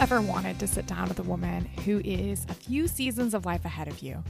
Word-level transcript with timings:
ever 0.00 0.22
wanted 0.22 0.58
to 0.58 0.66
sit 0.66 0.86
down 0.86 1.06
with 1.08 1.18
a 1.18 1.24
woman 1.24 1.62
who 1.84 2.00
is 2.06 2.46
a 2.48 2.54
few 2.54 2.88
seasons 2.88 3.34
of 3.34 3.44
life 3.44 3.66
ahead 3.66 3.86
of 3.86 4.00
you, 4.00 4.24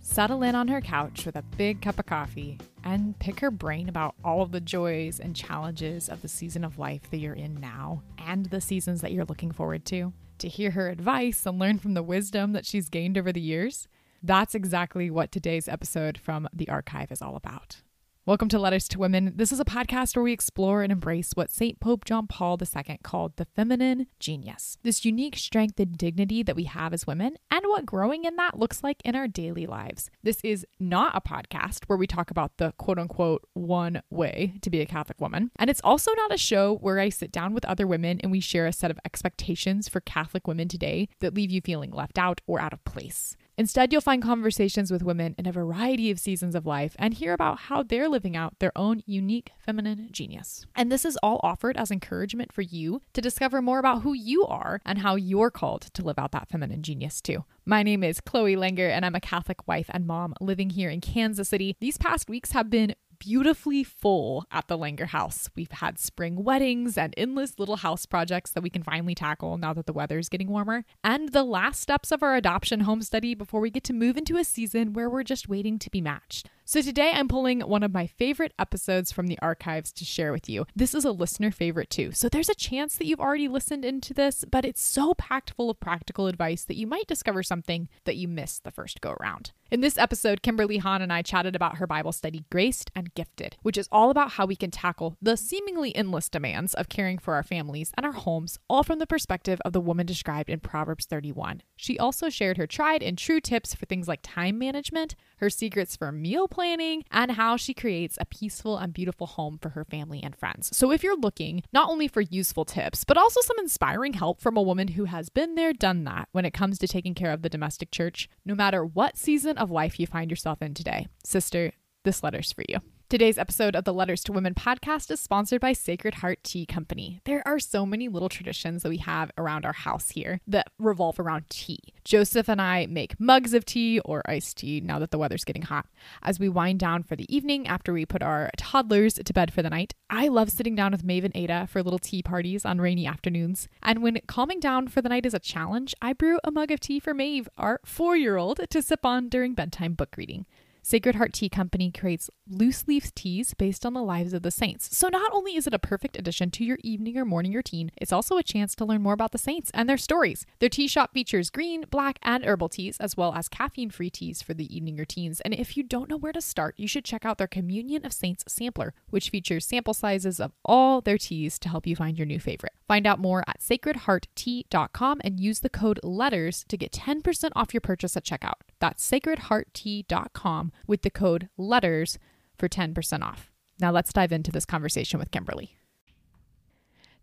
settle 0.00 0.42
in 0.42 0.56
on 0.56 0.66
her 0.66 0.80
couch 0.80 1.24
with 1.24 1.36
a 1.36 1.44
big 1.56 1.80
cup 1.80 2.00
of 2.00 2.06
coffee, 2.06 2.58
and 2.82 3.16
pick 3.20 3.38
her 3.38 3.52
brain 3.52 3.88
about 3.88 4.16
all 4.24 4.42
of 4.42 4.50
the 4.50 4.60
joys 4.60 5.20
and 5.20 5.36
challenges 5.36 6.08
of 6.08 6.20
the 6.20 6.26
season 6.26 6.64
of 6.64 6.80
life 6.80 7.08
that 7.12 7.18
you're 7.18 7.32
in 7.32 7.54
now 7.60 8.02
and 8.18 8.46
the 8.46 8.60
seasons 8.60 9.02
that 9.02 9.12
you're 9.12 9.24
looking 9.24 9.52
forward 9.52 9.84
to? 9.84 10.12
To 10.38 10.48
hear 10.48 10.72
her 10.72 10.88
advice 10.88 11.46
and 11.46 11.60
learn 11.60 11.78
from 11.78 11.94
the 11.94 12.02
wisdom 12.02 12.52
that 12.52 12.66
she's 12.66 12.88
gained 12.88 13.16
over 13.16 13.30
the 13.30 13.40
years? 13.40 13.86
That's 14.20 14.56
exactly 14.56 15.10
what 15.10 15.30
today's 15.30 15.68
episode 15.68 16.18
from 16.18 16.48
the 16.52 16.68
archive 16.68 17.12
is 17.12 17.22
all 17.22 17.36
about. 17.36 17.83
Welcome 18.26 18.48
to 18.48 18.58
Letters 18.58 18.88
to 18.88 18.98
Women. 18.98 19.34
This 19.36 19.52
is 19.52 19.60
a 19.60 19.66
podcast 19.66 20.16
where 20.16 20.22
we 20.22 20.32
explore 20.32 20.82
and 20.82 20.90
embrace 20.90 21.32
what 21.34 21.50
St. 21.50 21.78
Pope 21.78 22.06
John 22.06 22.26
Paul 22.26 22.58
II 22.58 22.98
called 23.02 23.36
the 23.36 23.44
feminine 23.44 24.06
genius, 24.18 24.78
this 24.82 25.04
unique 25.04 25.36
strength 25.36 25.78
and 25.78 25.94
dignity 25.98 26.42
that 26.42 26.56
we 26.56 26.64
have 26.64 26.94
as 26.94 27.06
women, 27.06 27.36
and 27.50 27.66
what 27.66 27.84
growing 27.84 28.24
in 28.24 28.36
that 28.36 28.58
looks 28.58 28.82
like 28.82 29.02
in 29.04 29.14
our 29.14 29.28
daily 29.28 29.66
lives. 29.66 30.10
This 30.22 30.38
is 30.42 30.64
not 30.80 31.14
a 31.14 31.20
podcast 31.20 31.84
where 31.84 31.98
we 31.98 32.06
talk 32.06 32.30
about 32.30 32.56
the 32.56 32.72
quote 32.78 32.98
unquote 32.98 33.46
one 33.52 34.00
way 34.08 34.54
to 34.62 34.70
be 34.70 34.80
a 34.80 34.86
Catholic 34.86 35.20
woman. 35.20 35.50
And 35.56 35.68
it's 35.68 35.82
also 35.84 36.10
not 36.14 36.32
a 36.32 36.38
show 36.38 36.76
where 36.76 36.98
I 36.98 37.10
sit 37.10 37.30
down 37.30 37.52
with 37.52 37.66
other 37.66 37.86
women 37.86 38.20
and 38.22 38.32
we 38.32 38.40
share 38.40 38.66
a 38.66 38.72
set 38.72 38.90
of 38.90 38.98
expectations 39.04 39.86
for 39.86 40.00
Catholic 40.00 40.48
women 40.48 40.68
today 40.68 41.10
that 41.20 41.34
leave 41.34 41.50
you 41.50 41.60
feeling 41.60 41.90
left 41.90 42.16
out 42.16 42.40
or 42.46 42.58
out 42.58 42.72
of 42.72 42.82
place. 42.86 43.36
Instead, 43.56 43.92
you'll 43.92 44.00
find 44.00 44.22
conversations 44.22 44.90
with 44.90 45.04
women 45.04 45.34
in 45.38 45.46
a 45.46 45.52
variety 45.52 46.10
of 46.10 46.18
seasons 46.18 46.56
of 46.56 46.66
life 46.66 46.96
and 46.98 47.14
hear 47.14 47.32
about 47.32 47.60
how 47.60 47.82
they're 47.82 48.08
living 48.08 48.36
out 48.36 48.58
their 48.58 48.72
own 48.76 49.00
unique 49.06 49.52
feminine 49.58 50.08
genius. 50.10 50.66
And 50.74 50.90
this 50.90 51.04
is 51.04 51.16
all 51.22 51.38
offered 51.42 51.76
as 51.76 51.92
encouragement 51.92 52.52
for 52.52 52.62
you 52.62 53.00
to 53.12 53.20
discover 53.20 53.62
more 53.62 53.78
about 53.78 54.02
who 54.02 54.12
you 54.12 54.44
are 54.44 54.80
and 54.84 54.98
how 54.98 55.14
you're 55.14 55.50
called 55.50 55.82
to 55.94 56.02
live 56.02 56.18
out 56.18 56.32
that 56.32 56.48
feminine 56.48 56.82
genius 56.82 57.20
too. 57.20 57.44
My 57.64 57.84
name 57.84 58.02
is 58.02 58.20
Chloe 58.20 58.56
Langr, 58.56 58.90
and 58.90 59.06
I'm 59.06 59.14
a 59.14 59.20
Catholic 59.20 59.68
wife 59.68 59.86
and 59.90 60.06
mom 60.06 60.34
living 60.40 60.70
here 60.70 60.90
in 60.90 61.00
Kansas 61.00 61.48
City. 61.48 61.76
These 61.80 61.98
past 61.98 62.28
weeks 62.28 62.52
have 62.52 62.68
been 62.68 62.96
beautifully 63.24 63.82
full 63.82 64.44
at 64.50 64.68
the 64.68 64.76
Langr 64.76 65.06
house. 65.06 65.48
We've 65.56 65.70
had 65.70 65.98
spring 65.98 66.44
weddings 66.44 66.98
and 66.98 67.14
endless 67.16 67.58
little 67.58 67.76
house 67.76 68.04
projects 68.04 68.50
that 68.50 68.62
we 68.62 68.68
can 68.68 68.82
finally 68.82 69.14
tackle 69.14 69.56
now 69.56 69.72
that 69.72 69.86
the 69.86 69.94
weather 69.94 70.18
is 70.18 70.28
getting 70.28 70.48
warmer, 70.48 70.84
and 71.02 71.30
the 71.30 71.42
last 71.42 71.80
steps 71.80 72.12
of 72.12 72.22
our 72.22 72.36
adoption 72.36 72.80
home 72.80 73.00
study 73.00 73.34
before 73.34 73.60
we 73.60 73.70
get 73.70 73.84
to 73.84 73.94
move 73.94 74.18
into 74.18 74.36
a 74.36 74.44
season 74.44 74.92
where 74.92 75.08
we're 75.08 75.22
just 75.22 75.48
waiting 75.48 75.78
to 75.78 75.90
be 75.90 76.02
matched. 76.02 76.50
So 76.66 76.80
today 76.80 77.12
I'm 77.14 77.28
pulling 77.28 77.60
one 77.60 77.82
of 77.82 77.92
my 77.92 78.06
favorite 78.06 78.54
episodes 78.58 79.12
from 79.12 79.26
the 79.26 79.38
archives 79.40 79.92
to 79.92 80.04
share 80.06 80.32
with 80.32 80.48
you. 80.48 80.64
This 80.74 80.94
is 80.94 81.04
a 81.04 81.12
listener 81.12 81.50
favorite 81.50 81.90
too. 81.90 82.12
So 82.12 82.30
there's 82.30 82.48
a 82.48 82.54
chance 82.54 82.96
that 82.96 83.04
you've 83.04 83.20
already 83.20 83.48
listened 83.48 83.84
into 83.84 84.14
this, 84.14 84.46
but 84.50 84.64
it's 84.64 84.82
so 84.82 85.12
packed 85.12 85.50
full 85.50 85.68
of 85.68 85.78
practical 85.78 86.26
advice 86.26 86.64
that 86.64 86.78
you 86.78 86.86
might 86.86 87.06
discover 87.06 87.42
something 87.42 87.90
that 88.04 88.16
you 88.16 88.28
missed 88.28 88.64
the 88.64 88.70
first 88.70 89.02
go 89.02 89.14
around. 89.20 89.52
In 89.70 89.80
this 89.80 89.98
episode, 89.98 90.40
Kimberly 90.40 90.78
Hahn 90.78 91.02
and 91.02 91.12
I 91.12 91.20
chatted 91.20 91.56
about 91.56 91.78
her 91.78 91.86
Bible 91.86 92.12
study, 92.12 92.44
Graced 92.50 92.90
and 92.94 93.12
Gifted, 93.14 93.56
which 93.62 93.76
is 93.76 93.88
all 93.90 94.08
about 94.08 94.32
how 94.32 94.46
we 94.46 94.56
can 94.56 94.70
tackle 94.70 95.16
the 95.20 95.36
seemingly 95.36 95.94
endless 95.96 96.28
demands 96.28 96.74
of 96.74 96.88
caring 96.88 97.18
for 97.18 97.34
our 97.34 97.42
families 97.42 97.90
and 97.96 98.06
our 98.06 98.12
homes, 98.12 98.58
all 98.70 98.84
from 98.84 99.00
the 99.00 99.06
perspective 99.06 99.60
of 99.64 99.72
the 99.72 99.80
woman 99.80 100.06
described 100.06 100.48
in 100.48 100.60
Proverbs 100.60 101.06
31. 101.06 101.60
She 101.76 101.98
also 101.98 102.30
shared 102.30 102.56
her 102.56 102.66
tried 102.66 103.02
and 103.02 103.18
true 103.18 103.40
tips 103.40 103.74
for 103.74 103.84
things 103.84 104.06
like 104.06 104.20
time 104.22 104.58
management, 104.58 105.16
her 105.38 105.50
secrets 105.50 105.96
for 105.96 106.12
meal 106.12 106.46
planning, 106.54 107.04
and 107.10 107.32
how 107.32 107.56
she 107.56 107.74
creates 107.74 108.16
a 108.20 108.24
peaceful 108.24 108.78
and 108.78 108.94
beautiful 108.94 109.26
home 109.26 109.58
for 109.60 109.70
her 109.70 109.84
family 109.84 110.22
and 110.22 110.36
friends. 110.36 110.74
So, 110.76 110.90
if 110.92 111.02
you're 111.02 111.16
looking 111.16 111.62
not 111.72 111.90
only 111.90 112.08
for 112.08 112.20
useful 112.20 112.64
tips, 112.64 113.04
but 113.04 113.18
also 113.18 113.40
some 113.40 113.58
inspiring 113.58 114.14
help 114.14 114.40
from 114.40 114.56
a 114.56 114.62
woman 114.62 114.88
who 114.88 115.04
has 115.04 115.28
been 115.28 115.56
there, 115.56 115.72
done 115.72 116.04
that 116.04 116.28
when 116.32 116.44
it 116.44 116.54
comes 116.54 116.78
to 116.78 116.88
taking 116.88 117.14
care 117.14 117.32
of 117.32 117.42
the 117.42 117.48
domestic 117.48 117.90
church, 117.90 118.28
no 118.44 118.54
matter 118.54 118.84
what 118.84 119.16
season 119.16 119.58
of 119.58 119.70
life 119.70 119.98
you 119.98 120.06
find 120.06 120.30
yourself 120.30 120.62
in 120.62 120.74
today, 120.74 121.08
sister, 121.24 121.72
this 122.04 122.22
letter's 122.22 122.52
for 122.52 122.64
you. 122.68 122.78
Today's 123.14 123.38
episode 123.38 123.76
of 123.76 123.84
the 123.84 123.94
Letters 123.94 124.24
to 124.24 124.32
Women 124.32 124.54
podcast 124.54 125.08
is 125.08 125.20
sponsored 125.20 125.60
by 125.60 125.72
Sacred 125.72 126.14
Heart 126.14 126.42
Tea 126.42 126.66
Company. 126.66 127.20
There 127.22 127.46
are 127.46 127.60
so 127.60 127.86
many 127.86 128.08
little 128.08 128.28
traditions 128.28 128.82
that 128.82 128.88
we 128.88 128.96
have 128.96 129.30
around 129.38 129.64
our 129.64 129.72
house 129.72 130.10
here 130.10 130.40
that 130.48 130.66
revolve 130.80 131.20
around 131.20 131.48
tea. 131.48 131.78
Joseph 132.02 132.48
and 132.48 132.60
I 132.60 132.86
make 132.86 133.20
mugs 133.20 133.54
of 133.54 133.64
tea 133.64 134.00
or 134.00 134.28
iced 134.28 134.56
tea 134.56 134.80
now 134.80 134.98
that 134.98 135.12
the 135.12 135.18
weather's 135.18 135.44
getting 135.44 135.62
hot. 135.62 135.86
As 136.24 136.40
we 136.40 136.48
wind 136.48 136.80
down 136.80 137.04
for 137.04 137.14
the 137.14 137.32
evening 137.32 137.68
after 137.68 137.92
we 137.92 138.04
put 138.04 138.20
our 138.20 138.50
toddlers 138.56 139.14
to 139.14 139.32
bed 139.32 139.52
for 139.52 139.62
the 139.62 139.70
night, 139.70 139.94
I 140.10 140.26
love 140.26 140.50
sitting 140.50 140.74
down 140.74 140.90
with 140.90 141.04
Maeve 141.04 141.24
and 141.24 141.36
Ada 141.36 141.68
for 141.70 141.84
little 141.84 142.00
tea 142.00 142.20
parties 142.20 142.64
on 142.64 142.80
rainy 142.80 143.06
afternoons. 143.06 143.68
And 143.80 144.02
when 144.02 144.18
calming 144.26 144.58
down 144.58 144.88
for 144.88 145.00
the 145.00 145.08
night 145.08 145.24
is 145.24 145.34
a 145.34 145.38
challenge, 145.38 145.94
I 146.02 146.14
brew 146.14 146.40
a 146.42 146.50
mug 146.50 146.72
of 146.72 146.80
tea 146.80 146.98
for 146.98 147.14
Maeve, 147.14 147.48
our 147.56 147.78
four 147.84 148.16
year 148.16 148.36
old, 148.36 148.58
to 148.68 148.82
sip 148.82 149.06
on 149.06 149.28
during 149.28 149.54
bedtime 149.54 149.94
book 149.94 150.16
reading. 150.16 150.46
Sacred 150.86 151.14
Heart 151.14 151.32
Tea 151.32 151.48
Company 151.48 151.90
creates 151.90 152.28
loose 152.46 152.86
leaf 152.86 153.14
teas 153.14 153.54
based 153.54 153.86
on 153.86 153.94
the 153.94 154.02
lives 154.02 154.34
of 154.34 154.42
the 154.42 154.50
saints. 154.50 154.94
So 154.94 155.08
not 155.08 155.32
only 155.32 155.56
is 155.56 155.66
it 155.66 155.72
a 155.72 155.78
perfect 155.78 156.14
addition 156.14 156.50
to 156.50 156.64
your 156.64 156.76
evening 156.84 157.16
or 157.16 157.24
morning 157.24 157.54
routine, 157.54 157.90
it's 157.96 158.12
also 158.12 158.36
a 158.36 158.42
chance 158.42 158.74
to 158.74 158.84
learn 158.84 159.00
more 159.00 159.14
about 159.14 159.32
the 159.32 159.38
saints 159.38 159.70
and 159.72 159.88
their 159.88 159.96
stories. 159.96 160.44
Their 160.58 160.68
tea 160.68 160.86
shop 160.86 161.14
features 161.14 161.48
green, 161.48 161.86
black, 161.90 162.18
and 162.22 162.44
herbal 162.44 162.68
teas, 162.68 162.98
as 163.00 163.16
well 163.16 163.32
as 163.32 163.48
caffeine 163.48 163.88
free 163.88 164.10
teas 164.10 164.42
for 164.42 164.52
the 164.52 164.76
evening 164.76 164.96
routines. 164.96 165.40
And 165.40 165.54
if 165.54 165.74
you 165.74 165.84
don't 165.84 166.10
know 166.10 166.18
where 166.18 166.34
to 166.34 166.42
start, 166.42 166.74
you 166.76 166.86
should 166.86 167.06
check 167.06 167.24
out 167.24 167.38
their 167.38 167.46
Communion 167.46 168.04
of 168.04 168.12
Saints 168.12 168.44
sampler, 168.46 168.92
which 169.08 169.30
features 169.30 169.64
sample 169.64 169.94
sizes 169.94 170.38
of 170.38 170.52
all 170.66 171.00
their 171.00 171.16
teas 171.16 171.58
to 171.60 171.70
help 171.70 171.86
you 171.86 171.96
find 171.96 172.18
your 172.18 172.26
new 172.26 172.38
favorite. 172.38 172.74
Find 172.86 173.06
out 173.06 173.18
more 173.18 173.42
at 173.48 173.60
sacredhearttea.com 173.60 175.22
and 175.24 175.40
use 175.40 175.60
the 175.60 175.70
code 175.70 175.98
LETTERS 176.02 176.66
to 176.68 176.76
get 176.76 176.92
10% 176.92 177.52
off 177.56 177.72
your 177.72 177.80
purchase 177.80 178.18
at 178.18 178.24
checkout. 178.24 178.60
That's 178.80 179.10
sacredhearttea.com 179.10 180.72
with 180.86 181.02
the 181.02 181.10
code 181.10 181.48
LETTERS 181.56 182.18
for 182.56 182.68
10% 182.68 183.22
off. 183.22 183.50
Now 183.80 183.90
let's 183.90 184.12
dive 184.12 184.32
into 184.32 184.52
this 184.52 184.66
conversation 184.66 185.18
with 185.18 185.30
Kimberly. 185.30 185.76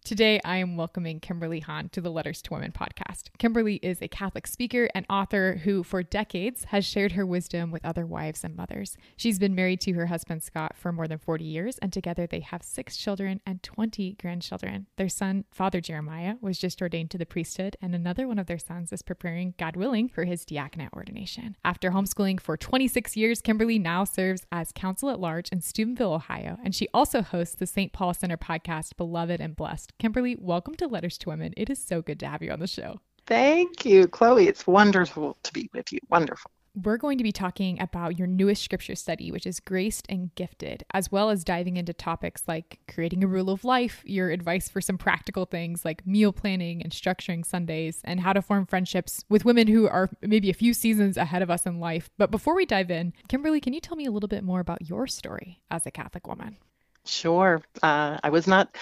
Today, 0.03 0.41
I 0.43 0.57
am 0.57 0.77
welcoming 0.77 1.19
Kimberly 1.19 1.59
Hahn 1.59 1.87
to 1.89 2.01
the 2.01 2.09
Letters 2.09 2.41
to 2.41 2.53
Women 2.53 2.71
podcast. 2.71 3.29
Kimberly 3.37 3.75
is 3.75 4.01
a 4.01 4.07
Catholic 4.07 4.47
speaker 4.47 4.89
and 4.95 5.05
author 5.11 5.61
who, 5.63 5.83
for 5.83 6.01
decades, 6.01 6.65
has 6.65 6.85
shared 6.85 7.11
her 7.11 7.25
wisdom 7.25 7.69
with 7.69 7.85
other 7.85 8.05
wives 8.07 8.43
and 8.43 8.55
mothers. 8.55 8.97
She's 9.15 9.37
been 9.37 9.53
married 9.53 9.79
to 9.81 9.93
her 9.93 10.07
husband, 10.07 10.41
Scott, 10.41 10.75
for 10.75 10.91
more 10.91 11.07
than 11.07 11.19
40 11.19 11.45
years, 11.45 11.77
and 11.77 11.93
together 11.93 12.25
they 12.25 12.39
have 12.39 12.63
six 12.63 12.97
children 12.97 13.41
and 13.45 13.61
20 13.61 14.17
grandchildren. 14.19 14.87
Their 14.97 15.07
son, 15.07 15.45
Father 15.51 15.79
Jeremiah, 15.79 16.33
was 16.41 16.57
just 16.57 16.81
ordained 16.81 17.11
to 17.11 17.19
the 17.19 17.25
priesthood, 17.25 17.77
and 17.79 17.93
another 17.93 18.27
one 18.27 18.39
of 18.39 18.47
their 18.47 18.57
sons 18.57 18.91
is 18.91 19.03
preparing, 19.03 19.53
God 19.59 19.75
willing, 19.75 20.09
for 20.09 20.23
his 20.23 20.45
diaconate 20.45 20.93
ordination. 20.93 21.55
After 21.63 21.91
homeschooling 21.91 22.39
for 22.39 22.57
26 22.57 23.15
years, 23.15 23.39
Kimberly 23.39 23.77
now 23.77 24.03
serves 24.05 24.47
as 24.51 24.71
counsel 24.73 25.11
at 25.11 25.19
large 25.19 25.49
in 25.49 25.61
Steubenville, 25.61 26.13
Ohio, 26.13 26.57
and 26.63 26.73
she 26.73 26.87
also 26.91 27.21
hosts 27.21 27.55
the 27.55 27.67
St. 27.67 27.93
Paul 27.93 28.15
Center 28.15 28.37
podcast, 28.37 28.97
Beloved 28.97 29.39
and 29.39 29.55
Blessed. 29.55 29.90
Kimberly, 29.99 30.35
welcome 30.39 30.75
to 30.75 30.87
Letters 30.87 31.17
to 31.19 31.29
Women. 31.29 31.53
It 31.57 31.69
is 31.69 31.83
so 31.83 32.01
good 32.01 32.19
to 32.21 32.27
have 32.27 32.41
you 32.41 32.51
on 32.51 32.59
the 32.59 32.67
show. 32.67 32.99
Thank 33.27 33.85
you, 33.85 34.07
Chloe. 34.07 34.47
It's 34.47 34.67
wonderful 34.67 35.37
to 35.43 35.53
be 35.53 35.69
with 35.73 35.91
you. 35.91 35.99
Wonderful. 36.09 36.51
We're 36.73 36.97
going 36.97 37.17
to 37.17 37.23
be 37.23 37.33
talking 37.33 37.81
about 37.81 38.17
your 38.17 38.27
newest 38.27 38.63
scripture 38.63 38.95
study, 38.95 39.29
which 39.29 39.45
is 39.45 39.59
Graced 39.59 40.05
and 40.07 40.33
Gifted, 40.35 40.85
as 40.93 41.11
well 41.11 41.29
as 41.29 41.43
diving 41.43 41.75
into 41.75 41.91
topics 41.91 42.43
like 42.47 42.79
creating 42.87 43.25
a 43.25 43.27
rule 43.27 43.49
of 43.49 43.65
life, 43.65 44.01
your 44.05 44.29
advice 44.29 44.69
for 44.69 44.79
some 44.79 44.97
practical 44.97 45.43
things 45.45 45.83
like 45.83 46.07
meal 46.07 46.31
planning 46.31 46.81
and 46.81 46.93
structuring 46.93 47.45
Sundays, 47.45 47.99
and 48.05 48.21
how 48.21 48.31
to 48.31 48.41
form 48.41 48.65
friendships 48.65 49.25
with 49.27 49.43
women 49.43 49.67
who 49.67 49.85
are 49.89 50.09
maybe 50.21 50.49
a 50.49 50.53
few 50.53 50.73
seasons 50.73 51.17
ahead 51.17 51.41
of 51.41 51.51
us 51.51 51.65
in 51.65 51.81
life. 51.81 52.09
But 52.17 52.31
before 52.31 52.55
we 52.55 52.65
dive 52.65 52.89
in, 52.89 53.11
Kimberly, 53.27 53.59
can 53.59 53.73
you 53.73 53.81
tell 53.81 53.97
me 53.97 54.05
a 54.05 54.11
little 54.11 54.29
bit 54.29 54.43
more 54.43 54.61
about 54.61 54.87
your 54.87 55.07
story 55.07 55.61
as 55.69 55.85
a 55.85 55.91
Catholic 55.91 56.25
woman? 56.25 56.57
Sure. 57.05 57.61
Uh, 57.81 58.19
I 58.23 58.29
was 58.29 58.47
not 58.47 58.75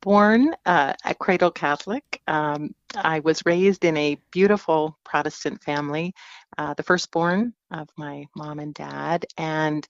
born 0.00 0.54
uh, 0.64 0.94
a 1.04 1.14
cradle 1.14 1.50
Catholic. 1.50 2.22
Um, 2.28 2.74
I 2.96 3.18
was 3.20 3.42
raised 3.44 3.84
in 3.84 3.96
a 3.96 4.16
beautiful 4.30 4.96
Protestant 5.04 5.62
family, 5.62 6.14
uh, 6.56 6.74
the 6.74 6.84
firstborn 6.84 7.52
of 7.72 7.88
my 7.96 8.26
mom 8.36 8.60
and 8.60 8.72
dad. 8.74 9.26
And 9.36 9.86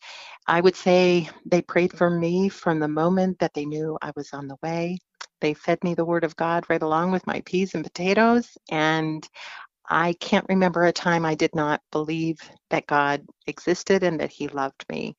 I 0.46 0.62
would 0.62 0.76
say 0.76 1.28
they 1.44 1.60
prayed 1.60 1.92
for 1.92 2.08
me 2.08 2.48
from 2.48 2.80
the 2.80 2.88
moment 2.88 3.38
that 3.40 3.52
they 3.54 3.66
knew 3.66 3.98
I 4.00 4.12
was 4.16 4.32
on 4.32 4.48
the 4.48 4.56
way. 4.62 4.98
They 5.42 5.52
fed 5.52 5.84
me 5.84 5.94
the 5.94 6.06
Word 6.06 6.24
of 6.24 6.36
God 6.36 6.64
right 6.70 6.82
along 6.82 7.10
with 7.12 7.26
my 7.26 7.42
peas 7.44 7.74
and 7.74 7.84
potatoes. 7.84 8.56
And 8.70 9.28
I 9.88 10.14
can't 10.14 10.46
remember 10.48 10.84
a 10.84 10.92
time 10.92 11.26
I 11.26 11.34
did 11.34 11.54
not 11.54 11.82
believe 11.92 12.38
that 12.70 12.86
God 12.86 13.26
existed 13.46 14.02
and 14.02 14.20
that 14.20 14.30
He 14.32 14.48
loved 14.48 14.84
me. 14.90 15.16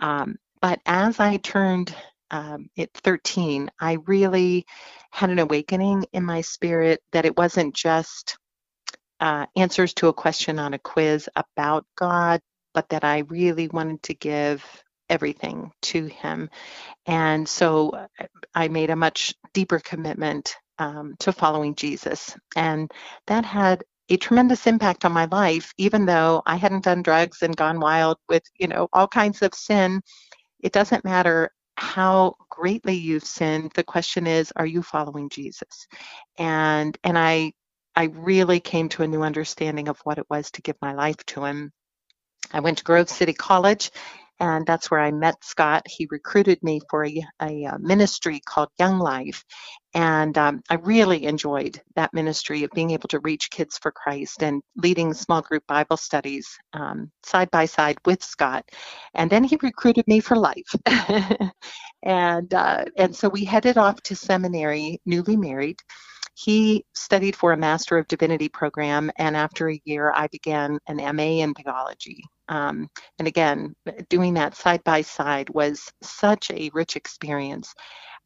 Um, 0.00 0.36
but 0.62 0.80
as 0.86 1.20
I 1.20 1.38
turned 1.38 1.94
um, 2.30 2.70
at 2.78 2.92
13, 2.94 3.70
I 3.80 3.98
really 4.06 4.66
had 5.12 5.30
an 5.30 5.40
awakening 5.40 6.06
in 6.12 6.24
my 6.24 6.42
spirit 6.42 7.02
that 7.12 7.26
it 7.26 7.36
wasn't 7.38 7.74
just 7.74 8.38
uh, 9.20 9.46
answers 9.56 9.94
to 9.94 10.08
a 10.08 10.14
question 10.14 10.60
on 10.60 10.74
a 10.74 10.80
quiz 10.80 11.28
about 11.36 11.86
God, 11.96 12.40
but 12.74 12.90
that 12.90 13.04
I 13.04 13.20
really 13.20 13.68
wanted 13.68 14.02
to 14.04 14.14
give 14.14 14.64
everything 15.10 15.72
to 15.84 16.06
Him. 16.06 16.50
And 17.06 17.48
so 17.48 17.90
uh, 17.90 18.08
I 18.54 18.68
made 18.68 18.90
a 18.90 18.96
much 18.96 19.34
deeper 19.54 19.80
commitment 19.80 20.56
um, 20.80 21.16
to 21.20 21.32
following 21.32 21.76
Jesus. 21.76 22.36
And 22.56 22.92
that 23.28 23.46
had 23.46 23.84
a 24.10 24.18
tremendous 24.18 24.68
impact 24.68 25.06
on 25.06 25.12
my 25.12 25.26
life, 25.26 25.74
even 25.78 26.06
though 26.06 26.42
I 26.46 26.56
hadn't 26.56 26.84
done 26.84 27.02
drugs 27.02 27.42
and 27.42 27.56
gone 27.56 27.80
wild 27.80 28.18
with, 28.28 28.44
you 28.58 28.68
know, 28.68 28.88
all 28.92 29.08
kinds 29.08 29.42
of 29.42 29.54
sin. 29.54 30.02
It 30.62 30.72
doesn't 30.72 31.04
matter 31.04 31.50
how 31.76 32.34
greatly 32.50 32.94
you've 32.94 33.24
sinned. 33.24 33.72
The 33.74 33.84
question 33.84 34.26
is, 34.26 34.52
are 34.56 34.66
you 34.66 34.82
following 34.82 35.28
Jesus? 35.30 35.86
And 36.38 36.96
and 37.02 37.18
I 37.18 37.52
I 37.96 38.04
really 38.04 38.60
came 38.60 38.88
to 38.90 39.02
a 39.02 39.08
new 39.08 39.22
understanding 39.22 39.88
of 39.88 39.98
what 40.04 40.18
it 40.18 40.26
was 40.30 40.50
to 40.52 40.62
give 40.62 40.76
my 40.80 40.94
life 40.94 41.24
to 41.26 41.44
him. 41.44 41.72
I 42.52 42.60
went 42.60 42.78
to 42.78 42.84
Grove 42.84 43.08
City 43.08 43.32
College 43.32 43.90
and 44.40 44.66
that's 44.66 44.90
where 44.90 45.00
I 45.00 45.12
met 45.12 45.44
Scott. 45.44 45.86
He 45.86 46.08
recruited 46.10 46.62
me 46.62 46.80
for 46.88 47.04
a, 47.04 47.24
a 47.42 47.66
uh, 47.66 47.78
ministry 47.78 48.40
called 48.44 48.70
Young 48.78 48.98
Life, 48.98 49.44
and 49.94 50.36
um, 50.38 50.62
I 50.70 50.74
really 50.76 51.26
enjoyed 51.26 51.80
that 51.94 52.14
ministry 52.14 52.64
of 52.64 52.70
being 52.70 52.92
able 52.92 53.08
to 53.08 53.20
reach 53.20 53.50
kids 53.50 53.78
for 53.78 53.92
Christ 53.92 54.42
and 54.42 54.62
leading 54.76 55.12
small 55.12 55.42
group 55.42 55.66
Bible 55.66 55.98
studies 55.98 56.48
um, 56.72 57.10
side 57.22 57.50
by 57.50 57.66
side 57.66 57.98
with 58.06 58.22
Scott. 58.22 58.64
And 59.14 59.30
then 59.30 59.44
he 59.44 59.58
recruited 59.62 60.08
me 60.08 60.20
for 60.20 60.36
life, 60.36 60.74
and 62.02 62.52
uh, 62.54 62.84
and 62.96 63.14
so 63.14 63.28
we 63.28 63.44
headed 63.44 63.76
off 63.76 64.00
to 64.04 64.16
seminary, 64.16 65.00
newly 65.04 65.36
married. 65.36 65.80
He 66.34 66.86
studied 66.94 67.36
for 67.36 67.52
a 67.52 67.56
Master 67.56 67.98
of 67.98 68.08
Divinity 68.08 68.48
program, 68.48 69.10
and 69.16 69.36
after 69.36 69.68
a 69.68 69.80
year, 69.84 70.10
I 70.14 70.28
began 70.28 70.78
an 70.86 70.96
MA 71.14 71.42
in 71.42 71.52
theology. 71.52 72.24
Um, 72.50 72.88
and 73.18 73.28
again, 73.28 73.74
doing 74.08 74.34
that 74.34 74.56
side 74.56 74.82
by 74.84 75.02
side 75.02 75.48
was 75.50 75.90
such 76.02 76.50
a 76.50 76.70
rich 76.74 76.96
experience. 76.96 77.72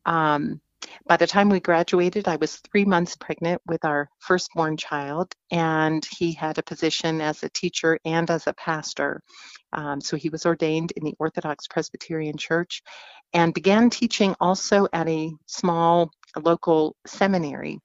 Um, 0.06 0.60
by 1.06 1.16
the 1.16 1.26
time 1.26 1.48
we 1.48 1.60
graduated, 1.60 2.26
I 2.26 2.36
was 2.36 2.56
three 2.56 2.84
months 2.84 3.16
pregnant 3.16 3.60
with 3.66 3.84
our 3.84 4.08
firstborn 4.18 4.76
child, 4.76 5.32
and 5.50 6.06
he 6.18 6.32
had 6.32 6.58
a 6.58 6.62
position 6.62 7.20
as 7.20 7.42
a 7.42 7.50
teacher 7.50 7.98
and 8.04 8.30
as 8.30 8.46
a 8.46 8.54
pastor. 8.54 9.20
Um, 9.72 10.00
so 10.00 10.16
he 10.16 10.30
was 10.30 10.46
ordained 10.46 10.92
in 10.92 11.04
the 11.04 11.14
Orthodox 11.18 11.66
Presbyterian 11.68 12.36
Church 12.36 12.82
and 13.32 13.52
began 13.52 13.90
teaching 13.90 14.34
also 14.40 14.86
at 14.92 15.08
a 15.08 15.32
small 15.46 16.10
local 16.42 16.96
seminary. 17.06 17.78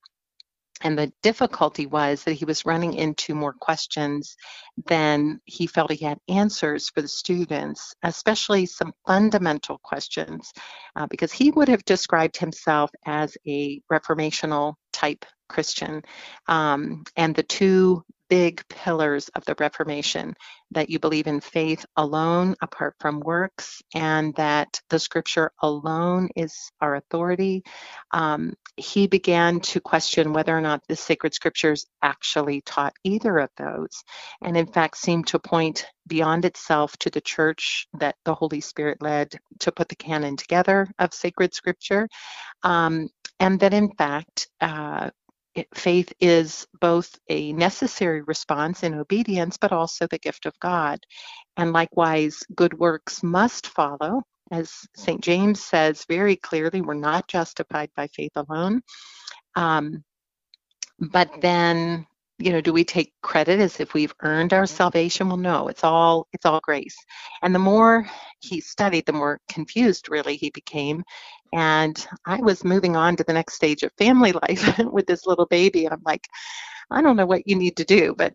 And 0.82 0.98
the 0.98 1.12
difficulty 1.22 1.86
was 1.86 2.24
that 2.24 2.34
he 2.34 2.46
was 2.46 2.66
running 2.66 2.94
into 2.94 3.36
more 3.36 3.54
questions 3.54 4.36
than 4.86 5.42
he 5.46 5.68
felt 5.68 5.92
he 5.92 6.06
had 6.06 6.20
answers 6.28 6.90
for 6.90 7.02
the 7.02 7.08
students, 7.08 7.94
especially 8.04 8.66
some 8.66 8.94
fundamental 9.06 9.80
questions, 9.84 10.52
uh, 10.96 11.08
because 11.08 11.34
he 11.34 11.52
would 11.52 11.68
have 11.68 11.84
described 11.86 12.38
himself 12.38 12.92
as 13.06 13.38
a 13.48 13.82
reformational 13.92 14.76
type 14.94 15.26
Christian. 15.50 16.04
Um, 16.48 17.04
and 17.18 17.36
the 17.36 17.44
two 17.44 18.04
big 18.30 18.64
pillars 18.70 19.30
of 19.36 19.46
the 19.46 19.56
Reformation 19.60 20.36
that 20.72 20.90
you 20.90 21.00
believe 21.00 21.28
in 21.28 21.42
faith 21.42 21.86
alone 21.98 22.56
apart 22.62 22.96
from 23.00 23.20
works, 23.22 23.82
and 23.96 24.36
that 24.36 24.82
the 24.90 25.00
scripture 25.00 25.52
alone 25.62 26.30
is 26.36 26.72
our 26.82 26.96
authority. 26.96 27.64
Um, 28.12 28.54
he 28.78 29.08
began 29.08 29.60
to 29.62 29.82
question 29.82 30.34
whether 30.34 30.58
or 30.58 30.62
not 30.62 30.84
the 30.88 30.96
sacred 30.96 31.34
scriptures 31.34 31.88
actually 32.02 32.62
taught 32.62 32.94
either 33.04 33.40
of 33.40 33.50
those, 33.58 34.04
and 34.42 34.58
in 34.58 34.68
fact 34.68 34.98
seemed 34.98 35.28
to 35.28 35.40
point 35.40 35.86
beyond 36.08 36.46
itself 36.46 36.98
to 37.00 37.10
the 37.10 37.22
church 37.22 37.88
that 38.00 38.16
the 38.26 38.36
Holy 38.36 38.62
Spirit 38.62 39.02
led 39.02 39.34
to 39.60 39.72
put 39.72 39.90
the 39.90 39.96
canon 39.96 40.38
together 40.38 40.88
of 41.00 41.14
sacred 41.14 41.54
scripture. 41.54 42.08
Um, 42.64 43.10
and 43.40 43.60
that 43.62 43.74
in 43.74 43.92
fact, 43.98 44.50
uh, 44.62 45.12
faith 45.74 46.14
is 46.20 46.68
both 46.80 47.18
a 47.30 47.54
necessary 47.54 48.22
response 48.22 48.84
in 48.84 48.94
obedience, 48.94 49.58
but 49.58 49.72
also 49.72 50.08
the 50.08 50.20
gift 50.20 50.46
of 50.46 50.60
God. 50.60 51.00
And 51.58 51.74
likewise, 51.74 52.40
good 52.56 52.74
works 52.78 53.24
must 53.24 53.68
follow. 53.68 54.24
As 54.52 54.72
St. 54.96 55.22
James 55.22 55.64
says 55.64 56.06
very 56.08 56.36
clearly, 56.36 56.82
we're 56.82 56.96
not 56.96 57.28
justified 57.28 57.90
by 57.96 58.08
faith 58.08 58.32
alone. 58.36 58.82
Um, 59.56 60.04
but 61.00 61.42
then 61.42 62.06
you 62.40 62.52
know 62.52 62.62
do 62.62 62.74
we 62.74 62.84
take 62.84 63.14
credit 63.22 63.60
as 63.60 63.80
if 63.80 63.94
we've 63.94 64.14
earned 64.22 64.54
our 64.54 64.66
salvation 64.66 65.28
well 65.28 65.38
no 65.38 65.68
it's 65.68 65.84
all 65.84 66.28
it's 66.34 66.46
all 66.46 66.60
grace 66.64 66.96
and 67.42 67.54
the 67.54 67.60
more 67.60 68.10
he 68.40 68.62
studied 68.62 69.06
the 69.06 69.14
more 69.14 69.40
confused 69.50 70.10
really 70.10 70.38
he 70.38 70.50
became 70.52 71.04
and 71.54 72.08
i 72.26 72.38
was 72.38 72.64
moving 72.64 72.96
on 72.96 73.16
to 73.16 73.24
the 73.24 73.34
next 73.34 73.54
stage 73.54 73.84
of 73.84 73.92
family 73.98 74.32
life 74.50 74.80
with 74.92 75.06
this 75.06 75.26
little 75.26 75.46
baby 75.46 75.86
and 75.86 75.94
i'm 75.94 76.04
like 76.06 76.28
i 76.92 77.02
don't 77.02 77.16
know 77.18 77.26
what 77.26 77.48
you 77.48 77.56
need 77.56 77.78
to 77.78 77.86
do 77.86 78.14
but 78.18 78.34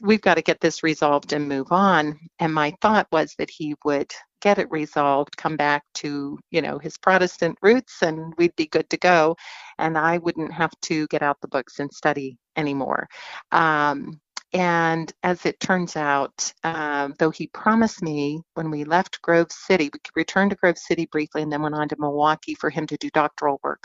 we've 0.00 0.20
got 0.20 0.34
to 0.34 0.42
get 0.42 0.60
this 0.60 0.82
resolved 0.82 1.32
and 1.32 1.48
move 1.48 1.70
on. 1.70 2.18
And 2.38 2.52
my 2.52 2.74
thought 2.80 3.08
was 3.12 3.34
that 3.38 3.50
he 3.50 3.74
would 3.84 4.12
get 4.42 4.58
it 4.58 4.70
resolved 4.70 5.36
come 5.36 5.56
back 5.56 5.82
to 5.94 6.38
you 6.50 6.60
know 6.60 6.78
his 6.78 6.98
protestant 6.98 7.56
roots 7.62 8.02
and 8.02 8.34
we'd 8.36 8.54
be 8.54 8.66
good 8.66 8.88
to 8.90 8.98
go 8.98 9.34
and 9.78 9.96
i 9.96 10.18
wouldn't 10.18 10.52
have 10.52 10.70
to 10.82 11.06
get 11.08 11.22
out 11.22 11.40
the 11.40 11.48
books 11.48 11.80
and 11.80 11.90
study 11.92 12.36
anymore. 12.54 13.08
Um, 13.50 14.20
and 14.56 15.12
as 15.22 15.44
it 15.44 15.60
turns 15.60 15.96
out, 15.96 16.50
um, 16.64 17.12
though 17.18 17.28
he 17.28 17.46
promised 17.48 18.00
me 18.00 18.40
when 18.54 18.70
we 18.70 18.84
left 18.84 19.20
Grove 19.20 19.52
City, 19.52 19.90
we 19.92 20.00
returned 20.14 20.48
to 20.48 20.56
Grove 20.56 20.78
City 20.78 21.06
briefly 21.12 21.42
and 21.42 21.52
then 21.52 21.60
went 21.60 21.74
on 21.74 21.90
to 21.90 21.96
Milwaukee 21.98 22.54
for 22.54 22.70
him 22.70 22.86
to 22.86 22.96
do 22.96 23.10
doctoral 23.10 23.60
work. 23.62 23.84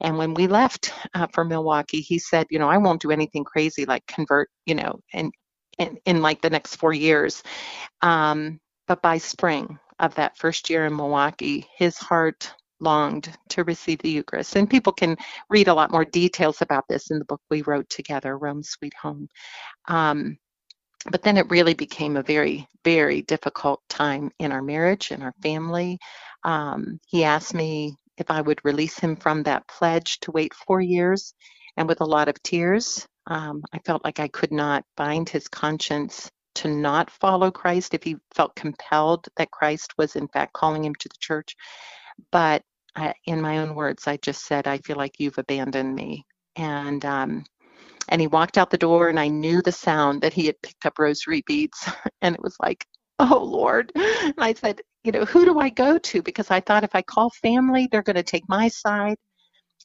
And 0.00 0.18
when 0.18 0.34
we 0.34 0.48
left 0.48 0.92
uh, 1.14 1.28
for 1.32 1.44
Milwaukee, 1.44 2.00
he 2.00 2.18
said, 2.18 2.48
you 2.50 2.58
know, 2.58 2.68
I 2.68 2.78
won't 2.78 3.00
do 3.00 3.12
anything 3.12 3.44
crazy 3.44 3.84
like 3.84 4.04
convert, 4.08 4.48
you 4.66 4.74
know, 4.74 4.98
and 5.14 5.32
in, 5.78 5.98
in 6.04 6.20
like 6.20 6.42
the 6.42 6.50
next 6.50 6.76
four 6.76 6.92
years. 6.92 7.44
Um, 8.02 8.58
but 8.88 9.00
by 9.00 9.18
spring 9.18 9.78
of 10.00 10.16
that 10.16 10.36
first 10.36 10.68
year 10.68 10.84
in 10.86 10.96
Milwaukee, 10.96 11.68
his 11.76 11.96
heart 11.96 12.52
longed 12.80 13.36
to 13.50 13.64
receive 13.64 13.98
the 14.00 14.10
Eucharist. 14.10 14.56
And 14.56 14.68
people 14.68 14.92
can 14.92 15.16
read 15.50 15.68
a 15.68 15.74
lot 15.74 15.90
more 15.90 16.04
details 16.04 16.62
about 16.62 16.84
this 16.88 17.10
in 17.10 17.18
the 17.18 17.24
book 17.24 17.40
we 17.50 17.62
wrote 17.62 17.88
together, 17.88 18.36
Rome 18.36 18.62
Sweet 18.62 18.94
Home. 19.02 19.28
Um, 19.88 20.38
but 21.10 21.22
then 21.22 21.36
it 21.36 21.50
really 21.50 21.74
became 21.74 22.16
a 22.16 22.22
very, 22.22 22.66
very 22.84 23.22
difficult 23.22 23.80
time 23.88 24.30
in 24.38 24.52
our 24.52 24.62
marriage 24.62 25.10
and 25.10 25.22
our 25.22 25.34
family. 25.42 25.98
Um, 26.44 26.98
he 27.06 27.24
asked 27.24 27.54
me 27.54 27.96
if 28.16 28.30
I 28.30 28.40
would 28.40 28.64
release 28.64 28.98
him 28.98 29.16
from 29.16 29.44
that 29.44 29.66
pledge 29.68 30.18
to 30.20 30.32
wait 30.32 30.52
four 30.54 30.80
years. 30.80 31.34
And 31.76 31.88
with 31.88 32.00
a 32.00 32.06
lot 32.06 32.28
of 32.28 32.42
tears, 32.42 33.06
um, 33.28 33.62
I 33.72 33.78
felt 33.78 34.04
like 34.04 34.18
I 34.18 34.28
could 34.28 34.52
not 34.52 34.84
bind 34.96 35.28
his 35.28 35.48
conscience 35.48 36.30
to 36.56 36.68
not 36.68 37.10
follow 37.10 37.50
Christ 37.52 37.94
if 37.94 38.02
he 38.02 38.16
felt 38.34 38.56
compelled 38.56 39.28
that 39.36 39.50
Christ 39.52 39.92
was, 39.96 40.16
in 40.16 40.26
fact, 40.28 40.52
calling 40.52 40.84
him 40.84 40.94
to 40.96 41.08
the 41.08 41.14
church. 41.20 41.54
But 42.32 42.62
I, 42.96 43.14
in 43.24 43.40
my 43.40 43.58
own 43.58 43.74
words, 43.74 44.06
I 44.06 44.16
just 44.18 44.46
said, 44.46 44.66
I 44.66 44.78
feel 44.78 44.96
like 44.96 45.16
you've 45.18 45.38
abandoned 45.38 45.94
me. 45.94 46.26
And 46.56 47.04
um, 47.04 47.44
and 48.08 48.20
he 48.20 48.26
walked 48.26 48.58
out 48.58 48.70
the 48.70 48.78
door, 48.78 49.08
and 49.08 49.20
I 49.20 49.28
knew 49.28 49.62
the 49.62 49.72
sound 49.72 50.22
that 50.22 50.32
he 50.32 50.46
had 50.46 50.60
picked 50.62 50.86
up 50.86 50.98
rosary 50.98 51.42
beads, 51.46 51.88
and 52.22 52.34
it 52.34 52.42
was 52.42 52.56
like, 52.60 52.86
oh 53.18 53.42
Lord. 53.44 53.92
And 53.94 54.34
I 54.38 54.54
said, 54.54 54.80
you 55.04 55.12
know, 55.12 55.24
who 55.24 55.44
do 55.44 55.58
I 55.58 55.68
go 55.70 55.98
to? 55.98 56.22
Because 56.22 56.50
I 56.50 56.60
thought 56.60 56.84
if 56.84 56.94
I 56.94 57.02
call 57.02 57.30
family, 57.30 57.88
they're 57.90 58.02
going 58.02 58.16
to 58.16 58.22
take 58.22 58.48
my 58.48 58.68
side, 58.68 59.16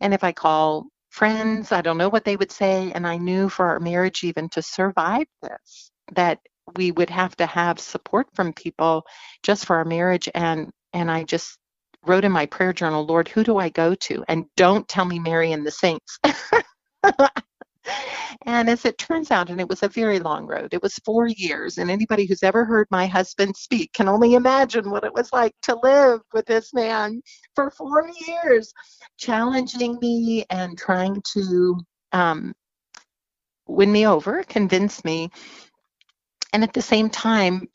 and 0.02 0.14
if 0.14 0.24
I 0.24 0.32
call 0.32 0.88
friends, 1.12 1.72
I 1.72 1.82
don't 1.82 1.98
know 1.98 2.10
what 2.10 2.26
they 2.26 2.36
would 2.36 2.52
say. 2.52 2.92
And 2.94 3.06
I 3.06 3.18
knew 3.18 3.50
for 3.50 3.68
our 3.68 3.80
marriage, 3.80 4.24
even 4.24 4.50
to 4.50 4.62
survive 4.64 5.28
this, 5.44 5.92
that 6.14 6.40
we 6.76 6.92
would 6.92 7.10
have 7.10 7.36
to 7.38 7.46
have 7.46 7.80
support 7.80 8.28
from 8.34 8.54
people 8.54 9.04
just 9.44 9.66
for 9.66 9.76
our 9.78 9.86
marriage 9.86 10.30
and 10.34 10.72
and 10.94 11.12
I 11.12 11.24
just 11.24 11.58
wrote 12.06 12.26
in 12.26 12.32
my 12.32 12.46
prayer 12.46 12.74
journal, 12.74 13.06
Lord, 13.06 13.28
who 13.28 13.44
do 13.44 13.58
I 13.58 13.70
go 13.70 13.96
to? 13.96 14.24
And 14.28 14.46
don't 14.58 14.88
tell 14.88 15.06
me 15.06 15.20
Mary 15.20 15.52
and 15.52 15.66
the 15.66 15.72
saints. 15.72 16.20
and 18.46 18.70
as 18.70 18.86
it 18.86 18.98
turns 18.98 19.32
out, 19.32 19.50
and 19.50 19.60
it 19.60 19.70
was 19.70 19.84
a 19.84 19.90
very 19.90 20.20
long 20.20 20.46
road, 20.48 20.74
it 20.74 20.82
was 20.82 20.96
four 21.06 21.28
years. 21.28 21.78
And 21.78 21.92
anybody 21.92 22.26
who's 22.26 22.44
ever 22.44 22.66
heard 22.66 22.88
my 22.92 23.08
husband 23.08 23.56
speak 23.58 23.94
can 23.94 24.10
only 24.10 24.36
imagine 24.36 24.90
what 24.90 25.04
it 25.04 25.14
was 25.14 25.32
like 25.34 25.54
to 25.64 25.78
live 25.84 26.22
with 26.34 26.46
this 26.46 26.74
man 26.74 27.22
for 27.56 27.72
four 27.72 28.10
years, 28.28 28.74
challenging 29.18 29.98
me 30.02 30.46
and 30.50 30.78
trying 30.78 31.22
to 31.34 31.78
um, 32.12 32.54
win 33.68 33.92
me 33.92 34.08
over, 34.08 34.44
convince 34.44 35.04
me. 35.06 35.30
And 36.54 36.64
at 36.64 36.74
the 36.74 36.82
same 36.82 37.10
time, 37.10 37.68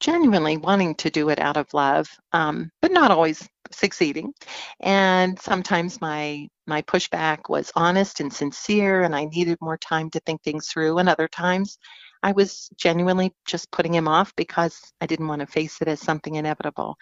genuinely 0.00 0.56
wanting 0.56 0.94
to 0.96 1.10
do 1.10 1.28
it 1.30 1.38
out 1.38 1.56
of 1.56 1.72
love, 1.72 2.08
um, 2.32 2.70
but 2.82 2.92
not 2.92 3.10
always 3.10 3.48
succeeding. 3.70 4.32
And 4.80 5.38
sometimes 5.40 6.00
my 6.00 6.48
my 6.66 6.82
pushback 6.82 7.48
was 7.48 7.72
honest 7.76 8.20
and 8.20 8.32
sincere, 8.32 9.02
and 9.02 9.14
I 9.14 9.26
needed 9.26 9.58
more 9.60 9.78
time 9.78 10.10
to 10.10 10.20
think 10.20 10.42
things 10.42 10.68
through. 10.68 10.98
And 10.98 11.08
other 11.08 11.28
times, 11.28 11.78
I 12.22 12.32
was 12.32 12.68
genuinely 12.76 13.32
just 13.46 13.70
putting 13.70 13.94
him 13.94 14.08
off 14.08 14.34
because 14.36 14.80
I 15.00 15.06
didn't 15.06 15.28
want 15.28 15.40
to 15.40 15.46
face 15.46 15.80
it 15.80 15.88
as 15.88 16.00
something 16.00 16.34
inevitable. 16.34 16.96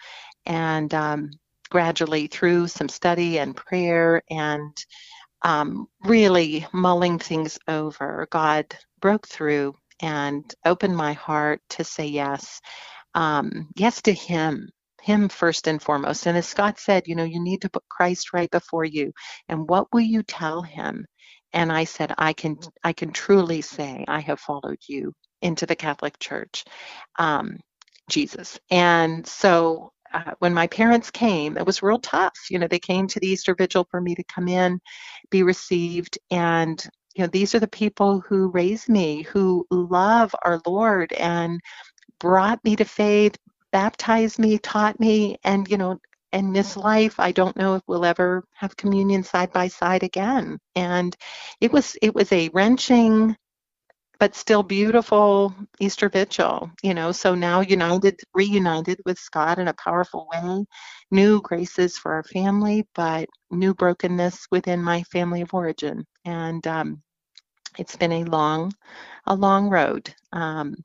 And 0.45 0.93
um, 0.93 1.31
gradually, 1.69 2.27
through 2.27 2.67
some 2.67 2.89
study 2.89 3.39
and 3.39 3.55
prayer 3.55 4.21
and 4.29 4.77
um, 5.41 5.87
really 6.03 6.67
mulling 6.73 7.19
things 7.19 7.57
over, 7.67 8.27
God 8.31 8.75
broke 9.01 9.27
through 9.27 9.75
and 10.01 10.43
opened 10.65 10.95
my 10.95 11.13
heart 11.13 11.61
to 11.71 11.83
say 11.83 12.07
yes, 12.07 12.61
um, 13.13 13.69
yes 13.75 14.01
to 14.03 14.13
Him, 14.13 14.69
Him 15.01 15.29
first 15.29 15.67
and 15.67 15.81
foremost. 15.81 16.27
And 16.27 16.37
as 16.37 16.47
Scott 16.47 16.79
said, 16.79 17.07
you 17.07 17.15
know, 17.15 17.23
you 17.23 17.41
need 17.41 17.61
to 17.61 17.69
put 17.69 17.83
Christ 17.89 18.33
right 18.33 18.49
before 18.51 18.85
you. 18.85 19.13
And 19.49 19.67
what 19.69 19.93
will 19.93 20.01
you 20.01 20.23
tell 20.23 20.61
Him? 20.61 21.05
And 21.53 21.71
I 21.71 21.85
said, 21.85 22.13
I 22.17 22.33
can, 22.33 22.57
I 22.83 22.93
can 22.93 23.11
truly 23.11 23.61
say 23.61 24.05
I 24.07 24.19
have 24.21 24.39
followed 24.39 24.79
you 24.87 25.13
into 25.41 25.65
the 25.65 25.75
Catholic 25.75 26.19
Church, 26.19 26.65
um, 27.17 27.57
Jesus. 28.09 28.59
And 28.69 29.25
so 29.25 29.91
uh, 30.13 30.31
when 30.39 30.53
my 30.53 30.67
parents 30.67 31.11
came, 31.11 31.57
it 31.57 31.65
was 31.65 31.83
real 31.83 31.99
tough. 31.99 32.33
You 32.49 32.59
know, 32.59 32.67
they 32.67 32.79
came 32.79 33.07
to 33.07 33.19
the 33.19 33.27
Easter 33.27 33.55
Vigil 33.55 33.87
for 33.91 34.01
me 34.01 34.15
to 34.15 34.23
come 34.23 34.47
in, 34.47 34.79
be 35.29 35.43
received, 35.43 36.17
and 36.31 36.83
you 37.15 37.23
know, 37.23 37.29
these 37.29 37.55
are 37.55 37.59
the 37.59 37.67
people 37.67 38.21
who 38.21 38.49
raised 38.49 38.89
me, 38.89 39.23
who 39.23 39.65
love 39.71 40.35
our 40.43 40.61
Lord 40.65 41.13
and 41.13 41.61
brought 42.19 42.63
me 42.63 42.75
to 42.77 42.85
faith, 42.85 43.37
baptized 43.71 44.39
me, 44.39 44.57
taught 44.57 44.99
me, 44.99 45.37
and 45.43 45.67
you 45.69 45.77
know, 45.77 45.99
in 46.33 46.53
this 46.53 46.77
life, 46.77 47.19
I 47.19 47.31
don't 47.31 47.55
know 47.57 47.75
if 47.75 47.83
we'll 47.87 48.05
ever 48.05 48.43
have 48.55 48.77
communion 48.77 49.23
side 49.23 49.53
by 49.53 49.69
side 49.69 50.03
again. 50.03 50.59
And 50.75 51.15
it 51.61 51.71
was 51.71 51.97
it 52.01 52.13
was 52.15 52.31
a 52.31 52.49
wrenching 52.53 53.37
but 54.19 54.35
still 54.35 54.63
beautiful 54.63 55.53
Easter 55.79 56.09
Vigil, 56.09 56.71
you 56.83 56.93
know. 56.93 57.11
So 57.11 57.35
now 57.35 57.61
united, 57.61 58.19
reunited 58.33 58.99
with 59.05 59.19
Scott 59.19 59.59
in 59.59 59.67
a 59.67 59.73
powerful 59.73 60.27
way, 60.31 60.65
new 61.11 61.41
graces 61.41 61.97
for 61.97 62.13
our 62.13 62.23
family, 62.23 62.87
but 62.95 63.29
new 63.51 63.73
brokenness 63.73 64.47
within 64.51 64.81
my 64.81 65.03
family 65.03 65.41
of 65.41 65.53
origin. 65.53 66.05
And 66.25 66.65
um, 66.67 67.01
it's 67.77 67.95
been 67.97 68.13
a 68.13 68.23
long, 68.25 68.73
a 69.25 69.35
long 69.35 69.69
road. 69.69 70.13
Um, 70.33 70.75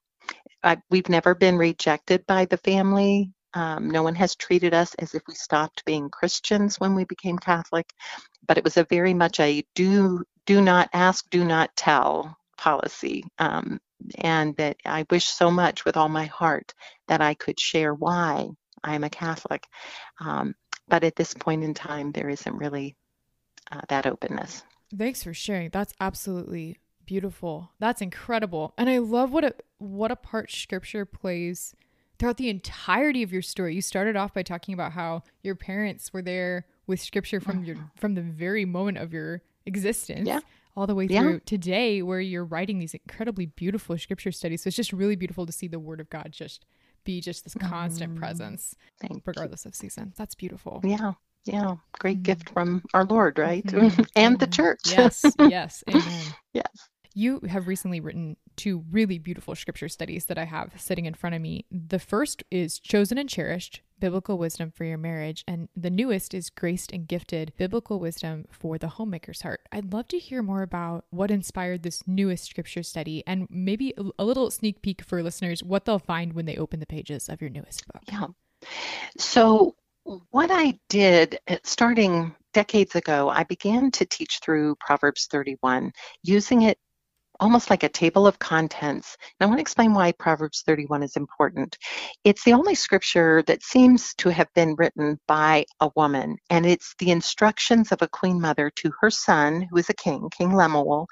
I, 0.62 0.78
we've 0.90 1.08
never 1.08 1.34
been 1.34 1.56
rejected 1.56 2.26
by 2.26 2.44
the 2.46 2.58
family. 2.58 3.32
Um, 3.54 3.90
no 3.90 4.02
one 4.02 4.14
has 4.16 4.36
treated 4.36 4.74
us 4.74 4.94
as 4.96 5.14
if 5.14 5.22
we 5.26 5.34
stopped 5.34 5.84
being 5.84 6.10
Christians 6.10 6.78
when 6.78 6.94
we 6.94 7.04
became 7.04 7.38
Catholic, 7.38 7.90
but 8.46 8.58
it 8.58 8.64
was 8.64 8.76
a 8.76 8.84
very 8.84 9.14
much 9.14 9.40
a 9.40 9.64
do 9.74 10.24
do 10.46 10.60
not 10.60 10.88
ask, 10.92 11.28
do 11.30 11.44
not 11.44 11.70
tell 11.76 12.36
policy. 12.60 13.24
Um, 13.38 13.80
and 14.18 14.56
that 14.56 14.76
I 14.84 15.06
wish 15.10 15.24
so 15.24 15.50
much 15.50 15.84
with 15.84 15.96
all 15.96 16.08
my 16.08 16.26
heart 16.26 16.74
that 17.08 17.20
I 17.20 17.34
could 17.34 17.58
share 17.58 17.94
why 17.94 18.48
I'm 18.84 19.04
a 19.04 19.10
Catholic. 19.10 19.66
Um, 20.20 20.54
but 20.88 21.04
at 21.04 21.16
this 21.16 21.34
point 21.34 21.64
in 21.64 21.74
time, 21.74 22.12
there 22.12 22.28
isn't 22.28 22.56
really 22.56 22.96
uh, 23.72 23.80
that 23.88 24.06
openness. 24.06 24.62
Thanks 24.96 25.22
for 25.22 25.34
sharing. 25.34 25.70
That's 25.70 25.94
absolutely 26.00 26.78
beautiful. 27.06 27.70
That's 27.78 28.02
incredible. 28.02 28.74
And 28.76 28.90
I 28.90 28.98
love 28.98 29.32
what 29.32 29.44
a 29.44 29.54
what 29.78 30.10
a 30.10 30.16
part 30.16 30.50
scripture 30.50 31.04
plays 31.04 31.74
throughout 32.18 32.36
the 32.36 32.50
entirety 32.50 33.22
of 33.22 33.32
your 33.32 33.42
story. 33.42 33.74
You 33.74 33.82
started 33.82 34.16
off 34.16 34.34
by 34.34 34.42
talking 34.42 34.74
about 34.74 34.92
how 34.92 35.22
your 35.42 35.54
parents 35.54 36.12
were 36.12 36.22
there 36.22 36.66
with 36.86 37.00
scripture 37.00 37.40
from 37.40 37.64
your 37.64 37.76
from 37.96 38.14
the 38.14 38.22
very 38.22 38.64
moment 38.64 38.98
of 38.98 39.12
your 39.12 39.42
existence. 39.64 40.26
Yeah 40.26 40.40
all 40.76 40.86
the 40.86 40.94
way 40.94 41.06
through 41.06 41.32
yeah. 41.32 41.38
today 41.44 42.02
where 42.02 42.20
you're 42.20 42.44
writing 42.44 42.78
these 42.78 42.94
incredibly 42.94 43.46
beautiful 43.46 43.96
scripture 43.98 44.32
studies. 44.32 44.62
So 44.62 44.68
it's 44.68 44.76
just 44.76 44.92
really 44.92 45.16
beautiful 45.16 45.46
to 45.46 45.52
see 45.52 45.68
the 45.68 45.78
word 45.78 46.00
of 46.00 46.10
God 46.10 46.28
just 46.32 46.64
be 47.04 47.20
just 47.20 47.44
this 47.44 47.54
constant 47.54 48.14
mm. 48.14 48.18
presence 48.18 48.74
Thank 49.00 49.22
regardless 49.26 49.64
you. 49.64 49.70
of 49.70 49.74
season. 49.74 50.12
That's 50.16 50.34
beautiful. 50.34 50.80
Yeah. 50.84 51.12
Yeah. 51.44 51.76
Great 51.98 52.20
mm. 52.20 52.24
gift 52.24 52.50
from 52.50 52.82
our 52.94 53.04
Lord, 53.04 53.38
right? 53.38 53.64
Mm-hmm. 53.64 54.02
and 54.16 54.38
the 54.38 54.46
church. 54.46 54.80
Yes. 54.86 55.24
Yes. 55.38 55.82
Amen. 55.88 56.34
yes. 56.52 56.88
You 57.20 57.40
have 57.50 57.68
recently 57.68 58.00
written 58.00 58.38
two 58.56 58.82
really 58.90 59.18
beautiful 59.18 59.54
scripture 59.54 59.90
studies 59.90 60.24
that 60.24 60.38
I 60.38 60.44
have 60.44 60.72
sitting 60.78 61.04
in 61.04 61.12
front 61.12 61.36
of 61.36 61.42
me. 61.42 61.66
The 61.70 61.98
first 61.98 62.42
is 62.50 62.80
Chosen 62.80 63.18
and 63.18 63.28
Cherished 63.28 63.82
Biblical 63.98 64.38
Wisdom 64.38 64.72
for 64.74 64.84
Your 64.84 64.96
Marriage, 64.96 65.44
and 65.46 65.68
the 65.76 65.90
newest 65.90 66.32
is 66.32 66.48
Graced 66.48 66.92
and 66.92 67.06
Gifted 67.06 67.52
Biblical 67.58 68.00
Wisdom 68.00 68.46
for 68.50 68.78
the 68.78 68.88
Homemaker's 68.88 69.42
Heart. 69.42 69.60
I'd 69.70 69.92
love 69.92 70.08
to 70.08 70.18
hear 70.18 70.42
more 70.42 70.62
about 70.62 71.04
what 71.10 71.30
inspired 71.30 71.82
this 71.82 72.02
newest 72.06 72.46
scripture 72.46 72.82
study 72.82 73.22
and 73.26 73.46
maybe 73.50 73.92
a 74.18 74.24
little 74.24 74.50
sneak 74.50 74.80
peek 74.80 75.02
for 75.02 75.22
listeners 75.22 75.62
what 75.62 75.84
they'll 75.84 75.98
find 75.98 76.32
when 76.32 76.46
they 76.46 76.56
open 76.56 76.80
the 76.80 76.86
pages 76.86 77.28
of 77.28 77.42
your 77.42 77.50
newest 77.50 77.86
book. 77.86 78.02
Yeah. 78.10 78.28
So, 79.18 79.74
what 80.30 80.50
I 80.50 80.80
did 80.88 81.38
uh, 81.48 81.58
starting 81.64 82.34
decades 82.54 82.94
ago, 82.94 83.28
I 83.28 83.44
began 83.44 83.90
to 83.90 84.06
teach 84.06 84.38
through 84.42 84.76
Proverbs 84.76 85.28
31, 85.30 85.92
using 86.22 86.62
it 86.62 86.78
almost 87.40 87.70
like 87.70 87.82
a 87.82 87.88
table 87.88 88.26
of 88.26 88.38
contents. 88.38 89.16
And 89.38 89.46
I 89.46 89.48
want 89.48 89.58
to 89.58 89.62
explain 89.62 89.94
why 89.94 90.12
Proverbs 90.12 90.62
31 90.66 91.02
is 91.02 91.16
important. 91.16 91.76
It's 92.22 92.44
the 92.44 92.52
only 92.52 92.74
scripture 92.74 93.42
that 93.46 93.62
seems 93.62 94.14
to 94.16 94.28
have 94.28 94.48
been 94.54 94.76
written 94.76 95.18
by 95.26 95.64
a 95.80 95.90
woman, 95.96 96.36
and 96.50 96.66
it's 96.66 96.94
the 96.98 97.10
instructions 97.10 97.90
of 97.90 98.02
a 98.02 98.08
queen 98.08 98.40
mother 98.40 98.70
to 98.76 98.92
her 99.00 99.10
son, 99.10 99.66
who 99.68 99.78
is 99.78 99.88
a 99.88 99.94
king, 99.94 100.28
King 100.36 100.54
Lemuel, 100.54 101.06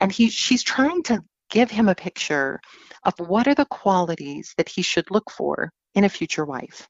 and 0.00 0.12
he 0.12 0.28
she's 0.28 0.62
trying 0.62 1.02
to 1.04 1.22
give 1.50 1.70
him 1.70 1.88
a 1.88 1.94
picture 1.94 2.60
of 3.04 3.14
what 3.18 3.48
are 3.48 3.54
the 3.54 3.64
qualities 3.64 4.54
that 4.56 4.68
he 4.68 4.82
should 4.82 5.10
look 5.10 5.30
for 5.30 5.70
in 5.94 6.04
a 6.04 6.08
future 6.08 6.44
wife. 6.44 6.88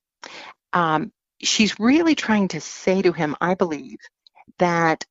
Um, 0.72 1.12
she's 1.42 1.80
really 1.80 2.14
trying 2.14 2.48
to 2.48 2.60
say 2.60 3.02
to 3.02 3.12
him, 3.12 3.36
I 3.40 3.54
believe, 3.54 3.98
that 4.58 5.04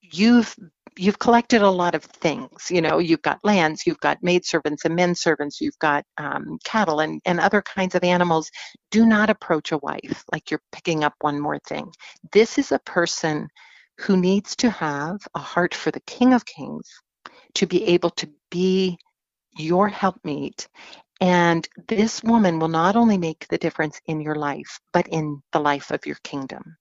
you've 0.00 0.54
you've 0.96 1.18
collected 1.18 1.62
a 1.62 1.70
lot 1.70 1.94
of 1.94 2.04
things. 2.04 2.70
You 2.70 2.80
know, 2.80 2.98
you've 2.98 3.22
got 3.22 3.44
lands, 3.44 3.86
you've 3.86 4.00
got 4.00 4.22
maidservants 4.22 4.84
and 4.84 4.94
men 4.94 5.14
servants, 5.14 5.60
you've 5.60 5.78
got 5.78 6.04
um, 6.18 6.58
cattle 6.64 7.00
and, 7.00 7.20
and 7.24 7.40
other 7.40 7.62
kinds 7.62 7.94
of 7.94 8.04
animals. 8.04 8.50
Do 8.90 9.06
not 9.06 9.30
approach 9.30 9.72
a 9.72 9.78
wife 9.78 10.24
like 10.32 10.50
you're 10.50 10.62
picking 10.72 11.04
up 11.04 11.14
one 11.20 11.40
more 11.40 11.58
thing. 11.66 11.90
This 12.32 12.58
is 12.58 12.72
a 12.72 12.78
person 12.80 13.48
who 13.98 14.16
needs 14.16 14.56
to 14.56 14.70
have 14.70 15.18
a 15.34 15.40
heart 15.40 15.74
for 15.74 15.90
the 15.90 16.00
King 16.00 16.34
of 16.34 16.44
Kings 16.44 16.88
to 17.54 17.66
be 17.66 17.84
able 17.84 18.10
to 18.10 18.28
be 18.50 18.98
your 19.56 19.88
helpmeet. 19.88 20.68
And 21.20 21.66
this 21.88 22.22
woman 22.22 22.58
will 22.58 22.68
not 22.68 22.96
only 22.96 23.18
make 23.18 23.46
the 23.48 23.58
difference 23.58 24.00
in 24.06 24.20
your 24.20 24.34
life, 24.34 24.80
but 24.92 25.06
in 25.08 25.40
the 25.52 25.60
life 25.60 25.90
of 25.90 26.06
your 26.06 26.18
kingdom. 26.24 26.76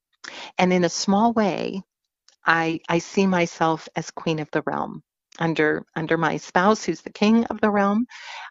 And 0.58 0.74
in 0.74 0.84
a 0.84 0.89
small 0.89 1.34
way, 1.34 1.84
I, 2.46 2.80
I 2.90 3.00
see 3.00 3.28
myself 3.28 3.88
as 3.96 4.12
queen 4.12 4.40
of 4.40 4.50
the 4.52 4.64
realm 4.66 5.04
under 5.40 5.86
under 5.96 6.18
my 6.18 6.38
spouse 6.38 6.84
who's 6.86 7.02
the 7.02 7.12
king 7.12 7.46
of 7.46 7.62
the 7.62 7.72
realm. 7.72 8.06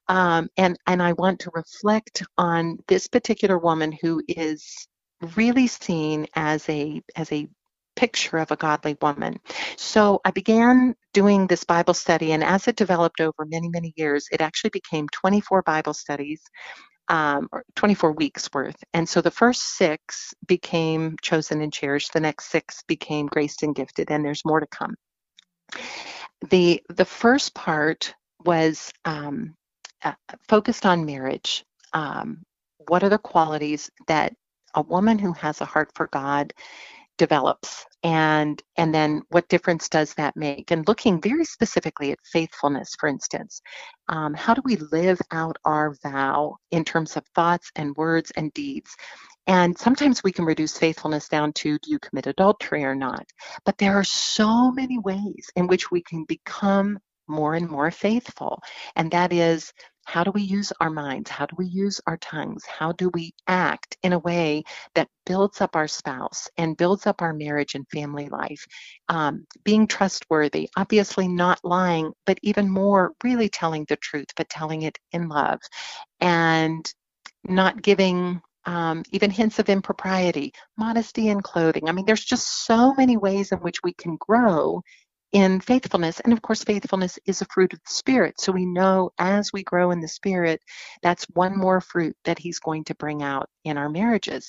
Um, 0.08 0.48
and 0.56 0.78
and 0.86 1.02
i 1.02 1.12
want 1.14 1.40
to 1.40 1.50
reflect 1.54 2.22
on 2.38 2.78
this 2.88 3.08
particular 3.08 3.58
woman 3.58 3.92
who 3.92 4.22
is 4.28 4.88
really 5.36 5.66
seen 5.68 6.26
as 6.36 6.68
a 6.68 7.02
as 7.16 7.32
a 7.32 7.48
picture 7.96 8.38
of 8.38 8.50
a 8.50 8.56
godly 8.56 8.96
woman. 9.02 9.38
So 9.76 10.20
i 10.24 10.30
began 10.32 10.94
doing 11.14 11.46
this 11.46 11.64
bible 11.64 11.94
study 11.94 12.32
and 12.32 12.44
as 12.44 12.68
it 12.68 12.76
developed 12.76 13.20
over 13.20 13.46
many 13.46 13.68
many 13.70 13.92
years 13.96 14.26
it 14.32 14.40
actually 14.42 14.70
became 14.70 15.08
24 15.10 15.62
bible 15.62 15.94
studies 15.94 16.42
um, 17.12 17.48
24 17.76 18.12
weeks 18.12 18.48
worth. 18.54 18.82
And 18.94 19.06
so 19.06 19.20
the 19.20 19.30
first 19.30 19.76
six 19.76 20.32
became 20.46 21.16
chosen 21.20 21.60
and 21.60 21.72
cherished. 21.72 22.14
The 22.14 22.20
next 22.20 22.46
six 22.46 22.82
became 22.88 23.26
graced 23.26 23.62
and 23.62 23.74
gifted, 23.74 24.10
and 24.10 24.24
there's 24.24 24.46
more 24.46 24.60
to 24.60 24.66
come. 24.66 24.96
The 26.48 26.82
the 26.88 27.04
first 27.04 27.54
part 27.54 28.14
was 28.44 28.90
um, 29.04 29.54
uh, 30.02 30.14
focused 30.48 30.86
on 30.86 31.04
marriage. 31.04 31.64
Um, 31.92 32.42
what 32.88 33.04
are 33.04 33.10
the 33.10 33.18
qualities 33.18 33.90
that 34.08 34.34
a 34.74 34.80
woman 34.80 35.18
who 35.18 35.34
has 35.34 35.60
a 35.60 35.66
heart 35.66 35.90
for 35.94 36.08
God 36.10 36.54
develops 37.22 37.86
and 38.02 38.60
and 38.76 38.92
then 38.92 39.22
what 39.28 39.48
difference 39.48 39.88
does 39.88 40.12
that 40.14 40.36
make? 40.36 40.72
And 40.72 40.88
looking 40.88 41.22
very 41.22 41.44
specifically 41.44 42.10
at 42.10 42.18
faithfulness 42.32 42.90
for 42.98 43.08
instance 43.08 43.62
um, 44.08 44.34
how 44.34 44.54
do 44.54 44.62
we 44.64 44.76
live 44.76 45.20
out 45.30 45.56
our 45.64 45.94
vow 46.02 46.56
in 46.72 46.84
terms 46.84 47.16
of 47.16 47.24
thoughts 47.34 47.70
and 47.76 47.96
words 47.96 48.32
and 48.36 48.52
deeds? 48.52 48.90
And 49.46 49.78
sometimes 49.78 50.22
we 50.22 50.32
can 50.32 50.44
reduce 50.44 50.76
faithfulness 50.78 51.28
down 51.28 51.52
to 51.54 51.78
do 51.78 51.90
you 51.90 51.98
commit 52.00 52.26
adultery 52.26 52.84
or 52.84 52.94
not? 52.94 53.24
But 53.64 53.78
there 53.78 53.94
are 53.94 54.04
so 54.04 54.72
many 54.72 54.98
ways 54.98 55.46
in 55.56 55.66
which 55.68 55.90
we 55.90 56.02
can 56.02 56.24
become 56.24 56.98
more 57.28 57.54
and 57.54 57.68
more 57.68 57.90
faithful. 57.90 58.60
And 58.96 59.10
that 59.12 59.32
is 59.32 59.72
how 60.04 60.24
do 60.24 60.30
we 60.32 60.42
use 60.42 60.72
our 60.80 60.90
minds? 60.90 61.30
How 61.30 61.46
do 61.46 61.54
we 61.56 61.66
use 61.66 62.00
our 62.06 62.16
tongues? 62.16 62.64
How 62.66 62.92
do 62.92 63.10
we 63.14 63.32
act 63.46 63.96
in 64.02 64.12
a 64.12 64.18
way 64.18 64.64
that 64.94 65.08
builds 65.26 65.60
up 65.60 65.76
our 65.76 65.88
spouse 65.88 66.48
and 66.56 66.76
builds 66.76 67.06
up 67.06 67.22
our 67.22 67.32
marriage 67.32 67.74
and 67.74 67.88
family 67.88 68.28
life? 68.28 68.66
Um, 69.08 69.46
being 69.64 69.86
trustworthy, 69.86 70.68
obviously 70.76 71.28
not 71.28 71.60
lying, 71.62 72.12
but 72.26 72.38
even 72.42 72.68
more, 72.68 73.12
really 73.22 73.48
telling 73.48 73.86
the 73.88 73.96
truth, 73.96 74.28
but 74.36 74.48
telling 74.48 74.82
it 74.82 74.98
in 75.12 75.28
love 75.28 75.60
and 76.20 76.92
not 77.44 77.82
giving 77.82 78.40
um, 78.64 79.02
even 79.10 79.30
hints 79.30 79.58
of 79.58 79.68
impropriety, 79.68 80.52
modesty 80.76 81.28
in 81.28 81.40
clothing. 81.40 81.88
I 81.88 81.92
mean, 81.92 82.06
there's 82.06 82.24
just 82.24 82.64
so 82.66 82.94
many 82.94 83.16
ways 83.16 83.52
in 83.52 83.58
which 83.58 83.82
we 83.82 83.92
can 83.94 84.16
grow 84.16 84.82
in 85.32 85.60
faithfulness. 85.60 86.20
And 86.20 86.32
of 86.32 86.42
course, 86.42 86.64
faithfulness 86.64 87.18
is 87.26 87.42
a 87.42 87.46
fruit 87.46 87.72
of 87.74 87.80
the 87.80 87.92
Spirit. 87.94 88.40
So 88.40 88.52
we 88.52 88.66
know 88.66 89.10
as 89.18 89.52
we 89.52 89.64
grow 89.64 89.92
in 89.92 90.00
the 90.00 90.08
Spirit, 90.08 90.60
that's 91.02 91.26
one 91.34 91.58
more 91.58 91.80
fruit 91.80 92.16
that 92.24 92.38
He's 92.38 92.60
going 92.60 92.84
to 92.84 92.96
bring 92.96 93.22
out 93.22 93.48
in 93.64 93.78
our 93.78 93.88
marriages. 93.90 94.48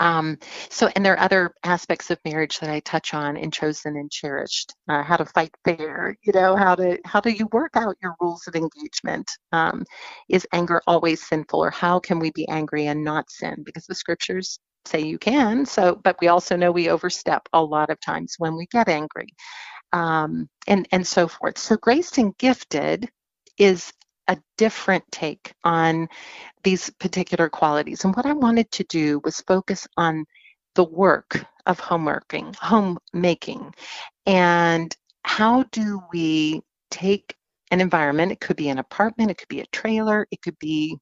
Um, 0.00 0.38
so, 0.70 0.88
and 0.94 1.04
there 1.04 1.14
are 1.14 1.20
other 1.20 1.52
aspects 1.64 2.10
of 2.10 2.18
marriage 2.24 2.58
that 2.60 2.70
I 2.70 2.80
touch 2.80 3.14
on 3.14 3.36
in 3.36 3.50
Chosen 3.50 3.96
and 3.96 4.10
Cherished. 4.10 4.74
Uh, 4.88 5.02
how 5.02 5.16
to 5.16 5.24
fight 5.24 5.50
fair, 5.64 6.16
you 6.22 6.32
know, 6.32 6.56
how 6.56 6.74
to 6.74 6.98
how 7.04 7.20
do 7.20 7.30
you 7.30 7.48
work 7.52 7.72
out 7.76 7.96
your 8.02 8.14
rules 8.20 8.46
of 8.46 8.54
engagement? 8.56 9.30
Um, 9.52 9.84
is 10.28 10.46
anger 10.52 10.82
always 10.86 11.26
sinful, 11.26 11.64
or 11.64 11.70
how 11.70 11.98
can 12.00 12.18
we 12.18 12.30
be 12.32 12.46
angry 12.48 12.86
and 12.86 13.04
not 13.04 13.30
sin? 13.30 13.62
Because 13.64 13.86
the 13.86 13.94
scriptures 13.94 14.58
say 14.86 15.00
you 15.00 15.18
can. 15.18 15.66
So, 15.66 15.96
but 16.02 16.16
we 16.20 16.28
also 16.28 16.56
know 16.56 16.72
we 16.72 16.88
overstep 16.90 17.48
a 17.52 17.62
lot 17.62 17.90
of 17.90 18.00
times 18.00 18.34
when 18.38 18.56
we 18.56 18.66
get 18.66 18.88
angry, 18.88 19.28
um, 19.92 20.48
and 20.66 20.88
and 20.92 21.06
so 21.06 21.28
forth. 21.28 21.58
So, 21.58 21.76
graced 21.76 22.18
and 22.18 22.36
gifted 22.38 23.08
is 23.58 23.92
a 24.28 24.36
different 24.58 25.04
take 25.10 25.52
on 25.64 26.08
these 26.64 26.90
particular 27.00 27.48
qualities. 27.48 28.04
And 28.04 28.14
what 28.14 28.26
I 28.26 28.32
wanted 28.34 28.70
to 28.72 28.84
do 28.84 29.20
was 29.24 29.40
focus 29.42 29.86
on 29.96 30.24
the 30.74 30.84
work 30.84 31.44
of 31.66 31.80
homeworking, 31.80 32.54
homemaking, 32.56 33.72
and 34.26 34.94
how 35.24 35.64
do 35.72 36.00
we 36.12 36.62
take 36.90 37.34
an 37.70 37.80
environment, 37.80 38.32
it 38.32 38.40
could 38.40 38.56
be 38.56 38.68
an 38.70 38.78
apartment, 38.78 39.30
it 39.30 39.38
could 39.38 39.48
be 39.48 39.60
a 39.60 39.66
trailer, 39.66 40.26
it 40.30 40.40
could 40.42 40.58
be 40.58 40.96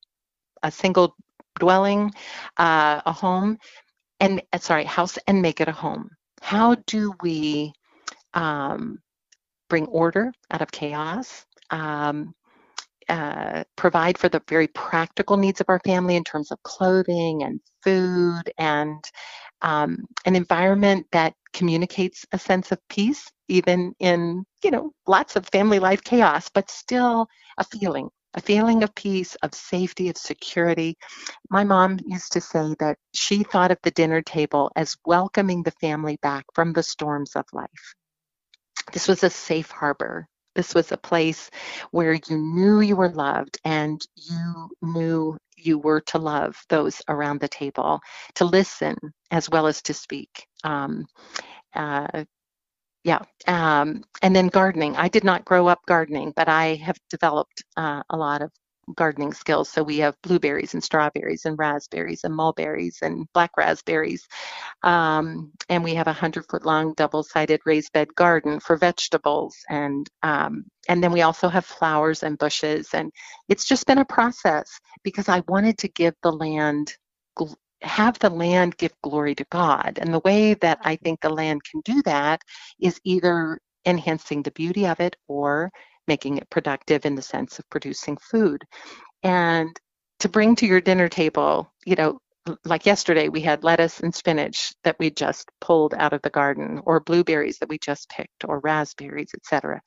a 0.62 0.70
single 0.70 1.14
dwelling, 1.58 2.12
uh, 2.56 3.00
a 3.06 3.12
home, 3.12 3.58
and 4.20 4.42
uh, 4.52 4.58
sorry, 4.58 4.84
house, 4.84 5.18
and 5.26 5.42
make 5.42 5.60
it 5.60 5.68
a 5.68 5.72
home. 5.72 6.10
How 6.42 6.76
do 6.86 7.14
we 7.22 7.72
um, 8.34 8.98
bring 9.68 9.86
order 9.86 10.32
out 10.50 10.62
of 10.62 10.70
chaos? 10.70 11.44
Um, 11.70 12.34
uh, 13.08 13.62
provide 13.76 14.18
for 14.18 14.28
the 14.28 14.42
very 14.48 14.66
practical 14.68 15.36
needs 15.36 15.60
of 15.60 15.68
our 15.68 15.80
family 15.84 16.16
in 16.16 16.24
terms 16.24 16.50
of 16.50 16.62
clothing 16.64 17.44
and 17.44 17.60
food 17.82 18.42
and 18.58 19.04
um, 19.62 20.04
an 20.24 20.34
environment 20.36 21.06
that 21.12 21.34
communicates 21.52 22.26
a 22.32 22.38
sense 22.38 22.72
of 22.72 22.78
peace, 22.88 23.30
even 23.48 23.94
in 24.00 24.44
you 24.64 24.70
know 24.70 24.90
lots 25.06 25.36
of 25.36 25.46
family 25.48 25.78
life 25.78 26.02
chaos, 26.02 26.50
but 26.52 26.70
still 26.70 27.28
a 27.58 27.64
feeling, 27.64 28.08
a 28.36 28.40
feeling 28.40 28.82
of 28.82 28.94
peace, 28.94 29.34
of 29.36 29.54
safety, 29.54 30.08
of 30.08 30.16
security. 30.16 30.96
My 31.50 31.64
mom 31.64 31.98
used 32.06 32.32
to 32.32 32.40
say 32.40 32.74
that 32.78 32.98
she 33.14 33.42
thought 33.42 33.70
of 33.70 33.78
the 33.82 33.90
dinner 33.90 34.22
table 34.22 34.70
as 34.76 34.96
welcoming 35.04 35.62
the 35.62 35.72
family 35.72 36.18
back 36.22 36.44
from 36.54 36.72
the 36.72 36.82
storms 36.82 37.34
of 37.34 37.44
life. 37.52 37.94
This 38.92 39.08
was 39.08 39.24
a 39.24 39.30
safe 39.30 39.70
harbor 39.70 40.28
this 40.56 40.74
was 40.74 40.90
a 40.90 40.96
place 40.96 41.50
where 41.90 42.14
you 42.14 42.38
knew 42.38 42.80
you 42.80 42.96
were 42.96 43.10
loved 43.10 43.60
and 43.64 44.00
you 44.16 44.70
knew 44.82 45.36
you 45.56 45.78
were 45.78 46.00
to 46.00 46.18
love 46.18 46.56
those 46.70 47.02
around 47.08 47.40
the 47.40 47.48
table, 47.48 48.00
to 48.36 48.46
listen 48.46 48.96
as 49.30 49.48
well 49.50 49.66
as 49.66 49.82
to 49.82 49.94
speak. 49.94 50.46
Um, 50.64 51.06
uh, 51.74 52.24
yeah, 53.06 53.22
um, 53.46 54.02
and 54.20 54.34
then 54.34 54.48
gardening. 54.48 54.96
I 54.96 55.06
did 55.06 55.22
not 55.22 55.44
grow 55.44 55.68
up 55.68 55.78
gardening, 55.86 56.32
but 56.34 56.48
I 56.48 56.74
have 56.74 56.98
developed 57.08 57.62
uh, 57.76 58.02
a 58.10 58.16
lot 58.16 58.42
of 58.42 58.50
gardening 58.96 59.32
skills. 59.32 59.68
So 59.70 59.84
we 59.84 59.98
have 59.98 60.16
blueberries 60.24 60.74
and 60.74 60.82
strawberries 60.82 61.44
and 61.44 61.56
raspberries 61.56 62.24
and 62.24 62.34
mulberries 62.34 62.98
and 63.02 63.28
black 63.32 63.52
raspberries. 63.56 64.26
Um, 64.82 65.52
and 65.68 65.84
we 65.84 65.94
have 65.94 66.08
a 66.08 66.12
hundred 66.12 66.46
foot 66.50 66.66
long 66.66 66.94
double 66.96 67.22
sided 67.22 67.60
raised 67.64 67.92
bed 67.92 68.12
garden 68.16 68.58
for 68.58 68.76
vegetables. 68.76 69.54
And, 69.68 70.08
um, 70.24 70.64
and 70.88 71.00
then 71.00 71.12
we 71.12 71.22
also 71.22 71.48
have 71.48 71.64
flowers 71.64 72.24
and 72.24 72.36
bushes. 72.36 72.88
And 72.92 73.12
it's 73.48 73.66
just 73.68 73.86
been 73.86 73.98
a 73.98 74.04
process 74.04 74.66
because 75.04 75.28
I 75.28 75.44
wanted 75.46 75.78
to 75.78 75.88
give 75.88 76.14
the 76.24 76.32
land 76.32 76.92
have 77.82 78.18
the 78.18 78.30
land 78.30 78.76
give 78.78 78.92
glory 79.02 79.34
to 79.36 79.46
God. 79.50 79.98
And 80.00 80.12
the 80.14 80.20
way 80.20 80.54
that 80.54 80.78
I 80.82 80.96
think 80.96 81.20
the 81.20 81.30
land 81.30 81.62
can 81.64 81.82
do 81.84 82.02
that 82.04 82.42
is 82.80 83.00
either 83.04 83.58
enhancing 83.86 84.42
the 84.42 84.52
beauty 84.52 84.86
of 84.86 85.00
it 85.00 85.16
or 85.28 85.70
making 86.08 86.38
it 86.38 86.50
productive 86.50 87.06
in 87.06 87.14
the 87.16 87.22
sense 87.22 87.58
of 87.58 87.68
producing 87.70 88.16
food. 88.18 88.64
And 89.24 89.76
to 90.20 90.28
bring 90.30 90.56
to 90.56 90.66
your 90.66 90.80
dinner 90.80 91.08
table, 91.08 91.72
you 91.86 91.96
know, 91.96 92.20
like 92.64 92.86
yesterday 92.86 93.28
we 93.28 93.40
had 93.42 93.64
lettuce 93.64 94.00
and 94.00 94.14
spinach 94.14 94.74
that 94.84 94.96
we 94.98 95.10
just 95.10 95.50
pulled 95.60 95.94
out 95.94 96.12
of 96.14 96.22
the 96.22 96.30
garden 96.30 96.80
or 96.86 97.00
blueberries 97.00 97.58
that 97.58 97.68
we 97.70 97.78
just 97.78 98.08
picked 98.10 98.44
or 98.46 98.60
raspberries 98.60 99.30
etc 99.36 99.80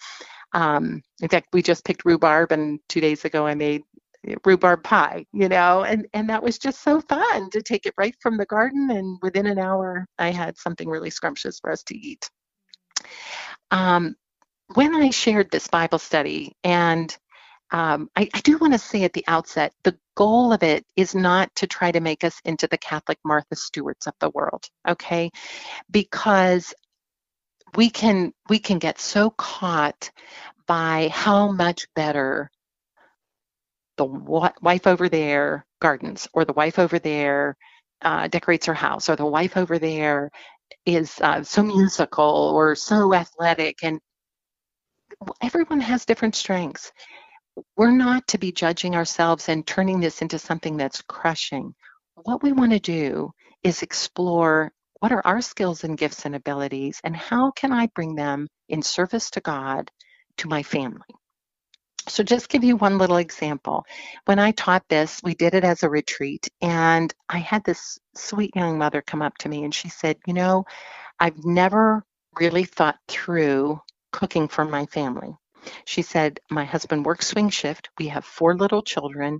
um, 0.53 1.01
in 1.21 1.29
fact 1.29 1.47
we 1.53 1.61
just 1.61 1.85
picked 1.85 2.05
rhubarb 2.05 2.51
and 2.51 2.79
two 2.89 3.01
days 3.01 3.25
ago 3.25 3.45
i 3.45 3.55
made 3.55 3.83
rhubarb 4.45 4.83
pie 4.83 5.25
you 5.31 5.47
know 5.47 5.83
and 5.83 6.05
and 6.13 6.29
that 6.29 6.43
was 6.43 6.57
just 6.59 6.83
so 6.83 6.99
fun 6.99 7.49
to 7.49 7.61
take 7.61 7.85
it 7.85 7.93
right 7.97 8.15
from 8.21 8.35
the 8.37 8.45
garden 8.45 8.91
and 8.91 9.17
within 9.21 9.45
an 9.45 9.57
hour 9.57 10.05
i 10.17 10.29
had 10.29 10.57
something 10.57 10.89
really 10.89 11.09
scrumptious 11.09 11.59
for 11.59 11.71
us 11.71 11.83
to 11.83 11.95
eat 11.95 12.29
um, 13.71 14.15
when 14.75 14.95
I 14.95 15.09
shared 15.09 15.49
this 15.51 15.67
Bible 15.67 15.99
study, 15.99 16.55
and 16.63 17.15
um, 17.71 18.09
I, 18.15 18.29
I, 18.33 18.39
do 18.41 18.57
want 18.57 18.73
to 18.73 18.79
say 18.79 19.03
at 19.03 19.13
the 19.13 19.25
outset, 19.27 19.73
the 19.83 19.97
goal 20.15 20.53
of 20.53 20.63
it 20.63 20.85
is 20.95 21.13
not 21.13 21.53
to 21.55 21.67
try 21.67 21.91
to 21.91 21.99
make 21.99 22.23
us 22.23 22.39
into 22.43 22.67
the 22.67 22.77
Catholic 22.79 23.19
Martha 23.23 23.55
Stewarts 23.55 24.07
of 24.07 24.13
the 24.19 24.31
world, 24.31 24.65
okay? 24.87 25.29
Because 25.91 26.73
we 27.75 27.89
can 27.89 28.33
we 28.49 28.57
can 28.57 28.79
get 28.79 28.99
so 28.99 29.29
caught 29.29 30.09
by 30.65 31.09
how 31.11 31.51
much 31.51 31.87
better 31.95 32.49
the 33.99 34.51
wife 34.61 34.87
over 34.87 35.09
there 35.09 35.67
gardens, 35.81 36.27
or 36.33 36.45
the 36.45 36.53
wife 36.53 36.79
over 36.79 36.99
there 36.99 37.57
uh, 38.01 38.29
decorates 38.29 38.67
her 38.67 38.73
house, 38.73 39.09
or 39.09 39.17
the 39.17 39.27
wife 39.27 39.57
over 39.57 39.77
there 39.77 40.31
is 40.85 41.19
uh, 41.21 41.43
so 41.43 41.63
musical 41.63 42.51
or 42.55 42.75
so 42.75 43.13
athletic, 43.13 43.83
and 43.83 43.99
everyone 45.41 45.81
has 45.81 46.05
different 46.05 46.35
strengths. 46.35 46.93
We're 47.77 47.91
not 47.91 48.27
to 48.29 48.37
be 48.37 48.53
judging 48.53 48.95
ourselves 48.95 49.49
and 49.49 49.67
turning 49.67 49.99
this 49.99 50.21
into 50.21 50.39
something 50.39 50.77
that's 50.77 51.03
crushing. 51.03 51.75
What 52.15 52.43
we 52.43 52.53
want 52.53 52.71
to 52.71 52.79
do 52.79 53.31
is 53.63 53.83
explore 53.83 54.71
what 55.01 55.11
are 55.11 55.25
our 55.27 55.41
skills 55.41 55.83
and 55.83 55.97
gifts 55.97 56.25
and 56.25 56.35
abilities, 56.35 57.01
and 57.03 57.15
how 57.15 57.51
can 57.51 57.73
I 57.73 57.87
bring 57.87 58.15
them 58.15 58.47
in 58.69 58.81
service 58.81 59.31
to 59.31 59.41
God 59.41 59.91
to 60.37 60.47
my 60.47 60.63
family? 60.63 61.18
So, 62.09 62.23
just 62.23 62.49
give 62.49 62.63
you 62.63 62.75
one 62.75 62.97
little 62.97 63.17
example. 63.17 63.85
When 64.25 64.39
I 64.39 64.51
taught 64.51 64.83
this, 64.89 65.21
we 65.23 65.35
did 65.35 65.53
it 65.53 65.63
as 65.63 65.83
a 65.83 65.89
retreat, 65.89 66.49
and 66.61 67.13
I 67.29 67.37
had 67.37 67.63
this 67.63 67.99
sweet 68.15 68.55
young 68.55 68.77
mother 68.77 69.01
come 69.01 69.21
up 69.21 69.37
to 69.39 69.49
me 69.49 69.63
and 69.63 69.73
she 69.73 69.89
said, 69.89 70.17
You 70.25 70.33
know, 70.33 70.65
I've 71.19 71.45
never 71.45 72.03
really 72.39 72.63
thought 72.63 72.97
through 73.07 73.81
cooking 74.11 74.47
for 74.47 74.65
my 74.65 74.85
family. 74.87 75.35
She 75.85 76.01
said, 76.01 76.39
My 76.49 76.65
husband 76.65 77.05
works 77.05 77.27
swing 77.27 77.49
shift. 77.49 77.89
We 77.97 78.07
have 78.07 78.25
four 78.25 78.55
little 78.55 78.81
children. 78.81 79.39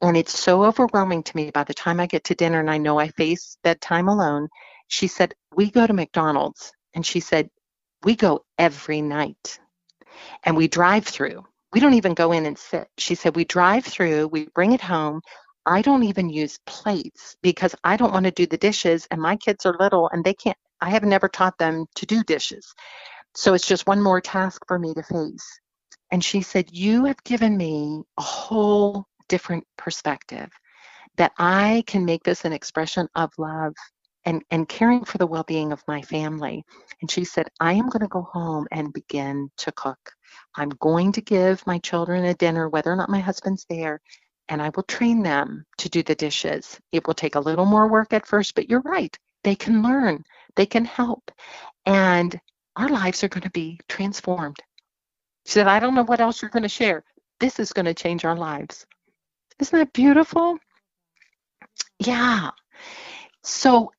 And 0.00 0.16
it's 0.16 0.38
so 0.38 0.64
overwhelming 0.64 1.24
to 1.24 1.36
me 1.36 1.50
by 1.50 1.64
the 1.64 1.74
time 1.74 1.98
I 1.98 2.06
get 2.06 2.24
to 2.24 2.34
dinner 2.34 2.60
and 2.60 2.70
I 2.70 2.78
know 2.78 2.98
I 2.98 3.08
face 3.08 3.58
bedtime 3.64 4.08
alone. 4.08 4.48
She 4.86 5.08
said, 5.08 5.34
We 5.54 5.70
go 5.70 5.86
to 5.86 5.92
McDonald's. 5.92 6.72
And 6.94 7.04
she 7.04 7.20
said, 7.20 7.50
We 8.02 8.14
go 8.14 8.44
every 8.56 9.02
night. 9.02 9.58
And 10.44 10.56
we 10.56 10.68
drive 10.68 11.06
through. 11.06 11.44
We 11.72 11.80
don't 11.80 11.94
even 11.94 12.14
go 12.14 12.32
in 12.32 12.46
and 12.46 12.58
sit. 12.58 12.88
She 12.98 13.14
said, 13.14 13.36
We 13.36 13.44
drive 13.44 13.84
through, 13.84 14.28
we 14.28 14.48
bring 14.54 14.72
it 14.72 14.80
home. 14.80 15.20
I 15.66 15.82
don't 15.82 16.04
even 16.04 16.30
use 16.30 16.58
plates 16.66 17.36
because 17.42 17.74
I 17.84 17.96
don't 17.96 18.12
want 18.12 18.24
to 18.24 18.30
do 18.30 18.46
the 18.46 18.56
dishes. 18.56 19.06
And 19.10 19.20
my 19.20 19.36
kids 19.36 19.66
are 19.66 19.76
little 19.78 20.08
and 20.10 20.24
they 20.24 20.32
can't, 20.34 20.56
I 20.80 20.90
have 20.90 21.02
never 21.02 21.28
taught 21.28 21.58
them 21.58 21.86
to 21.96 22.06
do 22.06 22.22
dishes. 22.24 22.74
So 23.34 23.54
it's 23.54 23.66
just 23.66 23.86
one 23.86 24.02
more 24.02 24.20
task 24.20 24.62
for 24.66 24.78
me 24.78 24.94
to 24.94 25.02
face. 25.02 25.60
And 26.10 26.24
she 26.24 26.40
said, 26.40 26.70
You 26.72 27.04
have 27.04 27.22
given 27.24 27.56
me 27.56 28.02
a 28.16 28.22
whole 28.22 29.04
different 29.28 29.64
perspective 29.76 30.50
that 31.18 31.32
I 31.38 31.84
can 31.86 32.04
make 32.06 32.22
this 32.22 32.44
an 32.44 32.52
expression 32.52 33.08
of 33.14 33.30
love 33.36 33.74
and, 34.28 34.44
and 34.50 34.68
caring 34.68 35.06
for 35.06 35.16
the 35.16 35.26
well 35.26 35.42
being 35.42 35.72
of 35.72 35.82
my 35.88 36.02
family. 36.02 36.62
And 37.00 37.10
she 37.10 37.24
said, 37.24 37.48
I 37.60 37.72
am 37.72 37.88
going 37.88 38.02
to 38.02 38.08
go 38.08 38.20
home 38.20 38.66
and 38.70 38.92
begin 38.92 39.50
to 39.56 39.72
cook. 39.72 40.12
I'm 40.54 40.68
going 40.68 41.12
to 41.12 41.22
give 41.22 41.66
my 41.66 41.78
children 41.78 42.26
a 42.26 42.34
dinner, 42.34 42.68
whether 42.68 42.92
or 42.92 42.96
not 42.96 43.08
my 43.08 43.20
husband's 43.20 43.64
there, 43.70 44.02
and 44.50 44.60
I 44.60 44.70
will 44.76 44.82
train 44.82 45.22
them 45.22 45.64
to 45.78 45.88
do 45.88 46.02
the 46.02 46.14
dishes. 46.14 46.78
It 46.92 47.06
will 47.06 47.14
take 47.14 47.36
a 47.36 47.40
little 47.40 47.64
more 47.64 47.88
work 47.88 48.12
at 48.12 48.26
first, 48.26 48.54
but 48.54 48.68
you're 48.68 48.82
right. 48.82 49.18
They 49.44 49.54
can 49.54 49.82
learn, 49.82 50.24
they 50.56 50.66
can 50.66 50.84
help. 50.84 51.30
And 51.86 52.38
our 52.76 52.90
lives 52.90 53.24
are 53.24 53.28
going 53.28 53.44
to 53.44 53.50
be 53.50 53.80
transformed. 53.88 54.58
She 55.46 55.52
said, 55.52 55.68
I 55.68 55.80
don't 55.80 55.94
know 55.94 56.04
what 56.04 56.20
else 56.20 56.42
you're 56.42 56.50
going 56.50 56.64
to 56.64 56.68
share. 56.68 57.02
This 57.40 57.58
is 57.58 57.72
going 57.72 57.86
to 57.86 57.94
change 57.94 58.26
our 58.26 58.36
lives. 58.36 58.84
Isn't 59.58 59.78
that 59.78 59.94
beautiful? 59.94 60.58
Yeah. 61.98 62.50
So 63.42 63.90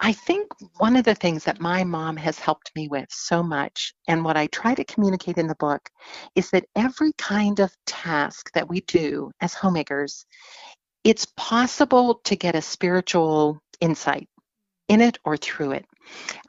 I 0.00 0.12
think 0.12 0.48
one 0.78 0.96
of 0.96 1.04
the 1.04 1.14
things 1.14 1.44
that 1.44 1.60
my 1.60 1.84
mom 1.84 2.16
has 2.18 2.38
helped 2.38 2.70
me 2.76 2.88
with 2.88 3.08
so 3.10 3.42
much, 3.42 3.94
and 4.08 4.24
what 4.24 4.36
I 4.36 4.46
try 4.48 4.74
to 4.74 4.84
communicate 4.84 5.38
in 5.38 5.46
the 5.46 5.56
book, 5.56 5.88
is 6.34 6.50
that 6.50 6.66
every 6.76 7.12
kind 7.18 7.60
of 7.60 7.74
task 7.86 8.52
that 8.54 8.68
we 8.68 8.82
do 8.82 9.30
as 9.40 9.54
homemakers, 9.54 10.26
it's 11.04 11.26
possible 11.36 12.20
to 12.24 12.36
get 12.36 12.54
a 12.56 12.62
spiritual 12.62 13.60
insight 13.80 14.28
in 14.88 15.00
it 15.00 15.18
or 15.24 15.36
through 15.36 15.72
it. 15.72 15.86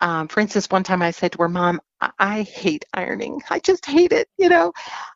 Um, 0.02 0.28
for 0.28 0.40
instance, 0.42 0.68
one 0.70 0.84
time 0.84 1.02
I 1.02 1.12
said 1.12 1.34
to 1.34 1.40
her, 1.40 1.50
Mom, 1.50 1.80
I-, 2.02 2.12
I 2.20 2.42
hate 2.44 2.86
ironing. 2.94 3.42
I 3.50 3.60
just 3.60 3.86
hate 3.86 4.12
it. 4.14 4.28
You 4.38 4.50
know, 4.50 4.74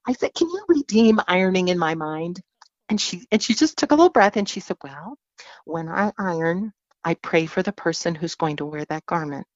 I 0.07 0.13
said, 0.13 0.33
Can 0.33 0.49
you 0.49 0.63
redeem 0.67 1.19
ironing 1.27 1.67
in 1.69 1.77
my 1.79 1.95
mind? 1.95 2.41
And 2.89 2.99
she 2.99 3.25
and 3.31 3.41
she 3.41 3.53
just 3.53 3.77
took 3.77 3.91
a 3.91 3.95
little 3.95 4.09
breath 4.09 4.37
and 4.37 4.49
she 4.49 4.59
said, 4.59 4.77
Well, 4.83 5.17
when 5.65 5.87
I 5.89 6.11
iron, 6.17 6.73
I 7.03 7.15
pray 7.15 7.45
for 7.45 7.63
the 7.63 7.71
person 7.71 8.15
who's 8.15 8.35
going 8.35 8.57
to 8.57 8.65
wear 8.65 8.85
that 8.85 9.05
garment. 9.05 9.47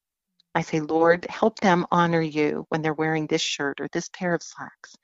I 0.54 0.62
say, 0.62 0.80
Lord, 0.80 1.26
help 1.30 1.60
them 1.60 1.86
honor 1.92 2.22
you 2.22 2.66
when 2.70 2.82
they're 2.82 2.94
wearing 2.94 3.28
this 3.28 3.42
shirt 3.42 3.82
or 3.82 3.90
this 3.92 4.10
pair 4.10 4.34
of 4.34 4.42
slacks. 4.42 4.96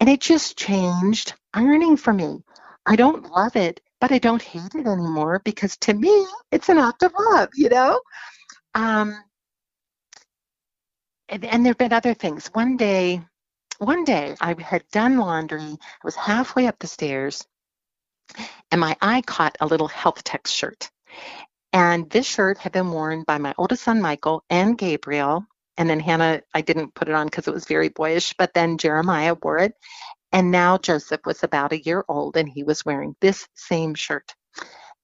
And 0.00 0.08
it 0.08 0.20
just 0.20 0.56
changed 0.56 1.34
ironing 1.52 1.96
for 1.96 2.12
me. 2.12 2.42
I 2.86 2.96
don't 2.96 3.30
love 3.30 3.56
it, 3.56 3.80
but 4.00 4.10
I 4.10 4.18
don't 4.18 4.42
hate 4.42 4.74
it 4.74 4.86
anymore 4.86 5.40
because 5.44 5.76
to 5.78 5.94
me, 5.94 6.26
it's 6.50 6.68
an 6.68 6.78
act 6.78 7.02
of 7.02 7.12
love, 7.18 7.50
you 7.54 7.68
know? 7.68 8.00
Um, 8.74 9.22
and, 11.28 11.44
and 11.44 11.64
there 11.64 11.70
have 11.70 11.78
been 11.78 11.92
other 11.92 12.14
things. 12.14 12.48
One 12.48 12.76
day, 12.76 13.22
one 13.78 14.04
day 14.04 14.34
I 14.40 14.60
had 14.60 14.84
done 14.90 15.18
laundry. 15.18 15.60
I 15.60 16.04
was 16.04 16.16
halfway 16.16 16.66
up 16.66 16.78
the 16.78 16.86
stairs 16.86 17.46
and 18.70 18.80
my 18.80 18.96
eye 19.00 19.22
caught 19.22 19.56
a 19.60 19.66
little 19.66 19.88
Health-Tex 19.88 20.50
shirt. 20.50 20.90
And 21.72 22.08
this 22.08 22.26
shirt 22.26 22.58
had 22.58 22.72
been 22.72 22.90
worn 22.90 23.24
by 23.26 23.38
my 23.38 23.54
oldest 23.58 23.82
son, 23.82 24.00
Michael, 24.00 24.44
and 24.48 24.78
Gabriel. 24.78 25.44
And 25.76 25.90
then 25.90 25.98
Hannah, 25.98 26.42
I 26.54 26.60
didn't 26.60 26.94
put 26.94 27.08
it 27.08 27.14
on 27.14 27.26
because 27.26 27.48
it 27.48 27.54
was 27.54 27.66
very 27.66 27.88
boyish, 27.88 28.34
but 28.38 28.54
then 28.54 28.78
Jeremiah 28.78 29.34
wore 29.42 29.58
it. 29.58 29.74
And 30.32 30.50
now 30.50 30.78
Joseph 30.78 31.20
was 31.26 31.42
about 31.42 31.72
a 31.72 31.80
year 31.80 32.04
old 32.08 32.36
and 32.36 32.48
he 32.48 32.62
was 32.62 32.84
wearing 32.84 33.16
this 33.20 33.48
same 33.54 33.94
shirt. 33.94 34.34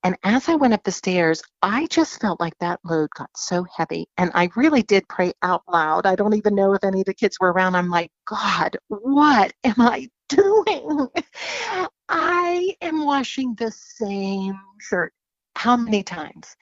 And 0.03 0.17
as 0.23 0.49
I 0.49 0.55
went 0.55 0.73
up 0.73 0.83
the 0.83 0.93
stairs, 0.93 1.43
I 1.61 1.87
just 1.87 2.21
felt 2.21 2.41
like 2.41 2.57
that 2.61 2.81
load 2.85 3.11
got 3.17 3.31
so 3.37 3.67
heavy. 3.77 4.09
And 4.17 4.31
I 4.35 4.51
really 4.57 4.83
did 4.83 5.09
pray 5.09 5.33
out 5.43 5.63
loud. 5.69 6.07
I 6.07 6.15
don't 6.17 6.35
even 6.35 6.55
know 6.55 6.73
if 6.73 6.85
any 6.85 7.01
of 7.01 7.07
the 7.07 7.15
kids 7.15 7.37
were 7.39 7.53
around. 7.53 7.75
I'm 7.75 7.91
like, 7.91 8.11
God, 8.27 8.79
what 8.89 9.53
am 9.63 9.75
I 9.79 10.09
doing? 10.29 11.09
I 12.09 12.77
am 12.81 13.05
washing 13.05 13.55
the 13.57 13.71
same 13.71 14.59
shirt. 14.79 15.13
How 15.61 15.77
many 15.77 16.03
times? 16.03 16.57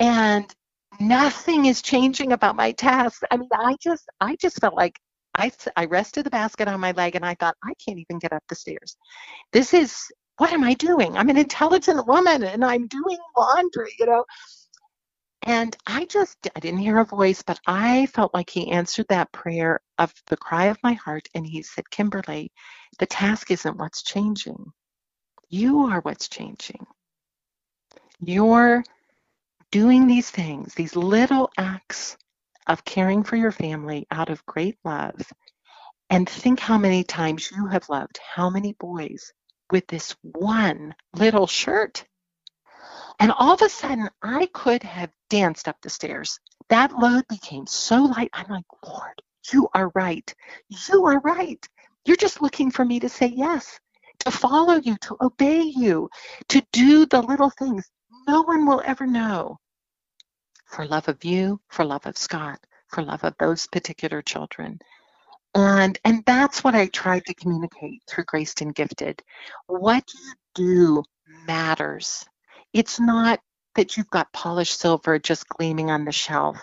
And 0.00 0.52
nothing 0.98 1.66
is 1.66 1.80
changing 1.80 2.32
about 2.32 2.56
my 2.56 2.72
task. 2.72 3.22
I 3.30 3.36
mean, 3.36 3.48
I 3.52 3.76
just, 3.80 4.02
I 4.20 4.34
just 4.34 4.58
felt 4.60 4.74
like 4.74 4.98
I, 5.38 5.52
I 5.76 5.84
rested 5.84 6.26
the 6.26 6.30
basket 6.30 6.66
on 6.66 6.80
my 6.80 6.90
leg 6.90 7.14
and 7.14 7.24
I 7.24 7.36
thought, 7.36 7.54
I 7.62 7.72
can't 7.74 8.00
even 8.00 8.18
get 8.18 8.32
up 8.32 8.42
the 8.48 8.56
stairs. 8.56 8.96
This 9.52 9.72
is 9.72 10.10
what 10.38 10.52
am 10.52 10.64
I 10.64 10.74
doing? 10.74 11.16
I'm 11.16 11.28
an 11.28 11.36
intelligent 11.36 12.04
woman 12.08 12.42
and 12.42 12.64
I'm 12.64 12.88
doing 12.88 13.18
laundry, 13.38 13.94
you 14.00 14.06
know. 14.06 14.24
And 15.44 15.76
I 15.86 16.06
just, 16.06 16.36
I 16.56 16.58
didn't 16.58 16.80
hear 16.80 16.98
a 16.98 17.04
voice, 17.04 17.42
but 17.42 17.60
I 17.68 18.06
felt 18.06 18.34
like 18.34 18.50
he 18.50 18.72
answered 18.72 19.06
that 19.08 19.30
prayer 19.30 19.78
of 19.98 20.12
the 20.26 20.36
cry 20.36 20.64
of 20.64 20.82
my 20.82 20.94
heart. 20.94 21.28
And 21.36 21.46
he 21.46 21.62
said, 21.62 21.88
Kimberly, 21.90 22.50
the 22.98 23.06
task 23.06 23.52
isn't 23.52 23.78
what's 23.78 24.02
changing. 24.02 24.72
You 25.48 25.86
are 25.86 26.00
what's 26.00 26.28
changing. 26.28 26.84
You're 28.24 28.84
doing 29.72 30.06
these 30.06 30.30
things, 30.30 30.74
these 30.74 30.94
little 30.94 31.50
acts 31.58 32.16
of 32.68 32.84
caring 32.84 33.24
for 33.24 33.34
your 33.34 33.50
family 33.50 34.06
out 34.12 34.30
of 34.30 34.46
great 34.46 34.78
love. 34.84 35.20
And 36.08 36.28
think 36.28 36.60
how 36.60 36.78
many 36.78 37.02
times 37.02 37.50
you 37.50 37.66
have 37.66 37.88
loved 37.88 38.20
how 38.22 38.48
many 38.48 38.74
boys 38.74 39.32
with 39.72 39.88
this 39.88 40.14
one 40.22 40.94
little 41.16 41.48
shirt. 41.48 42.04
And 43.18 43.32
all 43.32 43.54
of 43.54 43.62
a 43.62 43.68
sudden, 43.68 44.08
I 44.22 44.46
could 44.46 44.84
have 44.84 45.10
danced 45.28 45.66
up 45.66 45.78
the 45.82 45.90
stairs. 45.90 46.38
That 46.68 46.96
load 46.96 47.24
became 47.28 47.66
so 47.66 48.04
light. 48.04 48.30
I'm 48.32 48.48
like, 48.48 48.66
Lord, 48.86 49.20
you 49.52 49.68
are 49.74 49.90
right. 49.96 50.32
You 50.90 51.06
are 51.06 51.18
right. 51.20 51.66
You're 52.04 52.16
just 52.16 52.40
looking 52.40 52.70
for 52.70 52.84
me 52.84 53.00
to 53.00 53.08
say 53.08 53.26
yes, 53.26 53.80
to 54.20 54.30
follow 54.30 54.74
you, 54.74 54.96
to 55.02 55.16
obey 55.20 55.62
you, 55.62 56.08
to 56.50 56.62
do 56.72 57.04
the 57.06 57.20
little 57.20 57.50
things 57.50 57.90
no 58.26 58.42
one 58.42 58.66
will 58.66 58.82
ever 58.84 59.06
know. 59.06 59.58
For 60.66 60.86
love 60.86 61.08
of 61.08 61.24
you, 61.24 61.60
for 61.68 61.84
love 61.84 62.06
of 62.06 62.16
Scott, 62.16 62.58
for 62.88 63.02
love 63.02 63.24
of 63.24 63.34
those 63.38 63.66
particular 63.66 64.22
children. 64.22 64.78
And 65.54 65.98
and 66.04 66.22
that's 66.24 66.64
what 66.64 66.74
I 66.74 66.86
tried 66.86 67.26
to 67.26 67.34
communicate 67.34 68.02
through 68.08 68.24
Graced 68.24 68.62
and 68.62 68.74
Gifted. 68.74 69.22
What 69.66 70.04
you 70.14 70.32
do 70.54 71.04
matters. 71.46 72.24
It's 72.72 72.98
not 72.98 73.40
that 73.74 73.96
you've 73.96 74.10
got 74.10 74.32
polished 74.32 74.78
silver 74.78 75.18
just 75.18 75.48
gleaming 75.48 75.90
on 75.90 76.04
the 76.04 76.12
shelf, 76.12 76.58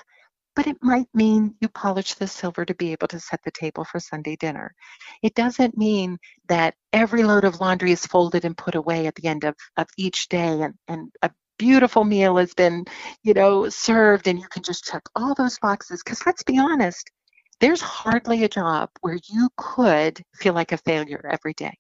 but 0.56 0.68
it 0.68 0.78
might 0.82 1.08
mean 1.14 1.56
you 1.62 1.70
polish 1.70 2.16
the 2.16 2.28
silver 2.28 2.66
to 2.66 2.74
be 2.76 2.92
able 2.92 3.08
to 3.10 3.20
set 3.20 3.42
the 3.44 3.52
table 3.52 3.84
for 3.84 4.00
Sunday 4.00 4.36
dinner. 4.36 4.74
It 5.22 5.36
doesn't 5.36 5.78
mean 5.78 6.18
that 6.48 6.76
every 6.92 7.24
load 7.24 7.46
of 7.46 7.62
laundry 7.62 7.92
is 7.92 8.06
folded 8.06 8.46
and 8.46 8.58
put 8.58 8.76
away 8.76 9.08
at 9.08 9.16
the 9.16 9.28
end 9.28 9.44
of, 9.44 9.56
of 9.78 9.88
each 9.98 10.30
day 10.30 10.62
and, 10.62 10.74
and 10.88 11.12
a 11.22 11.32
beautiful 11.60 12.04
meal 12.04 12.38
has 12.38 12.56
been, 12.56 12.86
you 13.22 13.36
know, 13.36 13.70
served 13.70 14.28
and 14.28 14.40
you 14.40 14.48
can 14.48 14.64
just 14.64 14.86
check 14.86 15.04
all 15.16 15.36
those 15.36 15.60
boxes. 15.60 16.02
Because 16.04 16.26
let's 16.26 16.42
be 16.42 16.58
honest, 16.58 17.12
there's 17.60 17.82
hardly 17.82 18.44
a 18.44 18.50
job 18.50 18.90
where 19.02 19.20
you 19.30 19.50
could 19.58 20.20
feel 20.34 20.54
like 20.54 20.72
a 20.72 20.78
failure 20.78 21.24
every 21.30 21.54
day. 21.54 21.78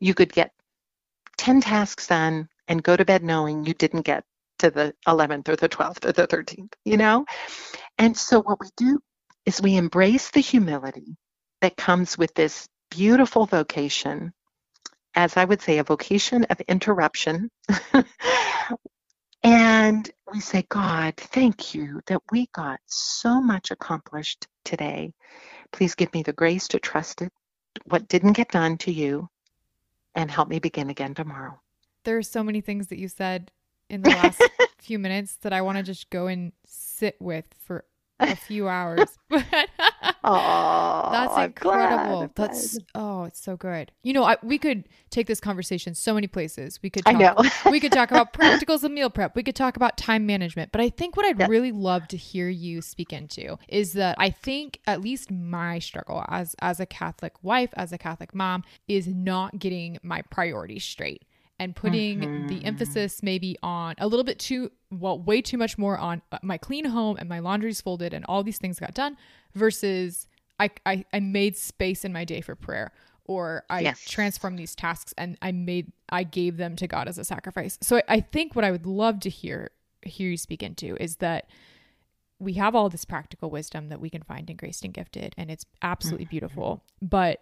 You 0.00 0.14
could 0.14 0.32
get 0.32 0.52
10 1.36 1.60
tasks 1.60 2.06
done 2.06 2.48
and 2.68 2.82
go 2.82 2.96
to 2.96 3.04
bed 3.04 3.22
knowing 3.22 3.66
you 3.66 3.74
didn't 3.74 4.02
get 4.02 4.24
to 4.60 4.70
the 4.70 4.94
11th 5.06 5.48
or 5.48 5.56
the 5.56 5.68
12th 5.68 6.04
or 6.06 6.12
the 6.12 6.26
13th, 6.26 6.72
you 6.84 6.96
know? 6.96 7.26
And 7.98 8.16
so 8.16 8.40
what 8.40 8.60
we 8.60 8.68
do 8.76 9.00
is 9.44 9.60
we 9.60 9.76
embrace 9.76 10.30
the 10.30 10.40
humility 10.40 11.16
that 11.60 11.76
comes 11.76 12.16
with 12.16 12.32
this 12.34 12.68
beautiful 12.90 13.46
vocation, 13.46 14.32
as 15.14 15.36
I 15.36 15.44
would 15.44 15.60
say, 15.62 15.78
a 15.78 15.84
vocation 15.84 16.44
of 16.44 16.60
interruption 16.62 17.50
And 19.42 20.08
we 20.32 20.40
say, 20.40 20.64
God, 20.68 21.16
thank 21.16 21.74
you 21.74 22.00
that 22.06 22.22
we 22.30 22.46
got 22.52 22.78
so 22.86 23.40
much 23.40 23.70
accomplished 23.70 24.46
today. 24.64 25.12
Please 25.72 25.94
give 25.94 26.12
me 26.14 26.22
the 26.22 26.32
grace 26.32 26.68
to 26.68 26.78
trust 26.78 27.22
it, 27.22 27.32
what 27.86 28.06
didn't 28.06 28.34
get 28.34 28.50
done 28.50 28.78
to 28.78 28.92
you, 28.92 29.28
and 30.14 30.30
help 30.30 30.48
me 30.48 30.60
begin 30.60 30.90
again 30.90 31.14
tomorrow. 31.14 31.60
There 32.04 32.16
are 32.18 32.22
so 32.22 32.44
many 32.44 32.60
things 32.60 32.86
that 32.88 32.98
you 32.98 33.08
said 33.08 33.50
in 33.88 34.02
the 34.02 34.10
last 34.10 34.42
few 34.78 34.98
minutes 34.98 35.34
that 35.36 35.52
I 35.52 35.62
want 35.62 35.78
to 35.78 35.82
just 35.82 36.08
go 36.10 36.28
and 36.28 36.52
sit 36.64 37.16
with 37.20 37.46
for 37.58 37.84
a 38.30 38.36
few 38.36 38.68
hours. 38.68 39.18
oh, 40.24 41.08
that's 41.12 41.38
incredible. 41.38 42.30
That's 42.34 42.78
oh, 42.94 43.24
it's 43.24 43.42
so 43.42 43.56
good. 43.56 43.92
You 44.02 44.12
know, 44.12 44.24
I, 44.24 44.36
we 44.42 44.58
could 44.58 44.88
take 45.10 45.26
this 45.26 45.40
conversation 45.40 45.94
so 45.94 46.14
many 46.14 46.26
places. 46.26 46.78
We 46.82 46.90
could. 46.90 47.04
Talk, 47.04 47.14
I 47.14 47.18
know. 47.18 47.34
we 47.70 47.80
could 47.80 47.92
talk 47.92 48.10
about 48.10 48.32
practicals 48.34 48.84
of 48.84 48.92
meal 48.92 49.10
prep. 49.10 49.34
We 49.34 49.42
could 49.42 49.56
talk 49.56 49.76
about 49.76 49.96
time 49.96 50.26
management. 50.26 50.72
But 50.72 50.80
I 50.80 50.88
think 50.88 51.16
what 51.16 51.26
I'd 51.26 51.38
yes. 51.38 51.48
really 51.48 51.72
love 51.72 52.08
to 52.08 52.16
hear 52.16 52.48
you 52.48 52.82
speak 52.82 53.12
into 53.12 53.58
is 53.68 53.94
that 53.94 54.16
I 54.18 54.30
think 54.30 54.80
at 54.86 55.00
least 55.00 55.30
my 55.30 55.78
struggle 55.78 56.24
as 56.28 56.54
as 56.60 56.80
a 56.80 56.86
Catholic 56.86 57.34
wife, 57.42 57.70
as 57.74 57.92
a 57.92 57.98
Catholic 57.98 58.34
mom, 58.34 58.64
is 58.88 59.06
not 59.06 59.58
getting 59.58 59.98
my 60.02 60.22
priorities 60.22 60.84
straight 60.84 61.24
and 61.62 61.76
putting 61.76 62.20
mm-hmm. 62.20 62.46
the 62.48 62.64
emphasis 62.64 63.22
maybe 63.22 63.56
on 63.62 63.94
a 63.98 64.06
little 64.08 64.24
bit 64.24 64.40
too 64.40 64.70
well 64.90 65.16
way 65.16 65.40
too 65.40 65.56
much 65.56 65.78
more 65.78 65.96
on 65.96 66.20
uh, 66.32 66.38
my 66.42 66.58
clean 66.58 66.86
home 66.86 67.16
and 67.18 67.28
my 67.28 67.38
laundry's 67.38 67.80
folded 67.80 68.12
and 68.12 68.24
all 68.28 68.42
these 68.42 68.58
things 68.58 68.80
got 68.80 68.94
done 68.94 69.16
versus 69.54 70.26
I, 70.58 70.70
I, 70.84 71.04
I 71.12 71.20
made 71.20 71.56
space 71.56 72.04
in 72.04 72.12
my 72.12 72.24
day 72.24 72.40
for 72.40 72.56
prayer 72.56 72.92
or 73.24 73.64
I 73.70 73.80
yes. 73.80 74.04
transformed 74.04 74.58
these 74.58 74.74
tasks 74.74 75.14
and 75.16 75.38
I 75.40 75.52
made 75.52 75.92
I 76.08 76.24
gave 76.24 76.56
them 76.56 76.74
to 76.76 76.88
God 76.88 77.06
as 77.06 77.16
a 77.16 77.24
sacrifice. 77.24 77.78
So 77.80 77.98
I, 77.98 78.02
I 78.08 78.20
think 78.20 78.56
what 78.56 78.64
I 78.64 78.72
would 78.72 78.84
love 78.84 79.20
to 79.20 79.30
hear 79.30 79.70
hear 80.02 80.30
you 80.30 80.36
speak 80.36 80.64
into 80.64 80.96
is 80.98 81.16
that 81.16 81.48
we 82.40 82.54
have 82.54 82.74
all 82.74 82.88
this 82.88 83.04
practical 83.04 83.50
wisdom 83.50 83.88
that 83.88 84.00
we 84.00 84.10
can 84.10 84.22
find 84.22 84.50
in 84.50 84.56
Graced 84.56 84.84
and 84.84 84.92
Gifted 84.92 85.32
and 85.38 85.48
it's 85.48 85.64
absolutely 85.80 86.24
mm-hmm. 86.24 86.30
beautiful. 86.30 86.82
But 87.00 87.40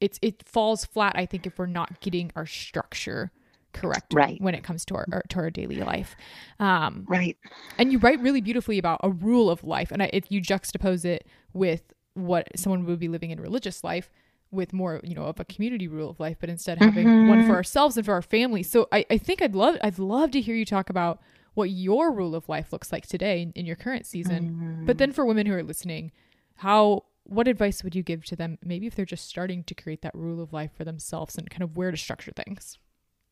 it's 0.00 0.18
it 0.22 0.42
falls 0.46 0.84
flat 0.84 1.12
i 1.16 1.26
think 1.26 1.46
if 1.46 1.58
we're 1.58 1.66
not 1.66 2.00
getting 2.00 2.30
our 2.36 2.46
structure 2.46 3.30
correct 3.72 4.14
right 4.14 4.40
when 4.40 4.54
it 4.54 4.62
comes 4.62 4.84
to 4.84 4.94
our, 4.94 5.06
our 5.12 5.22
to 5.28 5.38
our 5.38 5.50
daily 5.50 5.76
life 5.76 6.16
um 6.60 7.04
right 7.08 7.36
and 7.76 7.92
you 7.92 7.98
write 7.98 8.20
really 8.20 8.40
beautifully 8.40 8.78
about 8.78 8.98
a 9.02 9.10
rule 9.10 9.50
of 9.50 9.62
life 9.64 9.90
and 9.90 10.02
I, 10.02 10.10
if 10.12 10.30
you 10.30 10.40
juxtapose 10.40 11.04
it 11.04 11.26
with 11.52 11.92
what 12.14 12.48
someone 12.56 12.86
would 12.86 12.98
be 12.98 13.08
living 13.08 13.30
in 13.30 13.38
religious 13.38 13.84
life 13.84 14.10
with 14.50 14.72
more, 14.72 15.00
you 15.04 15.14
know, 15.14 15.24
of 15.24 15.40
a 15.40 15.44
community 15.44 15.88
rule 15.88 16.08
of 16.08 16.20
life, 16.20 16.36
but 16.40 16.48
instead 16.48 16.78
having 16.78 17.06
mm-hmm. 17.06 17.28
one 17.28 17.46
for 17.46 17.54
ourselves 17.54 17.96
and 17.96 18.06
for 18.06 18.12
our 18.12 18.22
family. 18.22 18.62
So 18.62 18.88
I, 18.92 19.04
I 19.10 19.18
think 19.18 19.42
I'd 19.42 19.54
love 19.54 19.76
I'd 19.82 19.98
love 19.98 20.30
to 20.32 20.40
hear 20.40 20.54
you 20.54 20.64
talk 20.64 20.90
about 20.90 21.20
what 21.54 21.70
your 21.70 22.12
rule 22.12 22.34
of 22.34 22.48
life 22.48 22.72
looks 22.72 22.92
like 22.92 23.06
today 23.06 23.42
in, 23.42 23.52
in 23.52 23.66
your 23.66 23.76
current 23.76 24.06
season. 24.06 24.50
Mm-hmm. 24.50 24.86
But 24.86 24.98
then 24.98 25.12
for 25.12 25.24
women 25.24 25.46
who 25.46 25.54
are 25.54 25.62
listening, 25.62 26.12
how 26.56 27.04
what 27.28 27.48
advice 27.48 27.82
would 27.82 27.94
you 27.94 28.02
give 28.02 28.24
to 28.26 28.36
them 28.36 28.58
maybe 28.62 28.86
if 28.86 28.94
they're 28.94 29.04
just 29.04 29.28
starting 29.28 29.64
to 29.64 29.74
create 29.74 30.02
that 30.02 30.14
rule 30.14 30.40
of 30.40 30.52
life 30.52 30.70
for 30.76 30.84
themselves 30.84 31.36
and 31.36 31.48
kind 31.50 31.62
of 31.62 31.76
where 31.76 31.90
to 31.90 31.96
structure 31.96 32.32
things? 32.32 32.78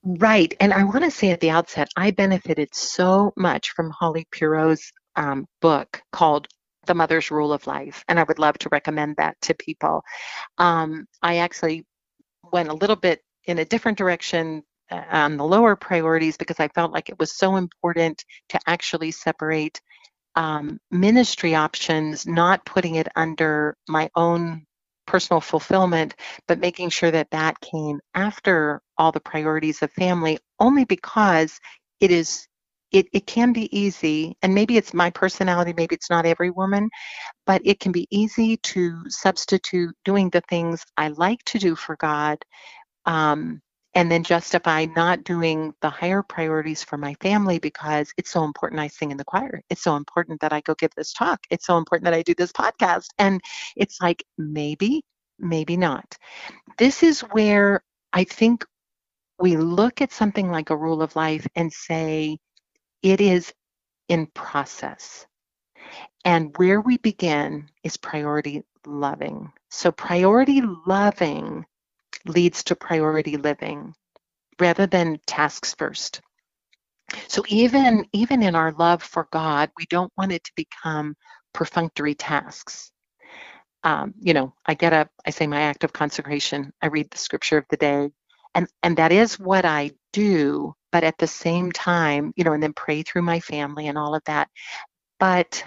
Right. 0.04 0.54
And 0.60 0.72
I 0.72 0.84
want 0.84 1.04
to 1.04 1.10
say 1.10 1.30
at 1.30 1.40
the 1.40 1.50
outset, 1.50 1.88
I 1.96 2.10
benefited 2.10 2.74
so 2.74 3.32
much 3.36 3.70
from 3.70 3.90
Holly 3.90 4.26
Pierlot's 4.30 4.92
um, 5.16 5.46
book 5.62 6.02
called 6.12 6.46
The 6.86 6.94
Mother's 6.94 7.30
Rule 7.30 7.52
of 7.52 7.66
Life. 7.66 8.04
And 8.06 8.20
I 8.20 8.24
would 8.24 8.38
love 8.38 8.58
to 8.58 8.68
recommend 8.70 9.16
that 9.16 9.40
to 9.42 9.54
people. 9.54 10.02
Um, 10.58 11.06
I 11.22 11.38
actually 11.38 11.86
went 12.52 12.68
a 12.68 12.74
little 12.74 12.96
bit 12.96 13.20
in 13.46 13.58
a 13.58 13.64
different 13.64 13.96
direction 13.96 14.62
uh, 14.90 15.02
on 15.10 15.38
the 15.38 15.44
lower 15.44 15.74
priorities 15.76 16.36
because 16.36 16.60
I 16.60 16.68
felt 16.68 16.92
like 16.92 17.08
it 17.08 17.18
was 17.18 17.34
so 17.34 17.56
important 17.56 18.22
to 18.50 18.60
actually 18.66 19.10
separate 19.10 19.80
um, 20.36 20.80
ministry 20.90 21.54
options, 21.54 22.26
not 22.26 22.64
putting 22.66 22.96
it 22.96 23.08
under 23.16 23.76
my 23.88 24.10
own 24.16 24.64
personal 25.06 25.40
fulfillment, 25.40 26.14
but 26.48 26.60
making 26.60 26.90
sure 26.90 27.10
that 27.10 27.30
that 27.32 27.60
came 27.60 28.00
after 28.14 28.80
all 28.98 29.12
the 29.12 29.20
priorities 29.20 29.82
of 29.82 29.92
family, 29.92 30.38
only 30.60 30.84
because 30.84 31.60
it 32.00 32.10
is. 32.10 32.46
It, 32.92 33.08
it 33.12 33.26
can 33.26 33.52
be 33.52 33.76
easy, 33.76 34.36
and 34.42 34.54
maybe 34.54 34.76
it's 34.76 34.94
my 34.94 35.10
personality, 35.10 35.74
maybe 35.76 35.96
it's 35.96 36.10
not 36.10 36.26
every 36.26 36.50
woman, 36.50 36.90
but 37.46 37.62
it 37.64 37.80
can 37.80 37.92
be 37.92 38.06
easy 38.10 38.58
to 38.58 39.02
substitute 39.10 39.94
doing 40.04 40.30
the 40.30 40.42
things 40.42 40.84
I 40.96 41.08
like 41.08 41.44
to 41.46 41.58
do 41.58 41.76
for 41.76 41.96
God 41.96 42.38
um, 43.06 43.60
and 43.94 44.10
then 44.10 44.24
justify 44.24 44.86
not 44.96 45.24
doing 45.24 45.72
the 45.80 45.90
higher 45.90 46.22
priorities 46.22 46.82
for 46.82 46.96
my 46.96 47.14
family 47.20 47.58
because 47.58 48.12
it's 48.16 48.30
so 48.30 48.44
important 48.44 48.80
I 48.80 48.88
sing 48.88 49.10
in 49.10 49.16
the 49.16 49.24
choir. 49.24 49.60
It's 49.70 49.82
so 49.82 49.96
important 49.96 50.40
that 50.40 50.52
I 50.52 50.60
go 50.62 50.74
give 50.74 50.90
this 50.96 51.12
talk. 51.12 51.40
It's 51.50 51.66
so 51.66 51.78
important 51.78 52.04
that 52.04 52.14
I 52.14 52.22
do 52.22 52.34
this 52.36 52.52
podcast. 52.52 53.06
And 53.18 53.40
it's 53.76 54.00
like, 54.00 54.24
maybe, 54.36 55.04
maybe 55.38 55.76
not. 55.76 56.16
This 56.78 57.02
is 57.02 57.20
where 57.20 57.82
I 58.12 58.24
think 58.24 58.64
we 59.38 59.56
look 59.56 60.00
at 60.00 60.12
something 60.12 60.50
like 60.50 60.70
a 60.70 60.76
rule 60.76 61.02
of 61.02 61.16
life 61.16 61.46
and 61.54 61.72
say, 61.72 62.38
it 63.02 63.20
is 63.20 63.52
in 64.08 64.26
process. 64.26 65.26
And 66.24 66.56
where 66.56 66.80
we 66.80 66.96
begin 66.98 67.68
is 67.82 67.96
priority 67.96 68.62
loving. 68.86 69.52
So, 69.70 69.92
priority 69.92 70.62
loving 70.86 71.66
leads 72.26 72.64
to 72.64 72.76
priority 72.76 73.36
living 73.36 73.94
rather 74.60 74.86
than 74.86 75.20
tasks 75.26 75.74
first. 75.76 76.20
So 77.28 77.44
even 77.48 78.06
even 78.12 78.42
in 78.42 78.54
our 78.54 78.72
love 78.72 79.02
for 79.02 79.28
God, 79.30 79.70
we 79.76 79.86
don't 79.86 80.12
want 80.16 80.32
it 80.32 80.44
to 80.44 80.52
become 80.56 81.16
perfunctory 81.52 82.14
tasks. 82.14 82.90
Um, 83.82 84.14
you 84.18 84.32
know, 84.32 84.54
I 84.64 84.74
get 84.74 84.94
up, 84.94 85.08
I 85.26 85.30
say 85.30 85.46
my 85.46 85.62
act 85.62 85.84
of 85.84 85.92
consecration, 85.92 86.72
I 86.80 86.86
read 86.86 87.10
the 87.10 87.18
scripture 87.18 87.58
of 87.58 87.66
the 87.68 87.76
day, 87.76 88.10
and 88.54 88.66
and 88.82 88.96
that 88.96 89.12
is 89.12 89.38
what 89.38 89.64
I 89.64 89.92
do. 90.12 90.74
But 90.92 91.04
at 91.04 91.18
the 91.18 91.26
same 91.26 91.72
time, 91.72 92.32
you 92.36 92.44
know, 92.44 92.52
and 92.52 92.62
then 92.62 92.72
pray 92.72 93.02
through 93.02 93.22
my 93.22 93.40
family 93.40 93.88
and 93.88 93.98
all 93.98 94.14
of 94.14 94.22
that. 94.24 94.48
But 95.20 95.64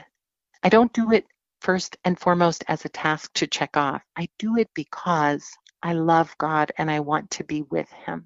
I 0.63 0.69
don't 0.69 0.93
do 0.93 1.11
it 1.11 1.25
first 1.61 1.97
and 2.03 2.19
foremost 2.19 2.63
as 2.67 2.85
a 2.85 2.89
task 2.89 3.33
to 3.35 3.47
check 3.47 3.77
off. 3.77 4.01
I 4.17 4.27
do 4.39 4.57
it 4.57 4.69
because 4.73 5.49
I 5.83 5.93
love 5.93 6.35
God 6.37 6.71
and 6.77 6.89
I 6.91 7.01
want 7.01 7.31
to 7.31 7.43
be 7.43 7.63
with 7.63 7.89
Him. 7.91 8.25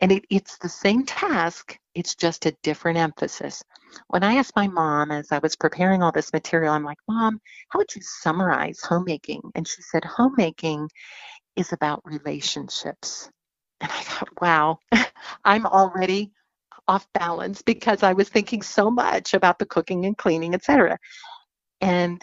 And 0.00 0.12
it, 0.12 0.24
it's 0.30 0.58
the 0.58 0.68
same 0.68 1.04
task, 1.04 1.78
it's 1.94 2.14
just 2.14 2.46
a 2.46 2.56
different 2.62 2.98
emphasis. 2.98 3.62
When 4.08 4.22
I 4.22 4.34
asked 4.34 4.54
my 4.56 4.68
mom 4.68 5.10
as 5.10 5.32
I 5.32 5.38
was 5.38 5.56
preparing 5.56 6.02
all 6.02 6.12
this 6.12 6.32
material, 6.32 6.74
I'm 6.74 6.84
like, 6.84 6.98
Mom, 7.08 7.40
how 7.70 7.78
would 7.78 7.94
you 7.94 8.02
summarize 8.02 8.80
homemaking? 8.82 9.40
And 9.54 9.66
she 9.66 9.80
said, 9.82 10.04
Homemaking 10.04 10.88
is 11.56 11.72
about 11.72 12.02
relationships. 12.04 13.30
And 13.80 13.90
I 13.90 14.00
thought, 14.02 14.28
wow, 14.40 14.78
I'm 15.44 15.66
already 15.66 16.32
off 16.88 17.06
balance 17.14 17.62
because 17.62 18.02
I 18.02 18.12
was 18.12 18.28
thinking 18.28 18.62
so 18.62 18.90
much 18.90 19.34
about 19.34 19.58
the 19.58 19.66
cooking 19.66 20.04
and 20.04 20.16
cleaning, 20.16 20.54
etc. 20.54 20.98
And 21.80 22.22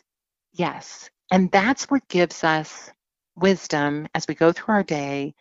yes, 0.53 1.09
and 1.31 1.51
that's 1.51 1.85
what 1.85 2.07
gives 2.07 2.43
us 2.43 2.91
wisdom 3.35 4.07
as 4.13 4.27
we 4.27 4.35
go 4.35 4.51
through 4.51 4.75
our 4.75 4.83
day. 4.83 5.33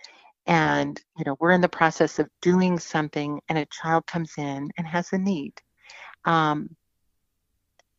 And 0.46 1.00
you 1.16 1.24
know 1.24 1.36
we're 1.38 1.52
in 1.52 1.60
the 1.60 1.68
process 1.68 2.18
of 2.18 2.28
doing 2.40 2.78
something 2.78 3.40
and 3.48 3.58
a 3.58 3.66
child 3.66 4.06
comes 4.06 4.32
in 4.36 4.70
and 4.76 4.86
has 4.86 5.12
a 5.12 5.18
need. 5.18 5.52
Um, 6.24 6.76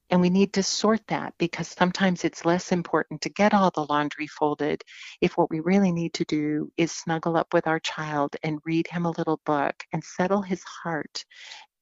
and 0.10 0.22
we 0.22 0.30
need 0.30 0.54
to 0.54 0.64
sort 0.64 1.02
that 1.08 1.34
because 1.40 1.68
sometimes 1.68 2.24
it's 2.24 2.46
less 2.46 2.72
important 2.72 3.22
to 3.22 3.30
get 3.30 3.54
all 3.54 3.72
the 3.72 3.86
laundry 3.90 4.28
folded 4.28 4.84
if 5.22 5.38
what 5.38 5.50
we 5.50 5.60
really 5.60 5.92
need 5.92 6.14
to 6.14 6.26
do 6.26 6.72
is 6.78 6.92
snuggle 6.92 7.36
up 7.36 7.52
with 7.52 7.66
our 7.66 7.80
child 7.80 8.36
and 8.44 8.60
read 8.64 8.86
him 8.86 9.08
a 9.08 9.12
little 9.18 9.42
book 9.44 9.84
and 9.92 10.04
settle 10.04 10.44
his 10.44 10.64
heart 10.64 11.26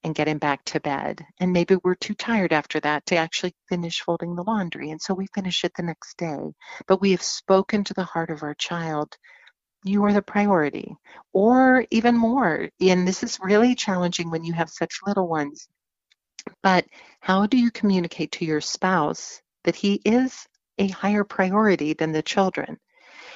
and 0.04 0.16
get 0.16 0.28
him 0.28 0.38
back 0.38 0.64
to 0.66 0.80
bed. 0.80 1.24
And 1.40 1.54
maybe 1.54 1.78
we're 1.84 1.96
too 1.96 2.14
tired 2.14 2.54
after 2.54 2.80
that 2.80 3.06
to 3.08 3.16
actually 3.16 3.54
finish 3.70 4.02
folding 4.02 4.36
the 4.36 4.44
laundry. 4.44 4.90
And 4.92 5.02
so 5.02 5.14
we 5.14 5.28
finish 5.34 5.64
it 5.64 5.74
the 5.76 5.84
next 5.84 6.18
day. 6.18 6.40
But 6.88 7.02
we 7.02 7.12
have 7.12 7.22
spoken 7.22 7.84
to 7.86 7.94
the 7.94 8.04
heart 8.04 8.30
of 8.30 8.44
our 8.44 8.56
child. 8.56 9.16
You 9.84 10.04
are 10.06 10.14
the 10.14 10.22
priority, 10.22 10.96
or 11.34 11.86
even 11.92 12.16
more. 12.16 12.70
And 12.80 13.08
this 13.08 13.24
is 13.24 13.40
really 13.42 13.76
challenging 13.76 14.30
when 14.30 14.44
you 14.44 14.54
have 14.54 14.70
such 14.70 15.00
little 15.06 15.28
ones. 15.28 15.68
But 16.64 16.86
how 17.20 17.46
do 17.46 17.58
you 17.58 17.72
communicate 17.72 18.32
to 18.34 18.46
your 18.46 18.62
spouse 18.62 19.42
that 19.64 19.76
he 19.76 20.02
is 20.06 20.48
a 20.78 20.88
higher 20.88 21.24
priority 21.24 21.94
than 21.94 22.12
the 22.12 22.24
children? 22.24 22.80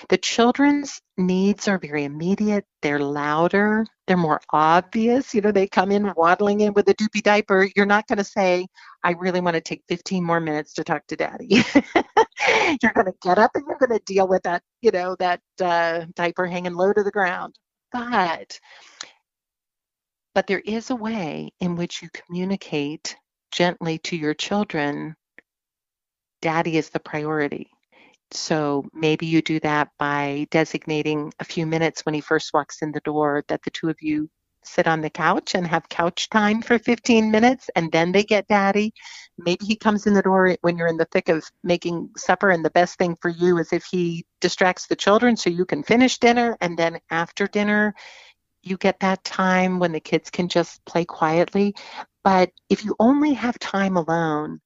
The 0.10 0.18
children's 0.18 1.02
needs 1.18 1.68
are 1.68 1.80
very 1.80 2.04
immediate, 2.04 2.66
they're 2.82 3.00
louder, 3.00 3.86
they're 4.06 4.18
more 4.18 4.42
obvious. 4.52 5.34
You 5.34 5.42
know, 5.42 5.52
they 5.52 5.68
come 5.68 5.92
in 5.92 6.14
waddling 6.16 6.62
in 6.62 6.74
with 6.74 6.88
a 6.90 6.94
doopy 6.94 7.24
diaper. 7.24 7.68
You're 7.76 7.88
not 7.88 8.08
going 8.08 8.18
to 8.18 8.24
say, 8.24 8.68
I 9.04 9.12
really 9.14 9.42
want 9.42 9.56
to 9.56 9.62
take 9.62 9.84
15 9.90 10.24
more 10.24 10.40
minutes 10.40 10.74
to 10.74 10.84
talk 10.84 11.08
to 11.08 11.16
daddy. 11.16 11.48
you're 12.84 12.94
going 12.94 13.08
to 13.08 13.14
get 13.24 13.40
up 13.40 13.52
and 13.56 13.64
you're 13.68 13.80
going 13.80 13.98
to 13.98 14.06
deal 14.06 14.28
with 14.28 14.44
that, 14.44 14.62
you 14.82 14.92
know, 14.92 15.16
that 15.20 15.42
uh, 15.60 16.06
diaper 16.16 16.46
hanging 16.46 16.76
low 16.76 16.94
to 16.94 17.04
the 17.04 17.12
ground. 17.12 17.56
But 17.92 18.60
but 20.36 20.48
there 20.48 20.60
is 20.60 20.90
a 20.90 20.96
way 20.96 21.52
in 21.62 21.78
which 21.78 22.02
you 22.02 22.10
communicate 22.14 23.16
gently 23.52 24.00
to 24.00 24.18
your 24.18 24.34
children 24.34 25.16
daddy 26.42 26.78
is 26.78 26.90
the 26.90 27.00
priority 27.00 27.72
so 28.32 28.86
maybe 28.94 29.26
you 29.26 29.42
do 29.42 29.60
that 29.62 29.90
by 29.98 30.48
designating 30.52 31.34
a 31.40 31.46
few 31.46 31.66
minutes 31.66 32.06
when 32.06 32.16
he 32.16 32.22
first 32.22 32.54
walks 32.54 32.82
in 32.82 32.92
the 32.92 33.02
door 33.02 33.44
that 33.48 33.62
the 33.64 33.72
two 33.72 33.90
of 33.90 34.02
you 34.02 34.30
sit 34.64 34.88
on 34.88 35.02
the 35.02 35.10
couch 35.10 35.56
and 35.56 35.68
have 35.68 35.88
couch 35.90 36.30
time 36.30 36.62
for 36.62 36.80
15 36.80 37.30
minutes 37.32 37.70
and 37.76 37.92
then 37.92 38.12
they 38.12 38.24
get 38.24 38.48
daddy. 38.48 38.94
Maybe 39.38 39.66
he 39.66 39.76
comes 39.76 40.08
in 40.08 40.14
the 40.14 40.22
door 40.22 40.58
when 40.62 40.78
you're 40.78 40.88
in 40.88 40.98
the 40.98 41.06
thick 41.06 41.30
of 41.30 41.46
making 41.64 42.10
supper 42.18 42.50
and 42.50 42.66
the 42.66 42.72
best 42.72 42.98
thing 42.98 43.16
for 43.22 43.30
you 43.30 43.60
is 43.60 43.72
if 43.72 43.86
he 43.86 44.26
distracts 44.42 44.88
the 44.88 44.96
children 44.96 45.38
so 45.38 45.50
you 45.50 45.66
can 45.66 45.84
finish 45.84 46.18
dinner 46.18 46.58
and 46.62 46.78
then 46.78 47.00
after 47.12 47.48
dinner 47.48 47.94
you 48.64 48.78
get 48.78 49.00
that 49.00 49.24
time 49.24 49.80
when 49.80 49.92
the 49.92 50.00
kids 50.00 50.32
can 50.32 50.50
just 50.50 50.84
play 50.86 51.06
quietly. 51.06 51.76
But 52.24 52.50
if 52.70 52.84
you 52.84 52.96
only 53.00 53.34
have 53.34 53.60
time 53.60 53.96
alone 53.96 54.60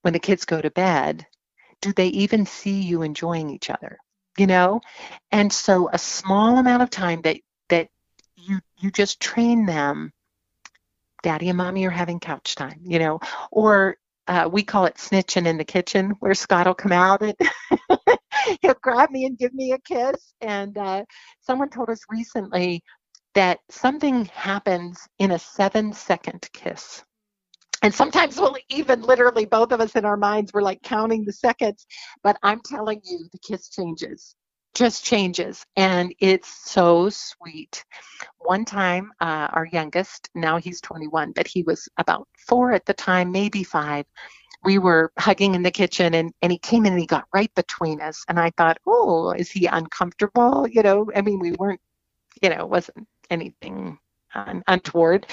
when 0.00 0.14
the 0.14 0.18
kids 0.18 0.46
go 0.46 0.60
to 0.60 0.70
bed, 0.70 1.26
do 1.80 1.92
they 1.92 2.08
even 2.08 2.46
see 2.46 2.80
you 2.82 3.02
enjoying 3.02 3.50
each 3.50 3.70
other 3.70 3.98
you 4.38 4.46
know? 4.46 4.80
And 5.30 5.52
so 5.52 5.88
a 5.92 5.98
small 5.98 6.58
amount 6.58 6.82
of 6.82 6.90
time 6.90 7.22
that 7.22 7.38
that 7.68 7.88
you 8.36 8.60
you 8.78 8.90
just 8.90 9.20
train 9.20 9.66
them 9.66 10.12
daddy 11.22 11.48
and 11.48 11.56
mommy 11.56 11.86
are 11.86 11.90
having 11.90 12.20
couch 12.20 12.54
time 12.54 12.80
you 12.84 12.98
know? 12.98 13.20
Or 13.50 13.96
uh, 14.26 14.48
we 14.50 14.62
call 14.62 14.86
it 14.86 14.96
snitching 14.96 15.46
in 15.46 15.58
the 15.58 15.64
kitchen 15.64 16.10
where 16.20 16.34
scott 16.34 16.66
will 16.66 16.74
come 16.74 16.92
out 16.92 17.22
and 17.22 17.34
he'll 18.62 18.74
grab 18.82 19.10
me 19.10 19.26
and 19.26 19.38
give 19.38 19.52
me 19.52 19.72
a 19.72 19.78
kiss. 19.78 20.32
And 20.40 20.76
uh, 20.78 21.04
someone 21.40 21.70
told 21.70 21.90
us 21.90 22.00
recently 22.08 22.82
that 23.34 23.60
something 23.70 24.26
happens 24.26 25.06
in 25.18 25.30
a 25.30 25.38
seven 25.38 25.92
second 25.92 26.48
kiss 26.52 27.04
and 27.84 27.94
sometimes 27.94 28.40
we'll 28.40 28.56
even 28.70 29.02
literally 29.02 29.44
both 29.44 29.70
of 29.70 29.80
us 29.80 29.94
in 29.94 30.06
our 30.06 30.16
minds 30.16 30.52
we're 30.52 30.62
like 30.62 30.82
counting 30.82 31.24
the 31.24 31.32
seconds 31.32 31.86
but 32.22 32.36
i'm 32.42 32.60
telling 32.60 33.00
you 33.04 33.28
the 33.30 33.38
kiss 33.38 33.68
changes 33.68 34.34
just 34.74 35.04
changes 35.04 35.64
and 35.76 36.12
it's 36.18 36.48
so 36.68 37.08
sweet. 37.08 37.84
One 38.38 38.64
time 38.64 39.12
uh, 39.20 39.48
our 39.52 39.66
youngest 39.66 40.28
now 40.34 40.58
he's 40.58 40.80
21 40.80 41.32
but 41.32 41.46
he 41.46 41.62
was 41.62 41.88
about 41.96 42.26
four 42.48 42.72
at 42.72 42.84
the 42.84 42.94
time 42.94 43.30
maybe 43.30 43.62
five. 43.62 44.04
We 44.64 44.78
were 44.78 45.12
hugging 45.18 45.54
in 45.54 45.62
the 45.62 45.70
kitchen 45.70 46.14
and, 46.14 46.32
and 46.42 46.50
he 46.50 46.58
came 46.58 46.86
in 46.86 46.92
and 46.94 47.00
he 47.00 47.06
got 47.06 47.26
right 47.32 47.54
between 47.54 48.00
us 48.00 48.24
and 48.28 48.40
i 48.40 48.50
thought 48.56 48.78
oh 48.86 49.30
is 49.30 49.50
he 49.50 49.66
uncomfortable? 49.66 50.66
You 50.66 50.82
know 50.82 51.10
i 51.14 51.22
mean 51.22 51.38
we 51.38 51.52
weren't 51.52 51.80
you 52.42 52.50
know 52.50 52.60
it 52.60 52.68
wasn't 52.68 53.06
anything 53.30 53.98
untoward 54.66 55.26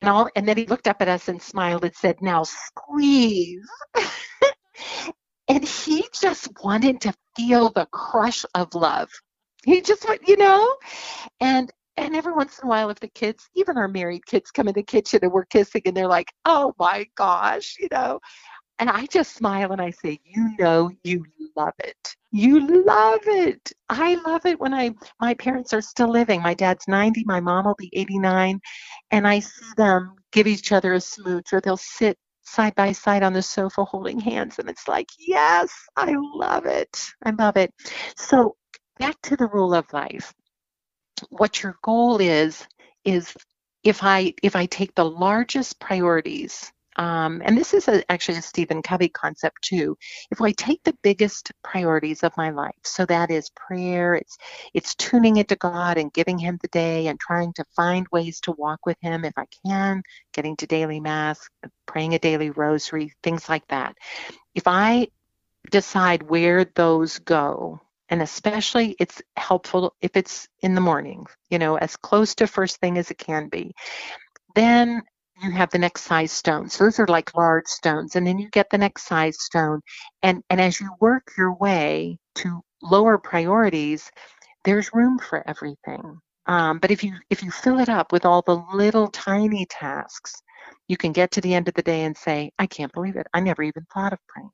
and 0.00 0.10
all 0.10 0.28
and 0.36 0.46
then 0.48 0.56
he 0.56 0.66
looked 0.66 0.88
up 0.88 1.00
at 1.00 1.08
us 1.08 1.28
and 1.28 1.40
smiled 1.40 1.84
and 1.84 1.94
said 1.94 2.20
now 2.20 2.42
squeeze. 2.44 3.68
And 5.48 5.64
he 5.64 6.04
just 6.14 6.48
wanted 6.62 7.00
to 7.00 7.14
feel 7.36 7.70
the 7.70 7.86
crush 7.86 8.44
of 8.54 8.72
love. 8.72 9.10
He 9.64 9.80
just 9.80 10.08
went 10.08 10.28
you 10.28 10.36
know? 10.36 10.76
And 11.40 11.72
and 11.96 12.14
every 12.16 12.32
once 12.32 12.58
in 12.58 12.66
a 12.66 12.68
while, 12.68 12.88
if 12.90 13.00
the 13.00 13.08
kids, 13.08 13.48
even 13.54 13.76
our 13.76 13.88
married 13.88 14.24
kids, 14.24 14.50
come 14.50 14.68
in 14.68 14.74
the 14.74 14.82
kitchen 14.82 15.20
and 15.22 15.32
we're 15.32 15.44
kissing 15.44 15.82
and 15.84 15.96
they're 15.96 16.06
like, 16.08 16.28
oh 16.44 16.72
my 16.78 17.06
gosh, 17.16 17.76
you 17.78 17.88
know. 17.90 18.20
And 18.78 18.88
I 18.88 19.06
just 19.06 19.34
smile 19.34 19.72
and 19.72 19.82
I 19.82 19.90
say, 19.90 20.20
you 20.24 20.54
know, 20.58 20.90
you 21.02 21.24
love 21.64 21.74
it. 21.80 22.14
You 22.32 22.84
love 22.84 23.20
it. 23.26 23.72
I 23.88 24.14
love 24.26 24.46
it 24.46 24.60
when 24.60 24.74
I, 24.74 24.92
my 25.20 25.34
parents 25.34 25.72
are 25.72 25.80
still 25.80 26.10
living. 26.10 26.42
My 26.42 26.54
dad's 26.54 26.86
90, 26.88 27.24
my 27.24 27.40
mom 27.40 27.64
will 27.64 27.76
be 27.76 27.90
89. 27.92 28.60
And 29.10 29.26
I 29.26 29.40
see 29.40 29.66
them 29.76 30.16
give 30.32 30.46
each 30.46 30.72
other 30.72 30.94
a 30.94 31.00
smooch 31.00 31.52
or 31.52 31.60
they'll 31.60 31.76
sit 31.76 32.16
side 32.42 32.74
by 32.74 32.92
side 32.92 33.22
on 33.22 33.32
the 33.32 33.42
sofa 33.42 33.84
holding 33.84 34.20
hands. 34.20 34.58
And 34.58 34.68
it's 34.68 34.88
like, 34.88 35.08
yes, 35.18 35.72
I 35.96 36.14
love 36.34 36.66
it. 36.66 37.10
I 37.24 37.30
love 37.30 37.56
it. 37.56 37.72
So 38.16 38.56
back 38.98 39.16
to 39.22 39.36
the 39.36 39.48
rule 39.48 39.74
of 39.74 39.92
life 39.92 40.32
what 41.28 41.62
your 41.62 41.76
goal 41.82 42.18
is 42.20 42.66
is 43.04 43.36
if 43.82 44.02
I 44.02 44.34
if 44.42 44.56
I 44.56 44.66
take 44.66 44.94
the 44.94 45.04
largest 45.04 45.80
priorities, 45.80 46.72
um, 47.00 47.40
and 47.42 47.56
this 47.56 47.72
is 47.72 47.88
a, 47.88 48.08
actually 48.12 48.36
a 48.36 48.42
Stephen 48.42 48.82
Covey 48.82 49.08
concept 49.08 49.62
too. 49.62 49.96
If 50.30 50.42
I 50.42 50.52
take 50.52 50.82
the 50.84 50.96
biggest 51.02 51.50
priorities 51.64 52.22
of 52.22 52.36
my 52.36 52.50
life, 52.50 52.74
so 52.84 53.06
that 53.06 53.30
is 53.30 53.48
prayer, 53.56 54.14
it's 54.14 54.36
it's 54.74 54.94
tuning 54.96 55.38
into 55.38 55.56
God 55.56 55.96
and 55.96 56.12
giving 56.12 56.36
Him 56.36 56.58
the 56.60 56.68
day 56.68 57.06
and 57.06 57.18
trying 57.18 57.54
to 57.54 57.64
find 57.74 58.06
ways 58.12 58.38
to 58.42 58.52
walk 58.52 58.84
with 58.84 58.98
Him 59.00 59.24
if 59.24 59.32
I 59.38 59.46
can, 59.66 60.02
getting 60.34 60.58
to 60.58 60.66
daily 60.66 61.00
mass, 61.00 61.48
praying 61.86 62.12
a 62.12 62.18
daily 62.18 62.50
rosary, 62.50 63.14
things 63.22 63.48
like 63.48 63.66
that. 63.68 63.96
If 64.54 64.66
I 64.66 65.08
decide 65.70 66.22
where 66.22 66.66
those 66.66 67.18
go 67.20 67.80
and 68.10 68.20
especially 68.20 68.94
it's 68.98 69.22
helpful 69.38 69.94
if 70.02 70.10
it's 70.16 70.48
in 70.60 70.74
the 70.74 70.80
morning 70.80 71.26
you 71.50 71.58
know 71.58 71.76
as 71.76 71.96
close 71.96 72.34
to 72.34 72.46
first 72.46 72.78
thing 72.78 72.96
as 72.96 73.10
it 73.10 73.18
can 73.18 73.48
be 73.48 73.74
then 74.54 75.02
you 75.42 75.50
have 75.50 75.70
the 75.70 75.78
next 75.78 76.02
size 76.02 76.32
stones 76.32 76.78
those 76.78 76.98
are 76.98 77.06
like 77.06 77.34
large 77.36 77.66
stones 77.66 78.16
and 78.16 78.26
then 78.26 78.38
you 78.38 78.48
get 78.50 78.68
the 78.70 78.78
next 78.78 79.06
size 79.06 79.36
stone. 79.40 79.80
And 80.22 80.42
and 80.50 80.60
as 80.60 80.80
you 80.80 80.90
work 81.00 81.32
your 81.38 81.54
way 81.54 82.18
to 82.36 82.60
lower 82.82 83.18
priorities 83.18 84.10
there's 84.64 84.92
room 84.94 85.18
for 85.18 85.42
everything. 85.48 86.20
Um, 86.46 86.78
but 86.78 86.90
if 86.90 87.04
you 87.04 87.14
if 87.30 87.42
you 87.42 87.50
fill 87.50 87.78
it 87.80 87.88
up 87.88 88.12
with 88.12 88.24
all 88.24 88.42
the 88.42 88.62
little 88.74 89.08
tiny 89.08 89.66
tasks 89.66 90.34
you 90.88 90.96
can 90.96 91.12
get 91.12 91.32
to 91.32 91.40
the 91.40 91.54
end 91.54 91.68
of 91.68 91.74
the 91.74 91.82
day 91.82 92.04
and 92.04 92.16
say 92.16 92.50
i 92.58 92.66
can't 92.66 92.92
believe 92.92 93.16
it. 93.16 93.26
I 93.34 93.40
never 93.40 93.62
even 93.62 93.86
thought 93.92 94.12
of 94.12 94.18
praying. 94.28 94.50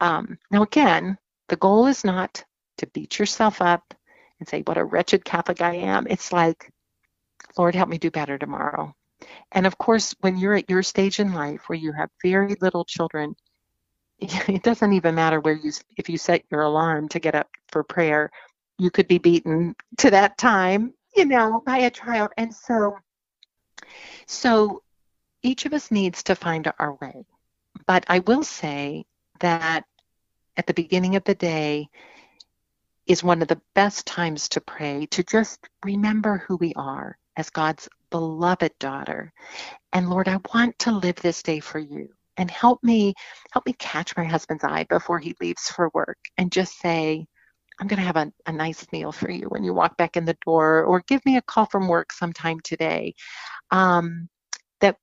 Um, 0.00 0.38
now 0.50 0.62
again 0.62 1.18
the 1.48 1.56
goal 1.56 1.86
is 1.86 2.04
not 2.04 2.44
to 2.78 2.86
beat 2.88 3.18
yourself 3.18 3.60
up 3.60 3.94
and 4.40 4.48
say, 4.48 4.62
What 4.62 4.78
a 4.78 4.84
wretched 4.84 5.24
Catholic 5.24 5.60
I 5.60 5.74
am. 5.76 6.06
It's 6.08 6.32
like, 6.32 6.70
Lord, 7.56 7.74
help 7.74 7.88
me 7.88 7.98
do 7.98 8.10
better 8.10 8.38
tomorrow. 8.38 8.94
And 9.52 9.66
of 9.66 9.78
course, 9.78 10.14
when 10.20 10.36
you're 10.36 10.54
at 10.54 10.70
your 10.70 10.82
stage 10.82 11.20
in 11.20 11.32
life 11.32 11.62
where 11.68 11.78
you 11.78 11.92
have 11.92 12.10
very 12.22 12.56
little 12.60 12.84
children, 12.84 13.36
it 14.18 14.62
doesn't 14.62 14.92
even 14.92 15.14
matter 15.14 15.40
where 15.40 15.54
you, 15.54 15.72
if 15.96 16.08
you 16.08 16.18
set 16.18 16.44
your 16.50 16.62
alarm 16.62 17.08
to 17.10 17.18
get 17.18 17.34
up 17.34 17.48
for 17.68 17.82
prayer, 17.82 18.30
you 18.78 18.90
could 18.90 19.08
be 19.08 19.18
beaten 19.18 19.74
to 19.98 20.10
that 20.10 20.36
time, 20.38 20.92
you 21.14 21.24
know, 21.24 21.62
by 21.64 21.78
a 21.78 21.90
child. 21.90 22.30
And 22.36 22.54
so, 22.54 22.98
so 24.26 24.82
each 25.42 25.66
of 25.66 25.72
us 25.72 25.90
needs 25.90 26.22
to 26.24 26.34
find 26.34 26.72
our 26.78 26.94
way. 26.94 27.24
But 27.86 28.04
I 28.08 28.20
will 28.20 28.42
say 28.42 29.04
that 29.40 29.84
at 30.56 30.66
the 30.66 30.74
beginning 30.74 31.16
of 31.16 31.24
the 31.24 31.34
day, 31.34 31.88
is 33.06 33.22
one 33.22 33.42
of 33.42 33.48
the 33.48 33.60
best 33.74 34.06
times 34.06 34.48
to 34.50 34.60
pray, 34.60 35.06
to 35.06 35.22
just 35.22 35.68
remember 35.84 36.38
who 36.38 36.56
we 36.56 36.72
are 36.74 37.18
as 37.36 37.50
God's 37.50 37.88
beloved 38.14 38.70
daughter. 38.78 39.32
And 39.92 40.08
Lord, 40.08 40.28
I 40.28 40.38
want 40.54 40.78
to 40.80 40.92
live 40.92 41.16
this 41.16 41.42
day 41.42 41.58
for 41.58 41.80
you. 41.80 42.10
And 42.36 42.48
help 42.48 42.78
me, 42.84 43.14
help 43.52 43.66
me 43.66 43.72
catch 43.72 44.16
my 44.16 44.22
husband's 44.22 44.62
eye 44.62 44.86
before 44.88 45.18
he 45.18 45.34
leaves 45.40 45.68
for 45.68 45.90
work 45.94 46.18
and 46.38 46.52
just 46.52 46.78
say, 46.78 47.26
I'm 47.80 47.88
going 47.88 47.98
to 47.98 48.06
have 48.06 48.16
a, 48.16 48.32
a 48.46 48.52
nice 48.52 48.86
meal 48.92 49.10
for 49.10 49.32
you 49.32 49.46
when 49.48 49.64
you 49.64 49.74
walk 49.74 49.96
back 49.96 50.16
in 50.16 50.24
the 50.24 50.36
door, 50.46 50.84
or 50.84 51.02
give 51.08 51.26
me 51.26 51.38
a 51.38 51.42
call 51.42 51.66
from 51.66 51.88
work 51.88 52.12
sometime 52.12 52.60
today. 52.60 53.14
Um, 53.72 54.28
that 54.80 54.96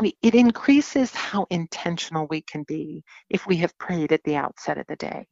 we, 0.00 0.16
it 0.20 0.34
increases 0.34 1.14
how 1.14 1.46
intentional 1.50 2.26
we 2.28 2.40
can 2.40 2.64
be 2.64 3.04
if 3.30 3.46
we 3.46 3.58
have 3.58 3.78
prayed 3.78 4.10
at 4.10 4.24
the 4.24 4.34
outset 4.34 4.78
of 4.78 4.86
the 4.88 4.96
day. 4.96 5.28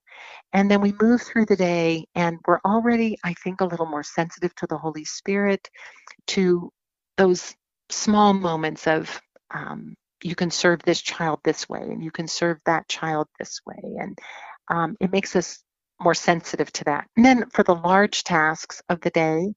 And 0.52 0.70
then 0.70 0.80
we 0.80 0.94
move 1.00 1.22
through 1.22 1.46
the 1.46 1.56
day 1.56 2.06
and 2.14 2.38
we're 2.46 2.60
already, 2.64 3.18
I 3.24 3.34
think, 3.34 3.60
a 3.60 3.66
little 3.66 3.86
more 3.86 4.04
sensitive 4.04 4.54
to 4.56 4.68
the 4.68 4.78
Holy 4.78 5.04
Spirit, 5.04 5.68
to 6.28 6.72
those 7.16 7.54
small 7.90 8.32
moments 8.32 8.86
of 8.86 9.20
um, 9.52 9.94
you 10.22 10.34
can 10.34 10.50
serve 10.50 10.82
this 10.82 11.00
child 11.00 11.40
this 11.44 11.68
way 11.68 11.80
and 11.80 12.02
you 12.02 12.10
can 12.10 12.26
serve 12.28 12.58
that 12.66 12.88
child 12.88 13.28
this 13.38 13.60
way. 13.66 13.96
And 13.98 14.18
um, 14.68 14.96
it 15.00 15.12
makes 15.12 15.36
us 15.36 15.62
more 16.00 16.14
sensitive 16.14 16.70
to 16.72 16.84
that. 16.84 17.06
And 17.16 17.24
then 17.24 17.48
for 17.50 17.62
the 17.62 17.74
large 17.74 18.24
tasks 18.24 18.82
of 18.88 19.00
the 19.00 19.10
day, 19.10 19.54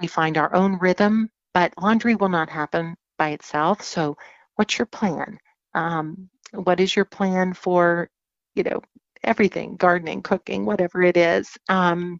we 0.00 0.06
find 0.06 0.36
our 0.36 0.54
own 0.54 0.78
rhythm, 0.78 1.30
but 1.54 1.72
laundry 1.80 2.14
will 2.14 2.28
not 2.28 2.50
happen 2.50 2.96
by 3.18 3.30
itself. 3.30 3.82
So, 3.82 4.16
what's 4.56 4.78
your 4.78 4.86
plan? 4.86 5.38
Um, 5.74 6.28
what 6.52 6.80
is 6.80 6.94
your 6.94 7.04
plan 7.04 7.54
for, 7.54 8.08
you 8.54 8.62
know, 8.62 8.80
everything 9.22 9.76
gardening 9.76 10.22
cooking 10.22 10.64
whatever 10.64 11.02
it 11.02 11.16
is 11.16 11.50
um, 11.68 12.18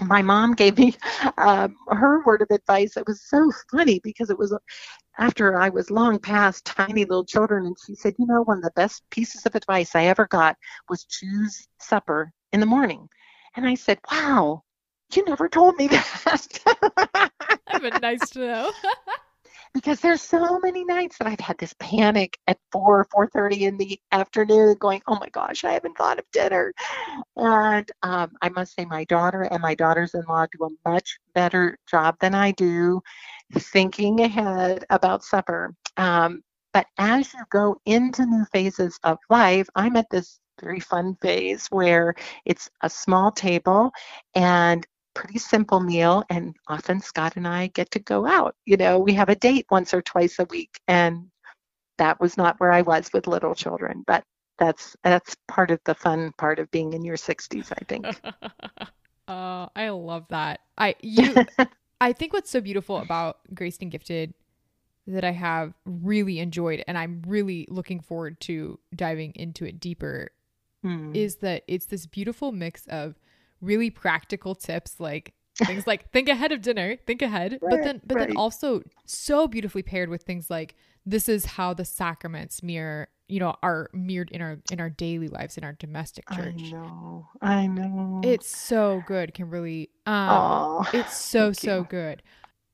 my 0.00 0.22
mom 0.22 0.54
gave 0.54 0.78
me 0.78 0.94
um, 1.38 1.76
her 1.88 2.22
word 2.24 2.42
of 2.42 2.48
advice. 2.50 2.96
It 2.96 3.06
was 3.06 3.22
so 3.28 3.50
funny 3.70 4.00
because 4.02 4.30
it 4.30 4.38
was 4.38 4.56
after 5.18 5.58
i 5.58 5.68
was 5.68 5.90
long 5.90 6.18
past 6.18 6.64
tiny 6.64 7.04
little 7.04 7.24
children 7.24 7.66
and 7.66 7.76
she 7.84 7.94
said 7.94 8.14
you 8.18 8.26
know 8.26 8.42
one 8.42 8.58
of 8.58 8.62
the 8.64 8.70
best 8.76 9.02
pieces 9.10 9.44
of 9.46 9.54
advice 9.54 9.94
i 9.94 10.04
ever 10.04 10.26
got 10.26 10.56
was 10.88 11.04
choose 11.04 11.68
supper 11.78 12.32
in 12.52 12.60
the 12.60 12.66
morning. 12.66 13.08
And 13.56 13.66
i 13.66 13.74
said 13.74 13.98
wow 14.10 14.62
you 15.14 15.24
never 15.24 15.48
told 15.48 15.76
me 15.76 15.88
that. 15.88 16.58
But 17.78 17.96
nice 17.96 18.30
to 18.30 18.40
know 18.40 18.72
because 19.74 20.00
there's 20.00 20.22
so 20.22 20.58
many 20.60 20.84
nights 20.84 21.18
that 21.18 21.26
I've 21.26 21.40
had 21.40 21.58
this 21.58 21.74
panic 21.78 22.38
at 22.46 22.58
four, 22.70 23.06
four 23.10 23.26
thirty 23.26 23.64
in 23.64 23.76
the 23.76 23.98
afternoon, 24.12 24.76
going, 24.78 25.02
"Oh 25.06 25.18
my 25.18 25.28
gosh, 25.30 25.64
I 25.64 25.72
haven't 25.72 25.96
thought 25.96 26.18
of 26.18 26.24
dinner." 26.32 26.72
And 27.36 27.90
um, 28.02 28.32
I 28.42 28.48
must 28.50 28.74
say, 28.74 28.84
my 28.84 29.04
daughter 29.04 29.42
and 29.42 29.62
my 29.62 29.74
daughters-in-law 29.74 30.46
do 30.52 30.66
a 30.66 30.88
much 30.90 31.18
better 31.34 31.78
job 31.88 32.16
than 32.20 32.34
I 32.34 32.52
do 32.52 33.00
thinking 33.54 34.20
ahead 34.20 34.84
about 34.90 35.24
supper. 35.24 35.74
Um, 35.96 36.42
but 36.72 36.86
as 36.98 37.32
you 37.34 37.40
go 37.50 37.76
into 37.86 38.24
new 38.26 38.44
phases 38.52 38.98
of 39.04 39.18
life, 39.28 39.68
I'm 39.74 39.96
at 39.96 40.08
this 40.10 40.40
very 40.60 40.80
fun 40.80 41.16
phase 41.20 41.66
where 41.68 42.14
it's 42.44 42.70
a 42.82 42.90
small 42.90 43.30
table 43.32 43.90
and 44.34 44.86
pretty 45.14 45.38
simple 45.38 45.80
meal 45.80 46.24
and 46.30 46.54
often 46.68 47.00
Scott 47.00 47.36
and 47.36 47.46
I 47.46 47.68
get 47.68 47.90
to 47.92 47.98
go 47.98 48.26
out. 48.26 48.54
You 48.64 48.76
know, 48.76 48.98
we 48.98 49.14
have 49.14 49.28
a 49.28 49.34
date 49.34 49.66
once 49.70 49.94
or 49.94 50.02
twice 50.02 50.38
a 50.38 50.44
week 50.44 50.80
and 50.88 51.30
that 51.98 52.20
was 52.20 52.36
not 52.36 52.58
where 52.58 52.72
I 52.72 52.82
was 52.82 53.10
with 53.12 53.26
little 53.26 53.54
children, 53.54 54.02
but 54.06 54.24
that's 54.58 54.96
that's 55.02 55.36
part 55.48 55.70
of 55.70 55.80
the 55.84 55.94
fun 55.94 56.32
part 56.38 56.58
of 56.58 56.70
being 56.70 56.92
in 56.92 57.04
your 57.04 57.16
60s, 57.16 57.72
I 57.72 57.84
think. 57.84 58.06
uh, 59.28 59.66
I 59.76 59.88
love 59.90 60.26
that. 60.28 60.60
I 60.76 60.94
you 61.00 61.34
I 62.00 62.12
think 62.12 62.32
what's 62.32 62.50
so 62.50 62.60
beautiful 62.60 62.98
about 62.98 63.38
Graced 63.54 63.82
and 63.82 63.90
Gifted 63.90 64.34
that 65.06 65.24
I 65.24 65.32
have 65.32 65.74
really 65.84 66.38
enjoyed 66.38 66.84
and 66.86 66.96
I'm 66.96 67.22
really 67.26 67.66
looking 67.68 68.00
forward 68.00 68.40
to 68.42 68.78
diving 68.94 69.32
into 69.34 69.64
it 69.64 69.80
deeper 69.80 70.30
hmm. 70.82 71.10
is 71.14 71.36
that 71.36 71.64
it's 71.66 71.86
this 71.86 72.06
beautiful 72.06 72.52
mix 72.52 72.86
of 72.86 73.16
really 73.62 73.88
practical 73.88 74.54
tips 74.54 75.00
like 75.00 75.32
things 75.66 75.86
like 75.86 76.10
think 76.12 76.28
ahead 76.28 76.52
of 76.52 76.60
dinner, 76.60 76.96
think 77.06 77.22
ahead, 77.22 77.58
right, 77.62 77.70
but 77.70 77.82
then 77.82 78.00
but 78.04 78.16
right. 78.16 78.28
then 78.28 78.36
also 78.36 78.82
so 79.06 79.46
beautifully 79.46 79.82
paired 79.82 80.08
with 80.08 80.22
things 80.22 80.50
like 80.50 80.74
this 81.06 81.28
is 81.28 81.44
how 81.44 81.74
the 81.74 81.84
sacraments 81.84 82.62
mirror, 82.62 83.08
you 83.28 83.40
know, 83.40 83.54
are 83.62 83.88
mirrored 83.92 84.30
in 84.30 84.42
our 84.42 84.58
in 84.70 84.80
our 84.80 84.90
daily 84.90 85.28
lives 85.28 85.56
in 85.56 85.64
our 85.64 85.72
domestic 85.74 86.28
church. 86.30 86.54
I 86.58 86.70
know. 86.70 87.28
I 87.40 87.66
know. 87.66 88.20
It's 88.24 88.54
so 88.54 89.02
good, 89.06 89.34
Kimberly. 89.34 89.90
Um 90.06 90.14
Aww, 90.14 90.94
it's 90.94 91.16
so 91.16 91.52
so 91.52 91.78
you. 91.78 91.86
good. 91.88 92.22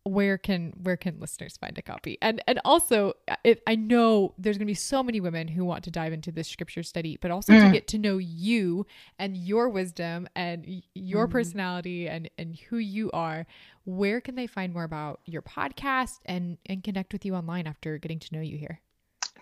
Where 0.09 0.39
can 0.39 0.73
where 0.83 0.97
can 0.97 1.19
listeners 1.21 1.57
find 1.57 1.77
a 1.79 1.83
copy 1.83 2.19
and 2.21 2.43
and 2.47 2.61
also 2.65 3.13
it, 3.45 3.63
i 3.67 3.75
know 3.75 4.35
there's 4.39 4.57
going 4.57 4.67
to 4.67 4.71
be 4.71 4.75
so 4.75 5.03
many 5.03 5.21
women 5.21 5.49
who 5.49 5.65
want 5.65 5.85
to 5.85 5.91
dive 5.91 6.13
into 6.13 6.33
this 6.33 6.49
scripture 6.49 6.83
study 6.83 7.19
but 7.21 7.31
also 7.31 7.53
mm. 7.53 7.67
to 7.67 7.73
get 7.73 7.87
to 7.87 7.99
know 7.99 8.19
you 8.19 8.87
and 9.19 9.37
your 9.37 9.69
wisdom 9.69 10.29
and 10.35 10.83
your 10.95 11.29
mm. 11.29 11.31
personality 11.31 12.09
and 12.09 12.31
and 12.39 12.59
who 12.69 12.79
you 12.79 13.11
are 13.13 13.47
where 13.85 14.21
can 14.21 14.35
they 14.35 14.47
find 14.47 14.73
more 14.73 14.85
about 14.85 15.21
your 15.27 15.43
podcast 15.43 16.19
and 16.27 16.59
and 16.67 16.83
connect 16.83 17.13
with 17.13 17.25
you 17.25 17.35
online 17.35 17.67
after 17.67 17.99
getting 17.99 18.19
to 18.19 18.35
know 18.35 18.41
you 18.41 18.57
here 18.57 18.81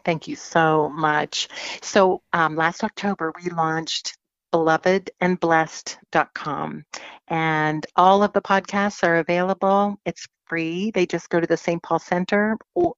Thank 0.05 0.29
you 0.29 0.37
so 0.37 0.89
much. 0.89 1.49
So 1.83 2.23
um, 2.33 2.55
last 2.55 2.85
October, 2.85 3.33
we 3.43 3.51
launched 3.51 4.17
belovedandblessed.com. 4.57 6.85
And 7.29 7.87
all 7.95 8.23
of 8.23 8.33
the 8.33 8.41
podcasts 8.41 9.05
are 9.05 9.17
available. 9.17 10.01
It's 10.07 10.27
free. 10.47 10.91
They 10.93 11.05
just 11.05 11.29
go 11.29 11.41
to 11.41 11.47
the 11.47 11.59
St. 11.59 11.83
Paul 11.83 11.99
Center 11.99 12.57
or 12.75 12.95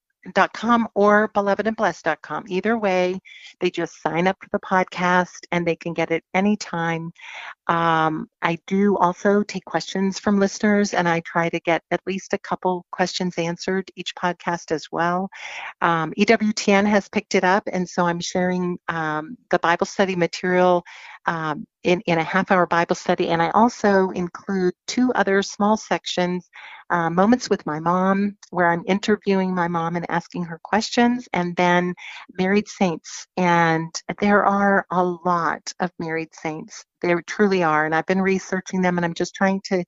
com 0.52 0.88
or 0.94 1.28
belovedandblessed.com. 1.28 2.44
Either 2.48 2.76
way, 2.76 3.20
they 3.60 3.70
just 3.70 4.02
sign 4.02 4.26
up 4.26 4.36
for 4.40 4.48
the 4.52 4.58
podcast 4.58 5.46
and 5.52 5.66
they 5.66 5.76
can 5.76 5.94
get 5.94 6.10
it 6.10 6.24
anytime. 6.34 7.12
Um, 7.66 8.28
I 8.42 8.58
do 8.66 8.96
also 8.96 9.42
take 9.42 9.64
questions 9.64 10.18
from 10.18 10.40
listeners 10.40 10.94
and 10.94 11.08
I 11.08 11.20
try 11.20 11.48
to 11.48 11.60
get 11.60 11.82
at 11.90 12.00
least 12.06 12.32
a 12.32 12.38
couple 12.38 12.84
questions 12.90 13.38
answered 13.38 13.90
each 13.96 14.14
podcast 14.14 14.72
as 14.72 14.88
well. 14.90 15.28
Um, 15.80 16.12
EWTN 16.18 16.86
has 16.86 17.08
picked 17.08 17.34
it 17.34 17.44
up 17.44 17.64
and 17.70 17.88
so 17.88 18.06
I'm 18.06 18.20
sharing 18.20 18.78
um, 18.88 19.36
the 19.50 19.58
Bible 19.58 19.86
study 19.86 20.16
material 20.16 20.84
um, 21.28 21.66
in, 21.84 22.00
in 22.06 22.18
a 22.18 22.24
half 22.24 22.50
hour 22.50 22.66
Bible 22.66 22.96
study. 22.96 23.28
And 23.28 23.42
I 23.42 23.50
also 23.50 24.10
include 24.10 24.72
two 24.86 25.12
other 25.12 25.42
small 25.42 25.76
sections 25.76 26.48
uh, 26.90 27.10
Moments 27.10 27.50
with 27.50 27.66
My 27.66 27.80
Mom, 27.80 28.38
where 28.50 28.70
I'm 28.70 28.82
interviewing 28.86 29.54
my 29.54 29.68
mom 29.68 29.96
and 29.96 30.06
asking 30.08 30.44
her 30.44 30.58
questions, 30.64 31.28
and 31.34 31.54
then 31.54 31.94
Married 32.38 32.66
Saints. 32.66 33.26
And 33.36 33.94
there 34.20 34.46
are 34.46 34.86
a 34.90 35.04
lot 35.04 35.70
of 35.80 35.90
married 35.98 36.34
saints. 36.34 36.86
There 37.02 37.20
truly 37.26 37.62
are. 37.62 37.84
And 37.84 37.94
I've 37.94 38.06
been 38.06 38.22
researching 38.22 38.80
them, 38.80 38.96
and 38.96 39.04
I'm 39.04 39.12
just 39.12 39.34
trying 39.34 39.60
to, 39.66 39.84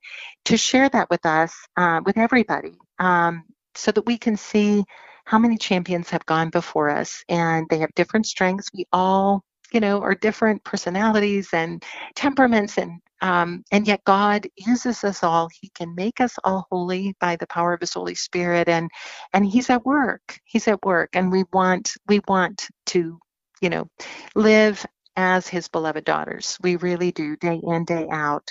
to 0.47 0.57
share 0.59 0.91
that 0.91 1.09
with 1.09 1.25
us, 1.25 1.55
uh, 1.77 2.03
with 2.05 2.19
everybody, 2.19 2.75
um, 2.99 3.45
so 3.75 3.93
that 3.93 4.05
we 4.05 4.19
can 4.19 4.37
see 4.37 4.85
how 5.25 5.39
many 5.39 5.57
champions 5.57 6.11
have 6.11 6.27
gone 6.27 6.51
before 6.51 6.91
us 6.91 7.25
and 7.29 7.67
they 7.71 7.79
have 7.79 7.95
different 7.95 8.27
strengths. 8.27 8.69
We 8.75 8.87
all 8.93 9.43
you 9.73 9.81
know, 9.81 10.01
are 10.03 10.15
different 10.15 10.65
personalities 10.65 11.49
and 11.53 11.85
temperaments 12.15 12.79
and 12.79 13.01
um, 13.23 13.65
and 13.71 13.87
yet 13.87 14.03
God 14.05 14.47
uses 14.57 15.05
us 15.05 15.23
all. 15.23 15.49
He 15.61 15.71
can 15.75 15.95
make 15.95 16.21
us 16.21 16.39
all 16.43 16.67
holy 16.71 17.15
by 17.21 17.37
the 17.37 17.47
power 17.47 17.75
of 17.75 17.81
His 17.81 17.93
Holy 17.93 18.15
Spirit, 18.15 18.69
and 18.69 18.91
and 19.33 19.45
He's 19.45 19.69
at 19.71 19.85
work. 19.85 20.39
He's 20.45 20.67
at 20.69 20.85
work, 20.85 21.11
and 21.15 21.31
we 21.31 21.45
want 21.53 21.93
we 22.09 22.21
want 22.29 22.69
to, 22.87 23.19
you 23.61 23.69
know, 23.69 23.89
live 24.35 24.85
as 25.17 25.47
His 25.47 25.69
beloved 25.69 26.05
daughters. 26.05 26.57
We 26.63 26.77
really 26.77 27.13
do, 27.13 27.37
day 27.37 27.61
in 27.63 27.85
day 27.85 28.09
out. 28.11 28.51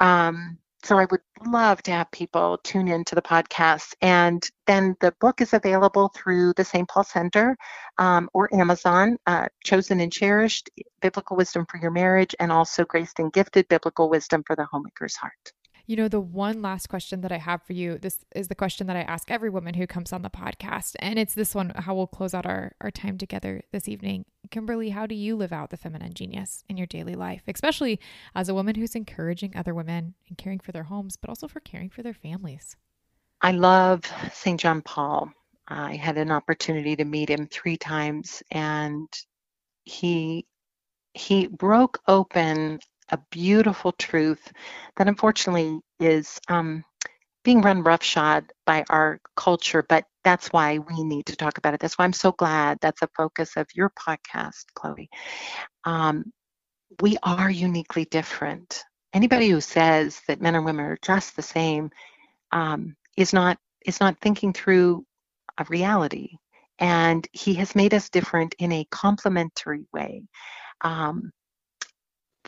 Um, 0.00 0.58
so 0.84 0.98
I 0.98 1.06
would 1.10 1.20
love 1.46 1.82
to 1.84 1.92
have 1.92 2.10
people 2.10 2.58
tune 2.62 2.88
into 2.88 3.14
the 3.14 3.22
podcast. 3.22 3.94
And 4.02 4.46
then 4.66 4.96
the 5.00 5.12
book 5.20 5.40
is 5.40 5.54
available 5.54 6.12
through 6.14 6.52
the 6.54 6.64
St. 6.64 6.86
Paul 6.88 7.04
Center 7.04 7.56
um, 7.98 8.28
or 8.34 8.54
Amazon, 8.54 9.16
uh, 9.26 9.46
Chosen 9.64 10.00
and 10.00 10.12
Cherished, 10.12 10.68
Biblical 11.00 11.36
Wisdom 11.36 11.64
for 11.70 11.78
Your 11.78 11.90
Marriage, 11.90 12.34
and 12.38 12.52
also 12.52 12.84
Graced 12.84 13.18
and 13.18 13.32
Gifted 13.32 13.66
Biblical 13.68 14.10
Wisdom 14.10 14.42
for 14.46 14.56
the 14.56 14.66
Homemaker's 14.70 15.16
Heart. 15.16 15.52
You 15.86 15.96
know, 15.96 16.08
the 16.08 16.20
one 16.20 16.62
last 16.62 16.88
question 16.88 17.20
that 17.20 17.32
I 17.32 17.36
have 17.36 17.62
for 17.62 17.74
you, 17.74 17.98
this 17.98 18.24
is 18.34 18.48
the 18.48 18.54
question 18.54 18.86
that 18.86 18.96
I 18.96 19.02
ask 19.02 19.30
every 19.30 19.50
woman 19.50 19.74
who 19.74 19.86
comes 19.86 20.14
on 20.14 20.22
the 20.22 20.30
podcast. 20.30 20.96
And 20.98 21.18
it's 21.18 21.34
this 21.34 21.54
one 21.54 21.70
how 21.76 21.94
we'll 21.94 22.06
close 22.06 22.32
out 22.32 22.46
our, 22.46 22.72
our 22.80 22.90
time 22.90 23.18
together 23.18 23.62
this 23.70 23.86
evening. 23.86 24.24
Kimberly, 24.50 24.90
how 24.90 25.06
do 25.06 25.14
you 25.14 25.36
live 25.36 25.52
out 25.52 25.68
the 25.68 25.76
feminine 25.76 26.14
genius 26.14 26.64
in 26.70 26.78
your 26.78 26.86
daily 26.86 27.14
life, 27.14 27.42
especially 27.48 28.00
as 28.34 28.48
a 28.48 28.54
woman 28.54 28.76
who's 28.76 28.94
encouraging 28.94 29.54
other 29.54 29.74
women 29.74 30.14
and 30.28 30.38
caring 30.38 30.58
for 30.58 30.72
their 30.72 30.84
homes, 30.84 31.16
but 31.16 31.28
also 31.28 31.48
for 31.48 31.60
caring 31.60 31.90
for 31.90 32.02
their 32.02 32.14
families? 32.14 32.76
I 33.42 33.52
love 33.52 34.04
St. 34.32 34.58
John 34.58 34.80
Paul. 34.80 35.30
I 35.68 35.96
had 35.96 36.16
an 36.16 36.30
opportunity 36.30 36.96
to 36.96 37.04
meet 37.04 37.28
him 37.28 37.46
three 37.46 37.76
times, 37.76 38.42
and 38.50 39.08
he 39.84 40.46
he 41.14 41.46
broke 41.46 42.00
open 42.08 42.80
a 43.10 43.18
beautiful 43.30 43.92
truth 43.92 44.52
that 44.96 45.08
unfortunately 45.08 45.80
is 46.00 46.38
um, 46.48 46.84
being 47.44 47.60
run 47.60 47.82
roughshod 47.82 48.52
by 48.66 48.84
our 48.88 49.20
culture, 49.36 49.84
but 49.88 50.04
that's 50.24 50.48
why 50.48 50.78
we 50.78 51.04
need 51.04 51.26
to 51.26 51.36
talk 51.36 51.58
about 51.58 51.74
it. 51.74 51.80
That's 51.80 51.98
why 51.98 52.06
I'm 52.06 52.14
so 52.14 52.32
glad 52.32 52.78
that's 52.80 53.02
a 53.02 53.08
focus 53.16 53.56
of 53.56 53.66
your 53.74 53.90
podcast, 53.90 54.64
Chloe. 54.74 55.10
Um, 55.84 56.32
we 57.00 57.18
are 57.22 57.50
uniquely 57.50 58.06
different. 58.06 58.82
Anybody 59.12 59.48
who 59.48 59.60
says 59.60 60.20
that 60.26 60.40
men 60.40 60.54
and 60.54 60.64
women 60.64 60.86
are 60.86 60.98
just 61.02 61.36
the 61.36 61.42
same 61.42 61.90
um, 62.52 62.96
is 63.16 63.32
not 63.32 63.58
is 63.84 64.00
not 64.00 64.18
thinking 64.20 64.52
through 64.52 65.04
a 65.58 65.64
reality. 65.68 66.36
And 66.78 67.26
he 67.32 67.54
has 67.54 67.74
made 67.74 67.94
us 67.94 68.08
different 68.08 68.54
in 68.58 68.72
a 68.72 68.86
complementary 68.90 69.84
way. 69.92 70.22
Um, 70.80 71.30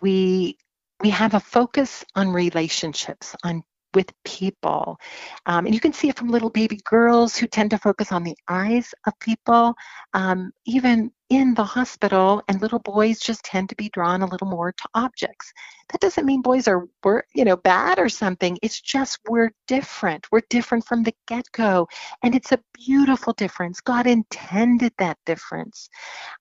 we 0.03 0.57
we 1.03 1.11
have 1.11 1.35
a 1.35 1.41
focus 1.41 2.05
on 2.15 2.31
relationships, 2.31 3.35
on 3.45 3.63
with 3.97 4.13
people. 4.25 4.99
Um, 5.47 5.65
and 5.65 5.75
you 5.75 5.81
can 5.81 5.93
see 5.93 6.09
it 6.11 6.19
from 6.19 6.29
little 6.29 6.51
baby 6.51 6.79
girls 6.85 7.35
who 7.35 7.47
tend 7.47 7.71
to 7.71 7.79
focus 7.79 8.13
on 8.13 8.25
the 8.25 8.37
eyes 8.47 8.95
of 9.07 9.19
people, 9.21 9.75
um, 10.13 10.53
even 10.67 11.11
in 11.31 11.55
the 11.55 11.65
hospital, 11.65 12.43
and 12.47 12.61
little 12.61 12.79
boys 12.79 13.19
just 13.19 13.43
tend 13.43 13.71
to 13.71 13.75
be 13.75 13.89
drawn 13.89 14.23
a 14.23 14.27
little 14.27 14.47
more 14.47 14.71
to 14.71 14.89
objects. 14.95 15.51
That 15.91 16.01
doesn't 16.01 16.27
mean 16.27 16.43
boys 16.43 16.69
are, 16.69 16.87
you 17.35 17.45
know, 17.45 17.57
bad 17.57 17.99
or 17.99 18.11
something. 18.11 18.59
It's 18.63 18.81
just 18.81 19.19
we're 19.29 19.51
different. 19.67 20.27
We're 20.31 20.43
different 20.51 20.87
from 20.87 21.03
the 21.03 21.15
get-go, 21.27 21.89
and 22.23 22.35
it's 22.35 22.53
a 22.53 22.61
beautiful 22.75 23.33
difference. 23.33 23.81
God 23.81 24.07
intended 24.07 24.93
that 24.99 25.19
difference. 25.25 25.89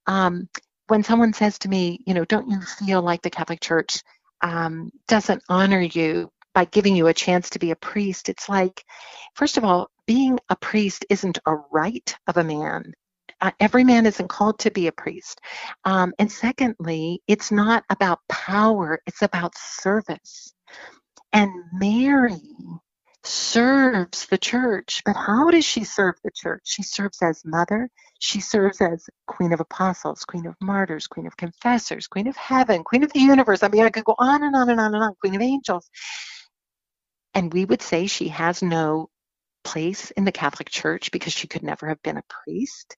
Um, 0.07 0.49
when 0.87 1.03
someone 1.03 1.33
says 1.33 1.59
to 1.59 1.69
me, 1.69 1.99
you 2.05 2.13
know, 2.13 2.25
don't 2.25 2.49
you 2.49 2.61
feel 2.61 3.01
like 3.01 3.21
the 3.21 3.29
Catholic 3.29 3.61
Church 3.61 4.01
um, 4.41 4.91
doesn't 5.07 5.43
honor 5.49 5.81
you 5.81 6.29
by 6.53 6.65
giving 6.65 6.95
you 6.95 7.07
a 7.07 7.13
chance 7.13 7.49
to 7.51 7.59
be 7.59 7.71
a 7.71 7.75
priest? 7.75 8.29
It's 8.29 8.47
like, 8.47 8.83
first 9.35 9.57
of 9.57 9.63
all, 9.63 9.89
being 10.05 10.39
a 10.49 10.55
priest 10.55 11.05
isn't 11.09 11.39
a 11.45 11.55
right 11.71 12.15
of 12.27 12.37
a 12.37 12.43
man. 12.43 12.93
Uh, 13.41 13.51
every 13.59 13.83
man 13.83 14.05
isn't 14.05 14.29
called 14.29 14.59
to 14.59 14.71
be 14.71 14.87
a 14.87 14.91
priest. 14.91 15.41
Um, 15.83 16.13
and 16.19 16.31
secondly, 16.31 17.21
it's 17.27 17.51
not 17.51 17.83
about 17.89 18.19
power, 18.29 18.99
it's 19.05 19.21
about 19.21 19.57
service. 19.57 20.53
And 21.33 21.51
Mary 21.73 22.39
serves 23.27 24.25
the 24.27 24.37
church. 24.37 25.01
But 25.05 25.15
how 25.15 25.49
does 25.51 25.65
she 25.65 25.83
serve 25.83 26.15
the 26.23 26.31
church? 26.33 26.61
She 26.65 26.83
serves 26.83 27.21
as 27.21 27.43
mother, 27.45 27.89
she 28.19 28.39
serves 28.39 28.81
as 28.81 29.07
Queen 29.27 29.53
of 29.53 29.59
Apostles, 29.59 30.23
Queen 30.25 30.45
of 30.45 30.55
Martyrs, 30.61 31.07
Queen 31.07 31.27
of 31.27 31.37
Confessors, 31.37 32.07
Queen 32.07 32.27
of 32.27 32.35
Heaven, 32.35 32.83
Queen 32.83 33.03
of 33.03 33.11
the 33.13 33.19
Universe. 33.19 33.63
I 33.63 33.67
mean, 33.67 33.83
I 33.83 33.89
could 33.89 34.05
go 34.05 34.15
on 34.17 34.43
and 34.43 34.55
on 34.55 34.69
and 34.69 34.79
on 34.79 34.95
and 34.95 35.03
on, 35.03 35.15
Queen 35.19 35.35
of 35.35 35.41
Angels. 35.41 35.89
And 37.33 37.53
we 37.53 37.65
would 37.65 37.81
say 37.81 38.07
she 38.07 38.29
has 38.29 38.61
no 38.61 39.09
place 39.63 40.11
in 40.11 40.25
the 40.25 40.31
Catholic 40.31 40.69
Church 40.69 41.11
because 41.11 41.33
she 41.33 41.47
could 41.47 41.63
never 41.63 41.87
have 41.89 42.01
been 42.01 42.17
a 42.17 42.23
priest. 42.43 42.95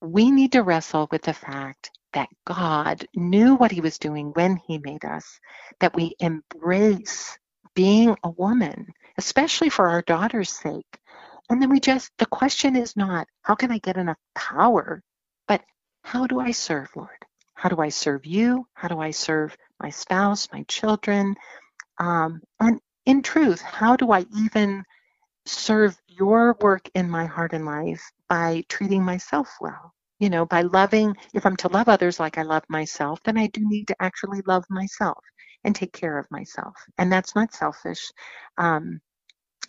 We 0.00 0.30
need 0.30 0.52
to 0.52 0.62
wrestle 0.62 1.08
with 1.10 1.22
the 1.22 1.32
fact 1.32 1.90
that 2.12 2.28
God 2.46 3.06
knew 3.14 3.54
what 3.54 3.72
he 3.72 3.80
was 3.80 3.98
doing 3.98 4.32
when 4.32 4.56
he 4.56 4.78
made 4.78 5.04
us, 5.04 5.40
that 5.80 5.94
we 5.94 6.14
embrace 6.20 7.38
being 7.78 8.16
a 8.24 8.30
woman, 8.30 8.88
especially 9.18 9.70
for 9.70 9.88
our 9.88 10.02
daughter's 10.02 10.50
sake. 10.50 10.98
And 11.48 11.62
then 11.62 11.70
we 11.70 11.78
just, 11.78 12.10
the 12.18 12.26
question 12.26 12.74
is 12.74 12.96
not, 12.96 13.28
how 13.42 13.54
can 13.54 13.70
I 13.70 13.78
get 13.78 13.96
enough 13.96 14.16
power, 14.34 15.00
but 15.46 15.62
how 16.02 16.26
do 16.26 16.40
I 16.40 16.50
serve, 16.50 16.88
Lord? 16.96 17.24
How 17.54 17.68
do 17.68 17.80
I 17.80 17.90
serve 17.90 18.26
you? 18.26 18.66
How 18.74 18.88
do 18.88 18.98
I 18.98 19.12
serve 19.12 19.56
my 19.80 19.90
spouse, 19.90 20.48
my 20.52 20.64
children? 20.64 21.36
Um, 21.98 22.40
and 22.58 22.80
in 23.06 23.22
truth, 23.22 23.60
how 23.60 23.94
do 23.94 24.10
I 24.10 24.26
even 24.36 24.82
serve 25.46 25.96
your 26.08 26.56
work 26.60 26.90
in 26.96 27.08
my 27.08 27.26
heart 27.26 27.52
and 27.52 27.64
life 27.64 28.02
by 28.28 28.64
treating 28.68 29.04
myself 29.04 29.54
well? 29.60 29.94
You 30.18 30.30
know, 30.30 30.46
by 30.46 30.62
loving, 30.62 31.14
if 31.32 31.46
I'm 31.46 31.56
to 31.58 31.68
love 31.68 31.88
others 31.88 32.18
like 32.18 32.38
I 32.38 32.42
love 32.42 32.64
myself, 32.68 33.20
then 33.22 33.38
I 33.38 33.46
do 33.46 33.60
need 33.62 33.86
to 33.86 33.96
actually 34.02 34.40
love 34.48 34.64
myself 34.68 35.18
and 35.64 35.74
take 35.74 35.92
care 35.92 36.18
of 36.18 36.30
myself. 36.30 36.74
And 36.96 37.12
that's 37.12 37.34
not 37.34 37.54
selfish. 37.54 38.10
Um, 38.56 39.00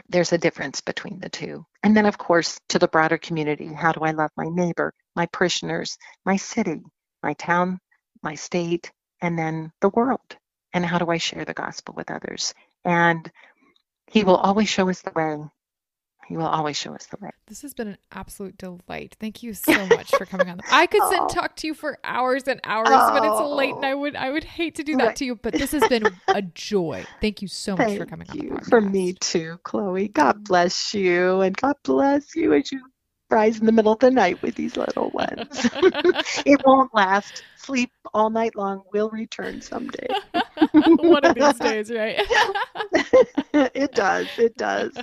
there's 0.07 0.31
a 0.33 0.37
difference 0.37 0.81
between 0.81 1.19
the 1.19 1.29
two. 1.29 1.65
And 1.83 1.95
then, 1.95 2.05
of 2.05 2.17
course, 2.17 2.59
to 2.69 2.79
the 2.79 2.87
broader 2.87 3.17
community 3.17 3.67
how 3.73 3.91
do 3.91 4.01
I 4.01 4.11
love 4.11 4.31
my 4.37 4.47
neighbor, 4.49 4.93
my 5.15 5.25
parishioners, 5.27 5.97
my 6.25 6.37
city, 6.37 6.81
my 7.21 7.33
town, 7.33 7.79
my 8.23 8.35
state, 8.35 8.91
and 9.21 9.37
then 9.37 9.71
the 9.81 9.89
world? 9.89 10.37
And 10.73 10.85
how 10.85 10.99
do 10.99 11.09
I 11.09 11.17
share 11.17 11.45
the 11.45 11.53
gospel 11.53 11.95
with 11.97 12.11
others? 12.11 12.53
And 12.85 13.29
He 14.07 14.23
will 14.23 14.37
always 14.37 14.69
show 14.69 14.89
us 14.89 15.01
the 15.01 15.11
way. 15.11 15.39
He 16.29 16.37
will 16.37 16.45
always 16.45 16.77
show 16.77 16.93
us 16.93 17.07
the 17.07 17.17
way. 17.19 17.31
This 17.47 17.63
has 17.63 17.73
been 17.73 17.87
an 17.87 17.97
absolute 18.11 18.55
delight. 18.55 19.17
Thank 19.19 19.41
you 19.41 19.55
so 19.55 19.87
much 19.87 20.11
for 20.11 20.27
coming 20.27 20.47
on. 20.47 20.61
I 20.69 20.85
could 20.85 21.01
sit 21.09 21.19
and 21.19 21.21
oh. 21.31 21.33
talk 21.33 21.55
to 21.57 21.67
you 21.67 21.73
for 21.73 21.97
hours 22.03 22.43
and 22.43 22.61
hours, 22.65 22.87
oh, 22.91 23.09
but 23.11 23.25
it's 23.25 23.41
late, 23.57 23.73
and 23.73 23.83
I 23.83 23.95
would 23.95 24.15
I 24.15 24.29
would 24.29 24.43
hate 24.43 24.75
to 24.75 24.83
do 24.83 24.95
that 24.97 25.03
right. 25.03 25.15
to 25.15 25.25
you. 25.25 25.35
But 25.35 25.53
this 25.53 25.71
has 25.71 25.87
been 25.87 26.05
a 26.27 26.43
joy. 26.43 27.03
Thank 27.19 27.41
you 27.41 27.47
so 27.47 27.75
much 27.75 27.87
Thank 27.87 27.99
for 27.99 28.05
coming 28.05 28.27
you 28.35 28.51
on. 28.51 28.61
For 28.61 28.79
me 28.79 29.13
too, 29.13 29.57
Chloe. 29.63 30.09
God 30.09 30.43
bless 30.43 30.93
you, 30.93 31.41
and 31.41 31.57
God 31.57 31.77
bless 31.83 32.35
you 32.35 32.53
as 32.53 32.71
you 32.71 32.79
rise 33.31 33.59
in 33.59 33.65
the 33.65 33.71
middle 33.71 33.93
of 33.93 33.99
the 33.99 34.11
night 34.11 34.39
with 34.43 34.53
these 34.53 34.77
little 34.77 35.09
ones. 35.15 35.67
it 36.45 36.61
won't 36.63 36.93
last. 36.93 37.43
Sleep 37.57 37.89
all 38.13 38.29
night 38.29 38.55
long 38.55 38.83
We'll 38.93 39.09
return 39.09 39.61
someday. 39.61 40.07
One 40.73 41.25
of 41.25 41.33
these 41.33 41.59
days, 41.59 41.91
right? 41.91 42.21
it 43.53 43.93
does. 43.93 44.27
It 44.37 44.55
does. 44.57 44.93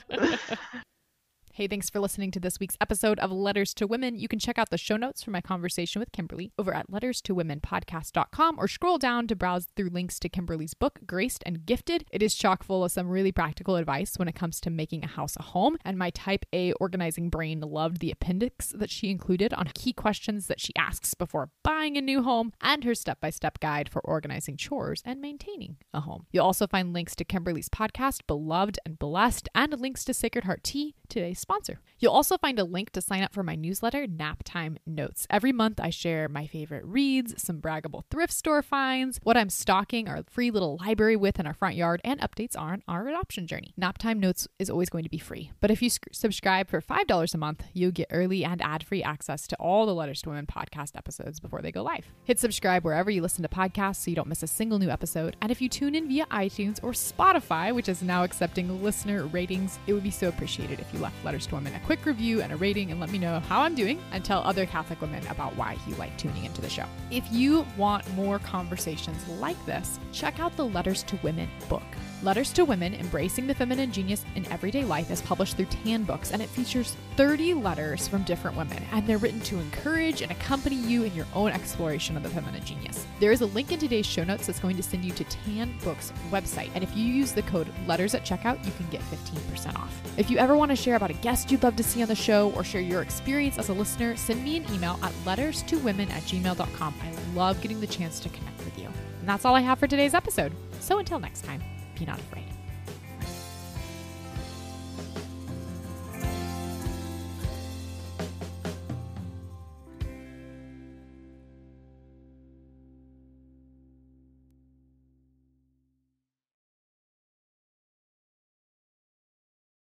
Hey, 1.56 1.68
thanks 1.68 1.88
for 1.88 2.00
listening 2.00 2.30
to 2.32 2.38
this 2.38 2.60
week's 2.60 2.76
episode 2.82 3.18
of 3.18 3.32
Letters 3.32 3.72
to 3.76 3.86
Women. 3.86 4.14
You 4.14 4.28
can 4.28 4.38
check 4.38 4.58
out 4.58 4.68
the 4.68 4.76
show 4.76 4.98
notes 4.98 5.22
for 5.22 5.30
my 5.30 5.40
conversation 5.40 6.00
with 6.00 6.12
Kimberly 6.12 6.52
over 6.58 6.74
at 6.74 6.92
letters 6.92 7.22
to 7.22 7.34
women 7.34 7.62
letterstowomenpodcast.com 7.62 8.58
or 8.58 8.68
scroll 8.68 8.98
down 8.98 9.26
to 9.26 9.34
browse 9.34 9.68
through 9.74 9.88
links 9.88 10.18
to 10.18 10.28
Kimberly's 10.28 10.74
book, 10.74 10.98
Graced 11.06 11.42
and 11.46 11.64
Gifted. 11.64 12.04
It 12.10 12.22
is 12.22 12.34
chock 12.34 12.62
full 12.62 12.84
of 12.84 12.92
some 12.92 13.08
really 13.08 13.32
practical 13.32 13.76
advice 13.76 14.18
when 14.18 14.28
it 14.28 14.34
comes 14.34 14.60
to 14.60 14.68
making 14.68 15.02
a 15.02 15.06
house 15.06 15.34
a 15.38 15.44
home, 15.44 15.78
and 15.82 15.96
my 15.96 16.10
type 16.10 16.44
A 16.52 16.72
organizing 16.74 17.30
brain 17.30 17.60
loved 17.60 18.00
the 18.00 18.10
appendix 18.10 18.74
that 18.76 18.90
she 18.90 19.10
included 19.10 19.54
on 19.54 19.70
key 19.74 19.94
questions 19.94 20.48
that 20.48 20.60
she 20.60 20.76
asks 20.76 21.14
before 21.14 21.48
buying 21.62 21.96
a 21.96 22.02
new 22.02 22.22
home 22.22 22.52
and 22.60 22.84
her 22.84 22.94
step 22.94 23.18
by 23.18 23.30
step 23.30 23.60
guide 23.60 23.88
for 23.88 24.00
organizing 24.00 24.58
chores 24.58 25.00
and 25.06 25.22
maintaining 25.22 25.78
a 25.94 26.00
home. 26.00 26.26
You'll 26.32 26.44
also 26.44 26.66
find 26.66 26.92
links 26.92 27.16
to 27.16 27.24
Kimberly's 27.24 27.70
podcast, 27.70 28.26
Beloved 28.26 28.78
and 28.84 28.98
Blessed, 28.98 29.48
and 29.54 29.80
links 29.80 30.04
to 30.04 30.12
Sacred 30.12 30.44
Heart 30.44 30.62
Tea, 30.62 30.94
today's 31.08 31.45
sponsor. 31.46 31.78
You'll 32.00 32.12
also 32.12 32.36
find 32.36 32.58
a 32.58 32.64
link 32.64 32.90
to 32.90 33.00
sign 33.00 33.22
up 33.22 33.32
for 33.32 33.44
my 33.44 33.54
newsletter, 33.54 34.06
Naptime 34.08 34.78
Notes. 34.84 35.28
Every 35.30 35.52
month, 35.52 35.78
I 35.80 35.90
share 35.90 36.28
my 36.28 36.48
favorite 36.48 36.84
reads, 36.84 37.40
some 37.40 37.60
braggable 37.60 38.02
thrift 38.10 38.32
store 38.32 38.62
finds, 38.62 39.20
what 39.22 39.36
I'm 39.36 39.48
stocking 39.48 40.08
our 40.08 40.24
free 40.28 40.50
little 40.50 40.76
library 40.84 41.14
with 41.14 41.38
in 41.38 41.46
our 41.46 41.54
front 41.54 41.76
yard, 41.76 42.00
and 42.02 42.20
updates 42.20 42.58
on 42.58 42.82
our 42.88 43.06
adoption 43.06 43.46
journey. 43.46 43.72
Naptime 43.80 44.18
Notes 44.18 44.48
is 44.58 44.68
always 44.68 44.90
going 44.90 45.04
to 45.04 45.10
be 45.10 45.18
free, 45.18 45.52
but 45.60 45.70
if 45.70 45.80
you 45.80 45.88
sc- 45.88 46.08
subscribe 46.10 46.68
for 46.68 46.80
$5 46.80 47.34
a 47.34 47.38
month, 47.38 47.62
you'll 47.72 47.92
get 47.92 48.08
early 48.10 48.44
and 48.44 48.60
ad 48.60 48.82
free 48.84 49.04
access 49.04 49.46
to 49.46 49.56
all 49.56 49.86
the 49.86 49.94
Letters 49.94 50.22
to 50.22 50.30
Women 50.30 50.46
podcast 50.46 50.96
episodes 50.96 51.38
before 51.38 51.62
they 51.62 51.70
go 51.70 51.82
live. 51.82 52.06
Hit 52.24 52.40
subscribe 52.40 52.84
wherever 52.84 53.08
you 53.08 53.22
listen 53.22 53.42
to 53.44 53.48
podcasts 53.48 54.02
so 54.02 54.10
you 54.10 54.16
don't 54.16 54.28
miss 54.28 54.42
a 54.42 54.48
single 54.48 54.80
new 54.80 54.90
episode. 54.90 55.36
And 55.40 55.52
if 55.52 55.62
you 55.62 55.68
tune 55.68 55.94
in 55.94 56.08
via 56.08 56.26
iTunes 56.26 56.82
or 56.82 56.90
Spotify, 56.90 57.72
which 57.72 57.88
is 57.88 58.02
now 58.02 58.24
accepting 58.24 58.82
listener 58.82 59.26
ratings, 59.26 59.78
it 59.86 59.92
would 59.92 60.02
be 60.02 60.10
so 60.10 60.28
appreciated 60.28 60.80
if 60.80 60.92
you 60.92 60.98
left 60.98 61.24
letters 61.24 61.35
To 61.36 61.54
Women 61.54 61.74
a 61.74 61.80
quick 61.80 62.06
review 62.06 62.40
and 62.40 62.50
a 62.50 62.56
rating 62.56 62.90
and 62.90 62.98
let 62.98 63.10
me 63.10 63.18
know 63.18 63.40
how 63.40 63.60
I'm 63.60 63.74
doing 63.74 64.00
and 64.12 64.24
tell 64.24 64.40
other 64.42 64.64
Catholic 64.64 65.02
women 65.02 65.26
about 65.26 65.54
why 65.54 65.76
you 65.86 65.94
like 65.96 66.16
tuning 66.16 66.46
into 66.46 66.62
the 66.62 66.70
show. 66.70 66.86
If 67.10 67.30
you 67.30 67.66
want 67.76 68.10
more 68.14 68.38
conversations 68.38 69.28
like 69.28 69.62
this, 69.66 70.00
check 70.12 70.40
out 70.40 70.56
the 70.56 70.64
Letters 70.64 71.02
to 71.04 71.18
Women 71.22 71.50
book. 71.68 71.82
Letters 72.22 72.50
to 72.54 72.64
Women 72.64 72.94
Embracing 72.94 73.46
the 73.46 73.54
Feminine 73.54 73.92
Genius 73.92 74.24
in 74.36 74.50
Everyday 74.50 74.84
Life 74.84 75.10
is 75.10 75.20
published 75.20 75.56
through 75.56 75.66
Tan 75.66 76.02
Books 76.04 76.32
and 76.32 76.40
it 76.40 76.48
features 76.48 76.96
30 77.16 77.52
letters 77.52 78.08
from 78.08 78.22
different 78.22 78.56
women 78.56 78.82
and 78.92 79.06
they're 79.06 79.18
written 79.18 79.40
to 79.40 79.58
encourage 79.58 80.22
and 80.22 80.32
accompany 80.32 80.76
you 80.76 81.04
in 81.04 81.14
your 81.14 81.26
own 81.34 81.50
exploration 81.50 82.16
of 82.16 82.22
the 82.22 82.30
feminine 82.30 82.64
genius. 82.64 83.06
There 83.20 83.32
is 83.32 83.42
a 83.42 83.46
link 83.46 83.70
in 83.70 83.78
today's 83.78 84.06
show 84.06 84.24
notes 84.24 84.46
that's 84.46 84.58
going 84.58 84.78
to 84.78 84.82
send 84.82 85.04
you 85.04 85.12
to 85.12 85.24
Tan 85.24 85.76
Books 85.84 86.10
website 86.30 86.70
and 86.74 86.82
if 86.82 86.96
you 86.96 87.04
use 87.04 87.32
the 87.32 87.42
code 87.42 87.68
LETTERS 87.86 88.14
at 88.14 88.24
checkout, 88.24 88.64
you 88.64 88.72
can 88.72 88.88
get 88.88 89.02
15% 89.02 89.76
off. 89.76 89.94
If 90.16 90.30
you 90.30 90.38
ever 90.38 90.56
want 90.56 90.70
to 90.70 90.76
share 90.76 90.96
about 90.96 91.10
a 91.10 91.14
guest 91.14 91.50
you'd 91.50 91.62
love 91.62 91.76
to 91.76 91.82
see 91.82 92.00
on 92.00 92.08
the 92.08 92.14
show 92.14 92.50
or 92.52 92.64
share 92.64 92.80
your 92.80 93.02
experience 93.02 93.58
as 93.58 93.68
a 93.68 93.74
listener, 93.74 94.16
send 94.16 94.42
me 94.42 94.56
an 94.56 94.64
email 94.72 94.98
at 95.02 95.12
letterstowomen 95.26 96.10
at 96.10 96.22
gmail.com. 96.22 96.94
I 97.02 97.36
love 97.36 97.60
getting 97.60 97.80
the 97.80 97.86
chance 97.86 98.20
to 98.20 98.30
connect 98.30 98.64
with 98.64 98.78
you. 98.78 98.86
And 99.20 99.28
that's 99.28 99.44
all 99.44 99.54
I 99.54 99.60
have 99.60 99.78
for 99.78 99.86
today's 99.86 100.14
episode. 100.14 100.52
So 100.80 100.98
until 100.98 101.20
next 101.20 101.44
time 101.44 101.62
be 101.98 102.04
not 102.04 102.18
afraid. 102.18 102.55